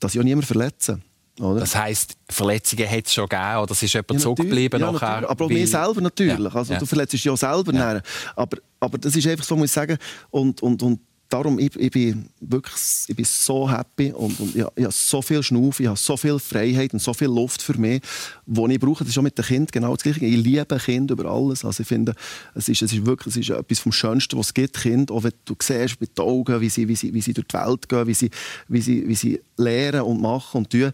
dass 0.00 0.14
ich 0.14 0.20
auch 0.20 0.24
niemanden 0.24 0.46
verletze. 0.46 1.00
Oder? 1.40 1.60
Das 1.60 1.74
heisst, 1.74 2.14
Verletzungen 2.28 2.88
hat 2.88 3.06
es 3.06 3.14
schon 3.14 3.28
gegeben 3.28 3.56
oder 3.58 3.72
es 3.72 3.82
ist 3.82 3.92
jemand 3.92 4.12
Ja, 4.12 4.18
zurückgeblieben. 4.18 4.80
Ja, 4.80 4.92
nachher? 4.92 5.28
Aber 5.30 5.44
auch 5.44 5.50
weil- 5.50 5.56
mir 5.58 5.66
selber 5.66 6.00
natürlich. 6.00 6.38
Ja, 6.38 6.54
Also, 6.54 6.72
ja. 6.74 6.78
Du 6.78 6.86
verletzt 6.86 7.12
dich 7.14 7.24
ja 7.24 7.36
selber. 7.36 7.72
Ja. 7.72 7.78
nachher. 7.94 8.02
Aber, 8.36 8.58
aber 8.82 8.98
das 8.98 9.14
ist 9.14 9.26
einfach 9.26 9.44
so, 9.44 9.56
muss 9.56 9.66
ich 9.66 9.72
sagen. 9.72 9.96
Und, 10.30 10.60
und, 10.60 10.82
und 10.82 11.00
darum, 11.28 11.58
ich, 11.58 11.74
ich 11.76 11.90
bin 11.90 12.28
wirklich 12.40 12.74
ich 13.06 13.16
bin 13.16 13.24
so 13.24 13.70
happy 13.70 14.12
und, 14.12 14.38
und 14.40 14.56
ich, 14.56 14.64
ich 14.74 14.84
habe 14.84 14.92
so 14.92 15.22
viel 15.22 15.42
Schnuff, 15.42 15.80
ich 15.80 15.86
habe 15.86 15.96
so 15.96 16.16
viel 16.16 16.38
Freiheit 16.38 16.92
und 16.92 16.98
so 16.98 17.14
viel 17.14 17.28
Luft 17.28 17.62
für 17.62 17.78
mich, 17.78 18.02
die 18.44 18.72
ich 18.72 18.80
brauche. 18.80 19.04
Das 19.04 19.12
ist 19.12 19.18
auch 19.18 19.22
mit 19.22 19.38
den 19.38 19.44
Kindern 19.44 19.68
genau 19.70 19.94
das 19.94 20.02
Gleiche. 20.02 20.26
Ich 20.26 20.36
liebe 20.36 20.78
Kinder 20.78 21.12
über 21.12 21.30
alles. 21.30 21.64
Also 21.64 21.82
ich 21.82 21.88
finde, 21.88 22.14
es 22.54 22.68
ist, 22.68 22.82
es 22.82 22.92
ist 22.92 23.06
wirklich 23.06 23.36
es 23.36 23.48
ist 23.48 23.56
etwas 23.56 23.78
vom 23.78 23.92
Schönsten, 23.92 24.36
was 24.36 24.48
es 24.48 24.54
gibt, 24.54 24.80
Kinder. 24.80 25.14
Auch 25.14 25.22
wenn 25.22 25.32
du 25.44 25.54
siehst 25.62 26.00
mit 26.00 26.18
den 26.18 26.24
Augen, 26.24 26.60
wie 26.60 26.68
sie, 26.68 26.88
wie 26.88 26.96
sie, 26.96 27.14
wie 27.14 27.20
sie 27.20 27.32
durch 27.32 27.46
die 27.46 27.56
Welt 27.56 27.88
gehen, 27.88 28.06
wie 28.06 28.14
sie, 28.14 28.30
wie 28.68 28.80
sie, 28.80 29.08
wie 29.08 29.14
sie 29.14 29.40
lernen 29.56 30.02
und 30.02 30.20
machen 30.20 30.58
und 30.58 30.70
tun. 30.70 30.90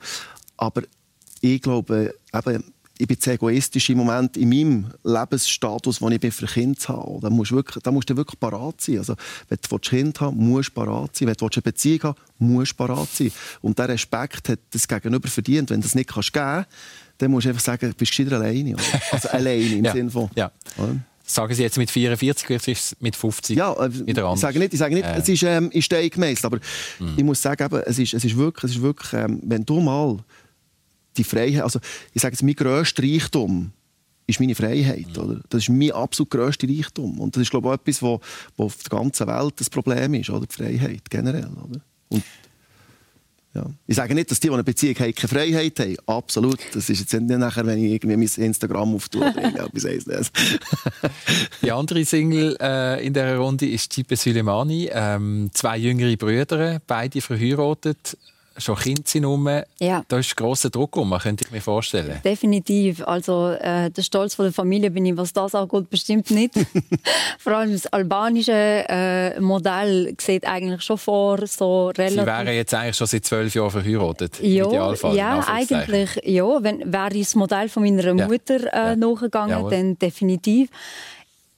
Aber 0.58 0.82
ich 1.40 1.62
glaube, 1.62 2.14
eben, 2.34 2.64
ich 2.98 3.06
bin 3.06 3.18
zu 3.20 3.30
egoistisch 3.30 3.88
im 3.90 3.98
Moment 3.98 4.36
in 4.36 4.48
meinem 4.48 4.86
Lebensstatus, 5.04 6.00
den 6.00 6.12
ich 6.12 6.20
bin, 6.20 6.32
für 6.32 6.46
Kinder 6.46 6.78
zu 6.78 6.88
haben. 6.88 7.20
Da 7.20 7.30
musst 7.30 7.50
du 7.52 7.56
wirklich, 7.56 7.82
da 7.82 7.90
musst 7.90 8.10
du 8.10 8.16
wirklich 8.16 8.38
parat 8.40 8.80
sein. 8.80 8.98
Also, 8.98 9.14
wenn 9.48 9.58
du 9.68 9.76
ein 9.76 9.80
Kind 9.80 10.20
haben 10.20 10.36
musst 10.36 10.70
du 10.70 10.72
parat 10.74 11.14
sein. 11.16 11.28
Wenn 11.28 11.34
du 11.34 11.46
eine 11.46 11.62
Beziehung 11.62 12.02
haben 12.02 12.14
musst 12.38 12.72
du 12.72 12.76
parat 12.76 13.08
sein. 13.12 13.32
Und 13.62 13.78
der 13.78 13.88
Respekt 13.88 14.48
hat 14.48 14.58
das 14.70 14.86
Gegenüber 14.88 15.28
verdient. 15.28 15.70
Wenn 15.70 15.80
du 15.80 15.86
das 15.86 15.94
nicht 15.94 16.08
kannst 16.10 16.32
geben 16.32 16.44
kannst, 16.44 16.68
dann 17.18 17.30
musst 17.30 17.44
du 17.46 17.50
einfach 17.50 17.62
sagen, 17.62 17.88
du 17.90 17.94
bist 17.96 18.12
gescheiter 18.12 18.36
alleine. 18.36 18.74
Oder? 18.74 18.82
Also 19.12 19.28
alleine 19.28 19.64
im 19.76 19.84
Ja. 19.84 19.92
Sinne 19.92 20.10
von... 20.10 20.30
Ja. 20.34 20.50
Oder? 20.76 20.96
Sagen 21.30 21.54
Sie 21.54 21.62
jetzt 21.62 21.76
mit 21.76 21.90
44, 21.90 22.46
vielleicht 22.46 22.68
ist 22.68 22.84
es 22.92 22.96
mit 23.00 23.14
50 23.14 23.54
Ja, 23.54 23.74
äh, 23.74 23.92
wieder 23.92 24.22
ich 24.22 24.24
anders? 24.24 24.40
sage 24.40 24.58
nicht, 24.58 24.72
ich 24.72 24.78
sage 24.78 24.94
nicht 24.94 25.04
Äh. 25.04 25.18
es 25.18 25.28
ist 25.28 25.42
ähm, 25.42 25.70
in 25.72 25.82
Stein 25.82 26.08
gemessen, 26.08 26.46
aber 26.46 26.58
ich 27.18 27.22
muss 27.22 27.42
sagen, 27.42 27.62
eben, 27.66 27.82
es, 27.84 27.98
ist, 27.98 28.14
es 28.14 28.24
ist 28.24 28.34
wirklich, 28.34 28.70
es 28.70 28.76
ist 28.78 28.82
wirklich 28.82 29.12
ähm, 29.12 29.38
wenn 29.44 29.62
du 29.62 29.78
mal 29.80 30.16
die 31.18 31.24
Freiheit, 31.24 31.62
also 31.62 31.80
ich 32.14 32.22
sage 32.22 32.32
jetzt, 32.34 32.42
mein 32.42 32.54
grösster 32.54 33.02
Reichtum 33.02 33.72
ist 34.26 34.40
meine 34.40 34.54
Freiheit. 34.54 35.16
Oder? 35.18 35.40
Das 35.48 35.62
ist 35.62 35.68
mein 35.70 35.90
absolut 35.90 36.30
grösster 36.30 36.68
Reichtum. 36.68 37.18
Und 37.18 37.34
das 37.34 37.42
ist, 37.42 37.50
glaube 37.50 37.68
ich, 37.68 37.70
auch 37.70 37.80
etwas, 37.80 38.02
wo, 38.02 38.20
wo 38.56 38.64
auf 38.64 38.76
der 38.76 38.98
ganzen 38.98 39.26
Welt 39.26 39.54
das 39.56 39.70
Problem 39.70 40.14
ist, 40.14 40.30
oder? 40.30 40.46
die 40.46 40.54
Freiheit 40.54 41.10
generell. 41.10 41.48
Oder? 41.48 41.80
Und, 42.08 42.22
ja. 43.54 43.64
Ich 43.86 43.96
sage 43.96 44.14
nicht, 44.14 44.30
dass 44.30 44.38
die, 44.38 44.48
die 44.48 44.52
eine 44.52 44.62
Beziehung 44.62 44.94
haben, 44.96 45.14
keine 45.14 45.28
Freiheit 45.28 45.80
haben. 45.80 45.96
Absolut. 46.06 46.60
Das 46.74 46.90
ist 46.90 47.00
jetzt 47.00 47.12
nicht 47.14 47.38
nachher, 47.38 47.64
wenn 47.64 47.82
ich 47.82 47.92
irgendwie 47.92 48.16
mein 48.16 48.46
Instagram 48.46 48.94
auftue. 48.94 49.32
Die 51.62 51.72
andere 51.72 52.04
Single 52.04 52.56
äh, 52.60 53.04
in 53.04 53.14
dieser 53.14 53.38
Runde 53.38 53.66
ist 53.66 53.90
Tipe 53.90 54.16
Süleimani. 54.16 54.90
Ähm, 54.92 55.48
zwei 55.54 55.78
jüngere 55.78 56.16
Brüder, 56.16 56.80
beide 56.86 57.22
verheiratet, 57.22 58.18
schon 58.58 58.76
Kinder 58.76 59.02
sind 59.04 59.24
rum. 59.24 59.48
Ja. 59.78 60.04
Da 60.08 60.18
ist 60.18 60.36
grosser 60.36 60.70
Druck 60.70 60.96
um, 60.96 61.10
könnte 61.18 61.44
ich 61.44 61.50
mir 61.50 61.60
vorstellen. 61.60 62.20
Definitiv. 62.24 63.02
Also 63.06 63.50
äh, 63.50 63.90
der 63.90 64.02
Stolz 64.02 64.34
von 64.34 64.44
der 64.46 64.52
Familie 64.52 64.90
bin 64.90 65.06
ich, 65.06 65.16
was 65.16 65.32
das 65.32 65.54
angeht, 65.54 65.88
bestimmt 65.90 66.30
nicht. 66.30 66.54
Vor 67.38 67.52
allem 67.54 67.72
das 67.72 67.86
albanische 67.86 68.52
äh, 68.52 69.40
Modell 69.40 70.14
sieht 70.20 70.46
eigentlich 70.46 70.82
schon 70.82 70.98
vor, 70.98 71.46
so 71.46 71.92
Sie 71.94 72.02
relativ... 72.02 72.26
wären 72.26 72.46
jetzt 72.54 72.74
eigentlich 72.74 72.96
schon 72.96 73.06
seit 73.06 73.24
zwölf 73.24 73.54
Jahren 73.54 73.70
verheiratet. 73.70 74.40
im 74.40 74.52
Ja, 74.52 74.66
Idealfall, 74.66 75.16
ja 75.16 75.44
eigentlich 75.48 76.20
ja. 76.24 76.62
Wenn, 76.62 76.92
wäre 76.92 77.14
ich 77.14 77.26
das 77.26 77.34
Modell 77.34 77.68
von 77.68 77.82
meiner 77.82 78.14
Ja. 78.14 78.26
Mutter 78.26 78.60
äh, 78.72 78.76
Ja. 78.90 78.96
nachgegangen, 78.96 79.50
Jawohl. 79.50 79.70
dann 79.70 79.98
definitiv. 79.98 80.68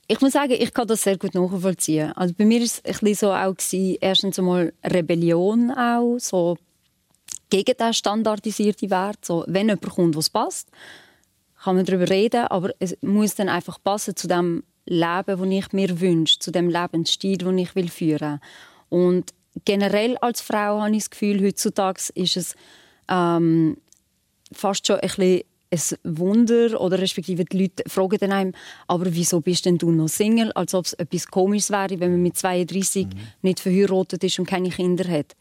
Ich 0.06 0.20
muss 0.20 0.32
sagen, 0.32 0.52
ich 0.58 0.74
kann 0.74 0.88
das 0.88 1.02
sehr 1.04 1.16
gut 1.16 1.34
nachvollziehen. 1.34 2.12
Also 2.16 2.34
bei 2.36 2.44
mir 2.44 2.58
war 2.58 2.64
es 2.66 2.82
ein 2.84 2.92
bisschen 3.00 3.14
so 3.14 3.32
auch 3.32 3.54
gewesen, 3.56 3.96
erstens 4.00 4.38
einmal 4.40 4.72
Rebellion 4.84 5.70
auch, 5.70 6.16
so 6.18 6.56
gegen 7.50 7.76
den 7.76 7.92
standardisierten 7.92 8.90
Wert. 8.90 9.24
So, 9.24 9.44
wenn 9.46 9.68
jemand 9.68 9.90
kommt, 9.90 10.16
was 10.16 10.30
passt, 10.30 10.68
kann 11.62 11.76
man 11.76 11.84
darüber 11.84 12.08
reden, 12.08 12.46
aber 12.46 12.70
es 12.78 12.96
muss 13.02 13.34
dann 13.34 13.48
einfach 13.48 13.78
passen 13.82 14.16
zu 14.16 14.28
dem 14.28 14.62
Leben, 14.86 15.24
das 15.26 15.48
ich 15.48 15.72
mir 15.72 16.00
wünsche, 16.00 16.38
zu 16.38 16.50
dem 16.50 16.70
Lebensstil, 16.70 17.36
den 17.36 17.58
ich 17.58 17.74
will 17.74 17.88
führen 17.88 18.40
Und 18.88 19.34
generell 19.64 20.16
als 20.18 20.40
Frau 20.40 20.80
habe 20.80 20.92
ich 20.92 21.02
das 21.02 21.10
Gefühl, 21.10 21.44
heutzutage 21.44 22.00
ist 22.14 22.36
es 22.36 22.54
ähm, 23.08 23.76
fast 24.52 24.86
schon 24.86 25.00
ein 25.00 25.08
bisschen 25.08 25.42
ein 25.72 26.18
Wunder 26.18 26.80
oder 26.80 26.98
respektive 26.98 27.44
die 27.44 27.62
Leute 27.62 27.84
fragen 27.88 28.18
dann 28.18 28.32
einem, 28.32 28.52
aber 28.88 29.06
wieso 29.14 29.40
bist 29.40 29.66
denn 29.66 29.78
du 29.78 29.92
noch 29.92 30.08
Single? 30.08 30.50
Als 30.52 30.74
ob 30.74 30.86
es 30.86 30.94
etwas 30.94 31.28
Komisches 31.28 31.70
wäre, 31.70 32.00
wenn 32.00 32.10
man 32.10 32.22
mit 32.22 32.36
32 32.36 33.06
nicht 33.42 33.60
verheiratet 33.60 34.24
ist 34.24 34.38
und 34.40 34.48
keine 34.48 34.70
Kinder 34.70 35.08
hat 35.08 35.36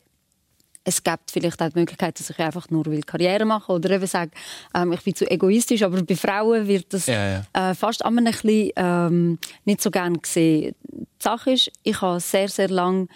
es 0.89 1.03
gibt 1.03 1.29
vielleicht 1.31 1.61
auch 1.61 1.69
die 1.69 1.79
Möglichkeit, 1.79 2.19
dass 2.19 2.29
ich 2.29 2.39
einfach 2.39 2.69
nur 2.69 2.85
will 2.85 3.03
Karriere 3.03 3.45
machen 3.45 3.75
oder 3.75 3.91
eben 3.91 4.07
sage, 4.07 4.31
ähm, 4.73 4.91
ich 4.91 5.01
bin 5.01 5.15
zu 5.15 5.29
egoistisch, 5.29 5.83
aber 5.83 6.01
bei 6.03 6.15
Frauen 6.15 6.67
wird 6.67 6.93
das 6.93 7.05
Ja, 7.05 7.45
Äh, 7.53 7.75
fast 7.75 8.01
immer 8.01 8.21
ein 8.21 8.25
bisschen 8.25 8.71
ähm, 8.75 9.37
nicht 9.65 9.81
so 9.81 9.91
gern 9.91 10.19
gesehen. 10.19 10.75
Die 10.83 11.05
Sache 11.19 11.51
ist, 11.51 11.71
ich 11.83 12.01
habe 12.01 12.19
sehr, 12.19 12.49
sehr 12.49 12.69
lange 12.69 13.07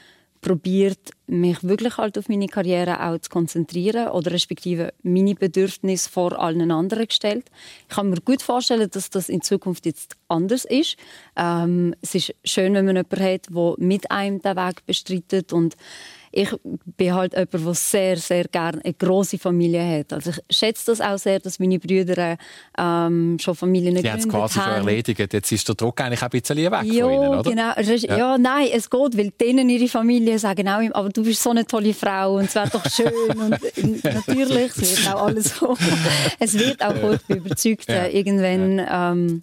probiert, 0.41 0.99
mich 1.26 1.63
wirklich 1.63 1.97
halt 1.97 2.17
auf 2.17 2.30
meine 2.30 2.47
Karriere 2.47 3.01
auch 3.01 3.17
zu 3.17 3.30
konzentrieren 3.30 4.09
oder 4.09 4.32
respektive 4.32 4.93
meine 5.01 5.34
Bedürfnisse 5.34 6.09
vor 6.09 6.38
allen 6.39 6.69
anderen 6.69 7.07
gestellt. 7.07 7.45
Ich 7.89 7.95
kann 7.95 8.09
mir 8.09 8.21
gut 8.21 8.41
vorstellen, 8.41 8.89
dass 8.91 9.09
das 9.09 9.30
in 9.30 9.41
Zukunft 9.41 9.86
jetzt 9.86 10.15
anders 10.28 10.65
ist. 10.65 10.97
Ähm, 11.36 11.95
es 12.01 12.13
ist 12.13 12.36
schön, 12.43 12.74
wenn 12.74 12.86
man 12.86 12.97
jemanden 12.97 13.24
hat, 13.24 13.47
der 13.49 13.74
mit 13.78 14.11
einem 14.11 14.41
den 14.41 14.55
Weg 14.57 14.86
bestreitet 14.86 15.53
und 15.53 15.76
ich 16.36 16.49
bin 16.97 17.13
halt 17.13 17.34
jemand, 17.34 17.53
der 17.53 17.73
sehr, 17.75 18.17
sehr 18.17 18.45
gerne 18.45 18.81
eine 18.84 18.93
große 18.93 19.38
Familie 19.38 19.99
hat. 19.99 20.13
Also 20.13 20.31
ich 20.31 20.57
schätze 20.57 20.88
das 20.88 20.99
auch 20.99 21.17
sehr, 21.19 21.39
dass 21.39 21.59
meine 21.59 21.77
Brüder 21.77 22.38
ähm, 22.77 23.38
schon 23.39 23.53
Familien 23.55 23.95
Die 23.95 24.09
haben 24.09 24.17
es 24.17 24.23
gegründet 24.25 24.51
quasi 24.51 24.53
schon 24.55 24.63
haben. 24.65 24.88
erledigt. 24.88 25.31
Jetzt 25.34 25.51
ist 25.51 25.67
der 25.67 25.75
Druck 25.75 26.01
eigentlich 26.01 26.19
auch 26.21 26.23
ein 26.23 26.29
bisschen 26.31 26.57
weg 26.57 26.71
Ja, 26.71 27.05
von 27.05 27.13
Ihnen, 27.13 27.27
oder? 27.29 27.43
genau. 27.43 27.71
Ja. 27.77 28.17
ja, 28.17 28.38
nein, 28.39 28.67
es 28.73 28.89
geht, 28.89 29.17
weil 29.17 29.29
denen 29.39 29.69
ihre 29.69 29.88
Familie 29.88 30.39
sagen 30.39 30.67
auch, 30.67 30.79
immer, 30.81 30.95
aber 30.95 31.09
du 31.09 31.23
bist 31.23 31.43
so 31.43 31.51
eine 31.51 31.65
tolle 31.67 31.93
Frau 31.93 32.38
und 32.38 32.45
es 32.45 32.55
wäre 32.55 32.69
doch 32.69 32.86
schön 32.89 33.11
und 33.38 34.03
natürlich, 34.03 34.71
es 34.75 35.05
wird 35.05 35.13
auch 35.15 35.27
alles 35.27 35.55
kommen. 35.59 35.77
Es 36.39 36.57
wird 36.57 36.84
auch 36.84 37.13
ich 37.13 37.21
bin 37.27 37.38
überzeugt, 37.38 37.88
Ja. 37.88 38.05
äh, 38.05 38.17
irgendwann 38.17 38.81
ähm, 38.89 39.41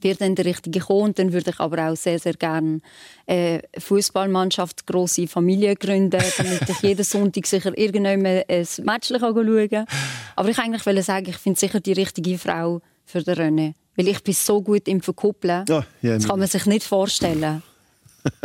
wird 0.00 0.20
dann 0.20 0.34
der 0.34 0.44
richtige 0.44 0.80
kommen. 0.80 1.14
Dann 1.14 1.32
würde 1.32 1.50
ich 1.50 1.60
aber 1.60 1.90
auch 1.90 1.96
sehr, 1.96 2.18
sehr 2.18 2.34
gerne 2.34 2.80
eine 3.26 3.62
Fußballmannschaft, 3.78 4.86
grosse 4.86 5.26
Familie 5.26 5.74
gründen, 5.76 6.22
damit 6.36 6.68
ich 6.68 6.82
jeden 6.82 7.04
Sonntag 7.04 7.46
sicher 7.46 7.76
irgendwann 7.76 8.26
ein 8.26 8.66
Match 8.84 9.08
schauen 9.08 9.68
kann. 9.68 9.86
Aber 10.36 10.48
ich 10.48 10.58
eigentlich 10.58 10.86
wollte 10.86 11.02
sagen, 11.02 11.28
ich 11.28 11.36
finde 11.36 11.58
sicher 11.58 11.80
die 11.80 11.92
richtige 11.92 12.38
Frau 12.38 12.80
für 13.04 13.22
den 13.22 13.34
René. 13.34 13.74
Weil 13.96 14.08
ich 14.08 14.22
bin 14.22 14.34
so 14.34 14.62
gut 14.62 14.86
im 14.86 15.00
Verkuppeln. 15.00 15.64
Ja, 15.68 15.84
ja, 16.02 16.14
das 16.14 16.28
kann 16.28 16.38
man 16.38 16.48
sich 16.48 16.66
nicht 16.66 16.84
vorstellen. 16.84 17.62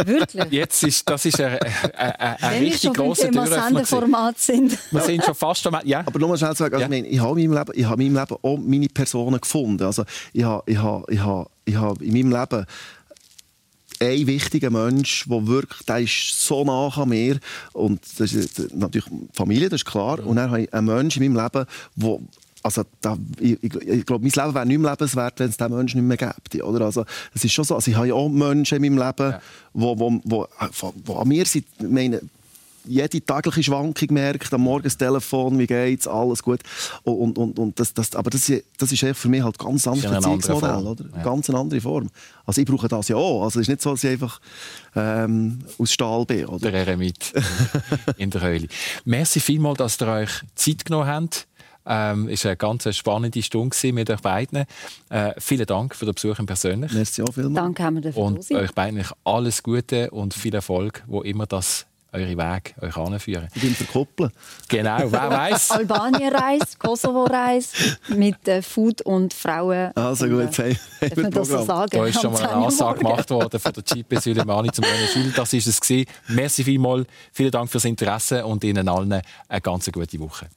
Wirklich? 0.06 0.46
Jetzt 0.52 0.84
ist, 0.84 1.10
das 1.10 1.26
ist 1.26 1.40
ein, 1.42 1.58
ein, 1.60 2.12
ein, 2.12 2.36
ein 2.42 2.64
richtig 2.64 2.94
grosser 2.94 3.32
Sendeformat 3.32 4.40
sind. 4.40 4.78
Wir 4.92 5.02
sind 5.02 5.24
schon 5.24 5.36
fast 5.36 5.66
am... 5.68 5.80
Ja. 5.84 6.02
Aber 6.06 6.20
nochmal 6.20 6.38
schnell 6.38 6.52
zu 6.52 6.64
sagen, 6.64 6.76
also 6.76 6.82
ja. 6.82 6.86
ich, 6.88 7.04
meine, 7.04 7.08
ich 7.08 7.20
habe 7.20 7.42
in 7.42 7.50
meinem 7.50 7.60
Leben, 7.60 7.80
ich 7.80 7.86
habe 7.86 8.04
in 8.04 8.14
meinem 8.14 8.28
Leben 8.30 8.40
auch 8.42 8.58
meine 8.58 8.88
Personen 8.88 9.42
gefunden. 9.42 9.84
Also 9.84 10.04
ich 10.32 10.44
habe, 10.44 10.64
ich 10.72 10.78
habe, 10.78 11.06
ich 11.12 11.20
habe, 11.20 11.50
ich 11.66 11.76
habe 11.76 12.06
in 12.06 12.14
meinem 12.14 12.40
Leben 12.40 12.66
ein 14.00 14.28
wichtiger 14.28 14.70
Mensch, 14.70 15.26
der 15.28 15.48
wirklich, 15.48 15.86
der 15.86 16.00
ist 16.00 16.46
so 16.46 16.64
nah 16.64 16.90
an 16.90 17.10
mir 17.10 17.40
und 17.74 18.02
das 18.18 18.34
ist 18.34 18.74
natürlich 18.74 19.08
Familie, 19.34 19.70
das 19.70 19.82
ist 19.82 19.86
klar. 19.86 20.20
Und 20.26 20.36
dann 20.36 20.50
habe 20.50 20.64
ich 20.64 20.74
einen 20.74 20.88
Menschen 20.88 21.24
in 21.24 21.34
meinem 21.34 21.44
Leben, 21.46 21.66
der 21.96 22.20
also 22.64 22.84
da, 23.02 23.18
ich, 23.40 23.62
ich, 23.62 23.76
ich 23.76 24.06
glaube, 24.06 24.24
mein 24.24 24.32
Leben 24.32 24.56
wäre 24.56 24.66
nicht 24.66 24.80
mehr 24.80 24.92
lebenswert, 24.92 25.40
wenn 25.40 25.50
es 25.50 25.58
diesen 25.58 25.76
Menschen 25.76 26.08
nicht 26.08 26.20
mehr 26.20 26.34
gäbe. 26.50 26.66
Oder? 26.66 26.86
Also, 26.86 27.06
es 27.36 27.44
ist 27.44 27.52
schon 27.52 27.66
so, 27.66 27.76
also 27.76 27.92
ich 27.92 27.98
habe 27.98 28.08
ja 28.08 28.14
auch 28.14 28.30
Menschen 28.30 28.82
in 28.82 28.96
meinem 28.96 29.06
Leben, 29.06 29.32
ja. 29.32 29.42
wo, 29.74 30.00
wo, 30.00 30.22
wo, 30.24 30.48
wo, 31.06 31.16
an 31.18 31.28
mir 31.28 31.46
sind, 31.46 31.66
meine, 31.82 32.22
jede 32.86 33.22
tägliche 33.22 33.64
Schwankung 33.64 34.14
merkt, 34.14 34.54
am 34.54 34.62
Morgen 34.62 34.84
das 34.84 34.98
Telefon, 34.98 35.58
wie 35.58 35.68
geht's, 35.68 36.08
alles 36.08 36.44
gut. 36.44 36.60
Und, 37.04 37.38
und, 37.38 37.58
und 37.58 37.80
das, 37.80 37.94
das, 37.94 38.16
aber 38.16 38.30
das, 38.30 38.52
das 38.78 38.92
ist 38.92 39.18
für 39.18 39.30
mich 39.30 39.44
halt 39.44 39.58
ganz 39.58 39.88
anderes 39.88 40.12
Beziehungsmodell, 40.12 40.88
oder? 40.88 41.06
Ja. 41.16 41.24
Ganz 41.24 41.50
eine 41.50 41.60
andere 41.60 41.82
Form. 41.82 42.10
Also 42.46 42.62
ich 42.62 42.68
brauche 42.68 42.88
das 42.88 43.08
ja 43.08 43.16
auch. 43.16 43.44
Also 43.44 43.60
es 43.60 43.68
ist 43.68 43.70
nicht 43.70 43.82
so, 43.82 43.92
dass 43.92 44.04
ich 44.04 44.12
einfach 44.12 44.42
ähm, 44.96 45.60
aus 45.78 45.94
Stahl 45.94 46.26
bin. 46.26 46.46
Oder? 46.46 46.72
Der 46.72 46.86
Eremit 46.86 47.34
in 48.18 48.30
der 48.30 48.42
Höhle. 48.42 48.68
Merci 49.06 49.40
vielmals, 49.40 49.78
dass 49.78 50.02
ihr 50.02 50.08
euch 50.08 50.32
Zeit 50.56 50.86
genommen 50.86 51.08
habt 51.08 51.48
ähm, 51.86 52.30
es 52.30 52.44
war 52.46 52.52
eine 52.52 52.58
ganz 52.58 52.96
spannende 52.96 53.42
Stunde 53.42 53.94
mit 53.94 54.10
euch 54.10 54.22
beiden. 54.22 54.66
Äh, 55.10 55.34
vielen 55.38 55.66
Dank 55.66 55.96
für 55.96 56.06
den 56.06 56.14
Besuch 56.14 56.40
im 56.40 56.46
Persönlich. 56.46 56.92
Merci 56.94 57.22
auch 57.22 57.34
vielmals. 57.34 57.56
Danke, 57.56 57.84
haben 57.84 57.96
wir 57.96 58.02
dafür 58.02 58.22
Und 58.22 58.52
euch 58.52 58.72
beiden 58.74 59.04
alles 59.24 59.64
Gute 59.64 60.12
und 60.12 60.34
viel 60.34 60.56
Erfolg, 60.56 61.04
wo 61.08 61.22
immer 61.22 61.46
das 61.46 61.86
eure 62.14 62.38
Weg 62.38 62.76
euch 62.80 62.96
anführen. 62.96 63.48
Ich 63.56 63.62
bin 63.62 63.74
verkuppeln. 63.74 64.32
Genau, 64.70 65.00
wer 65.12 65.30
weiß. 65.30 65.72
Albanien-Reise, 65.72 66.78
Kosovo-Reise 66.78 67.98
mit 68.10 68.48
äh, 68.48 68.62
Food 68.62 69.02
und 69.02 69.34
Frauen. 69.34 69.92
Also 69.96 70.28
gut, 70.28 70.42
jetzt 70.42 70.60
haben 70.60 70.78
wir 71.02 71.30
das 71.32 71.48
so 71.48 71.64
sagen. 71.64 71.90
Da 71.92 72.06
ist 72.06 72.22
schon 72.22 72.32
mal 72.32 72.46
eine 72.46 72.66
Ansage 72.66 73.00
gemacht 73.00 73.30
worden 73.32 73.60
von 73.60 73.74
der 73.74 73.84
GP 73.84 74.20
Süleimani 74.20 74.72
zum 74.72 74.86
Schül. 75.12 75.34
Das 75.36 75.54
war 75.54 75.60
es 75.60 75.82
gewesen. 75.82 76.06
Merci 76.28 76.64
vielmals. 76.64 77.08
Vielen 77.32 77.52
Dank 77.52 77.70
fürs 77.70 77.86
Interesse 77.86 78.46
und 78.46 78.64
Ihnen 78.64 78.88
allen 78.88 79.22
eine 79.48 79.62
ganz 79.62 79.92
gute 79.92 80.20
Woche. 80.20 80.48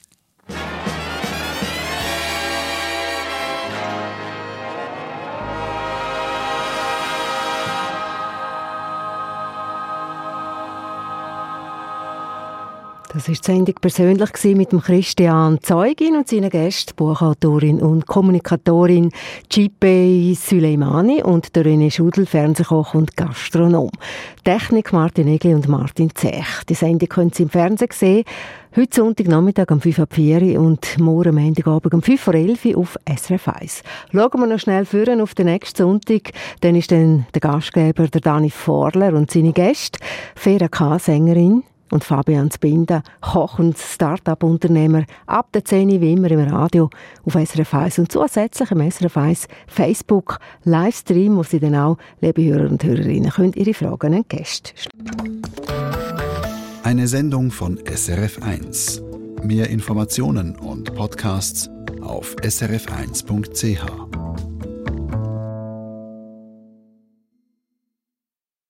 Das 13.17 13.27
war 13.29 13.33
die 13.33 13.41
Sendung 13.43 13.75
persönlich 13.81 14.55
mit 14.55 14.71
dem 14.71 14.79
Christian 14.79 15.57
Zeugin 15.63 16.17
und 16.17 16.27
seinen 16.27 16.51
Gästen, 16.51 16.95
Buchautorin 16.95 17.81
und 17.81 18.05
Kommunikatorin 18.05 19.11
Cipe 19.51 20.35
Süleimani 20.35 21.23
und 21.23 21.55
der 21.55 21.65
René 21.65 21.89
Schudel, 21.89 22.27
Fernsehkoch 22.27 22.93
und 22.93 23.17
Gastronom. 23.17 23.89
Technik 24.43 24.93
Martin 24.93 25.29
Egli 25.29 25.55
und 25.55 25.67
Martin 25.67 26.13
Zech. 26.13 26.63
Die 26.69 26.75
Sendung 26.75 27.09
können 27.09 27.31
Sie 27.33 27.41
im 27.41 27.49
Fernsehen 27.49 27.89
sehen. 27.91 28.23
Heute 28.75 28.95
Sonntagnachmittag 28.95 29.71
um 29.71 29.81
5 29.81 29.97
Uhr 29.97 30.07
4 30.11 30.61
und 30.61 30.99
morgen 30.99 31.33
Montagabend 31.33 31.95
um 31.95 32.03
5 32.03 32.27
Uhr 32.27 32.35
11 32.35 32.75
auf 32.75 32.99
SRF 33.09 33.47
1. 33.47 33.81
Schauen 34.11 34.41
wir 34.41 34.45
noch 34.45 34.59
schnell 34.59 34.85
führen 34.85 35.21
auf 35.21 35.33
den 35.33 35.47
nächsten 35.47 35.75
Sonntag. 35.75 36.33
Dann 36.61 36.75
ist 36.75 36.91
dann 36.91 37.25
der 37.33 37.41
Gastgeber 37.41 38.07
der 38.09 38.21
Dani 38.21 38.51
Forler 38.51 39.15
und 39.15 39.31
seine 39.31 39.53
Gäste, 39.53 39.97
Fera 40.35 40.67
K-Sängerin, 40.67 41.63
und 41.91 42.03
Fabian 42.03 42.51
Zbinder, 42.51 43.03
Koch 43.21 43.59
und 43.59 43.77
Start-up-Unternehmer, 43.77 45.05
ab 45.25 45.51
der 45.53 45.65
10 45.65 46.01
wie 46.01 46.13
immer 46.13 46.31
im 46.31 46.41
Radio 46.41 46.89
auf 47.25 47.33
SRF 47.33 47.73
1 47.73 47.99
und 47.99 48.11
zusätzlich 48.11 48.71
im 48.71 48.91
SRF 48.91 49.17
1 49.17 49.47
Facebook 49.67 50.39
Livestream, 50.63 51.37
wo 51.37 51.43
Sie 51.43 51.59
dann 51.59 51.75
auch, 51.75 51.97
liebe 52.21 52.43
Hörer 52.43 52.69
und 52.69 52.83
Hörerinnen, 52.83 53.31
könnt 53.31 53.55
Ihre 53.55 53.73
Fragen 53.73 54.13
an 54.13 54.25
Gäste. 54.27 54.71
Eine 56.83 57.07
Sendung 57.07 57.51
von 57.51 57.79
SRF 57.85 58.41
1. 58.41 59.03
Mehr 59.43 59.69
Informationen 59.69 60.55
und 60.55 60.95
Podcasts 60.95 61.69
auf 62.01 62.35
srf1.ch. 62.37 64.46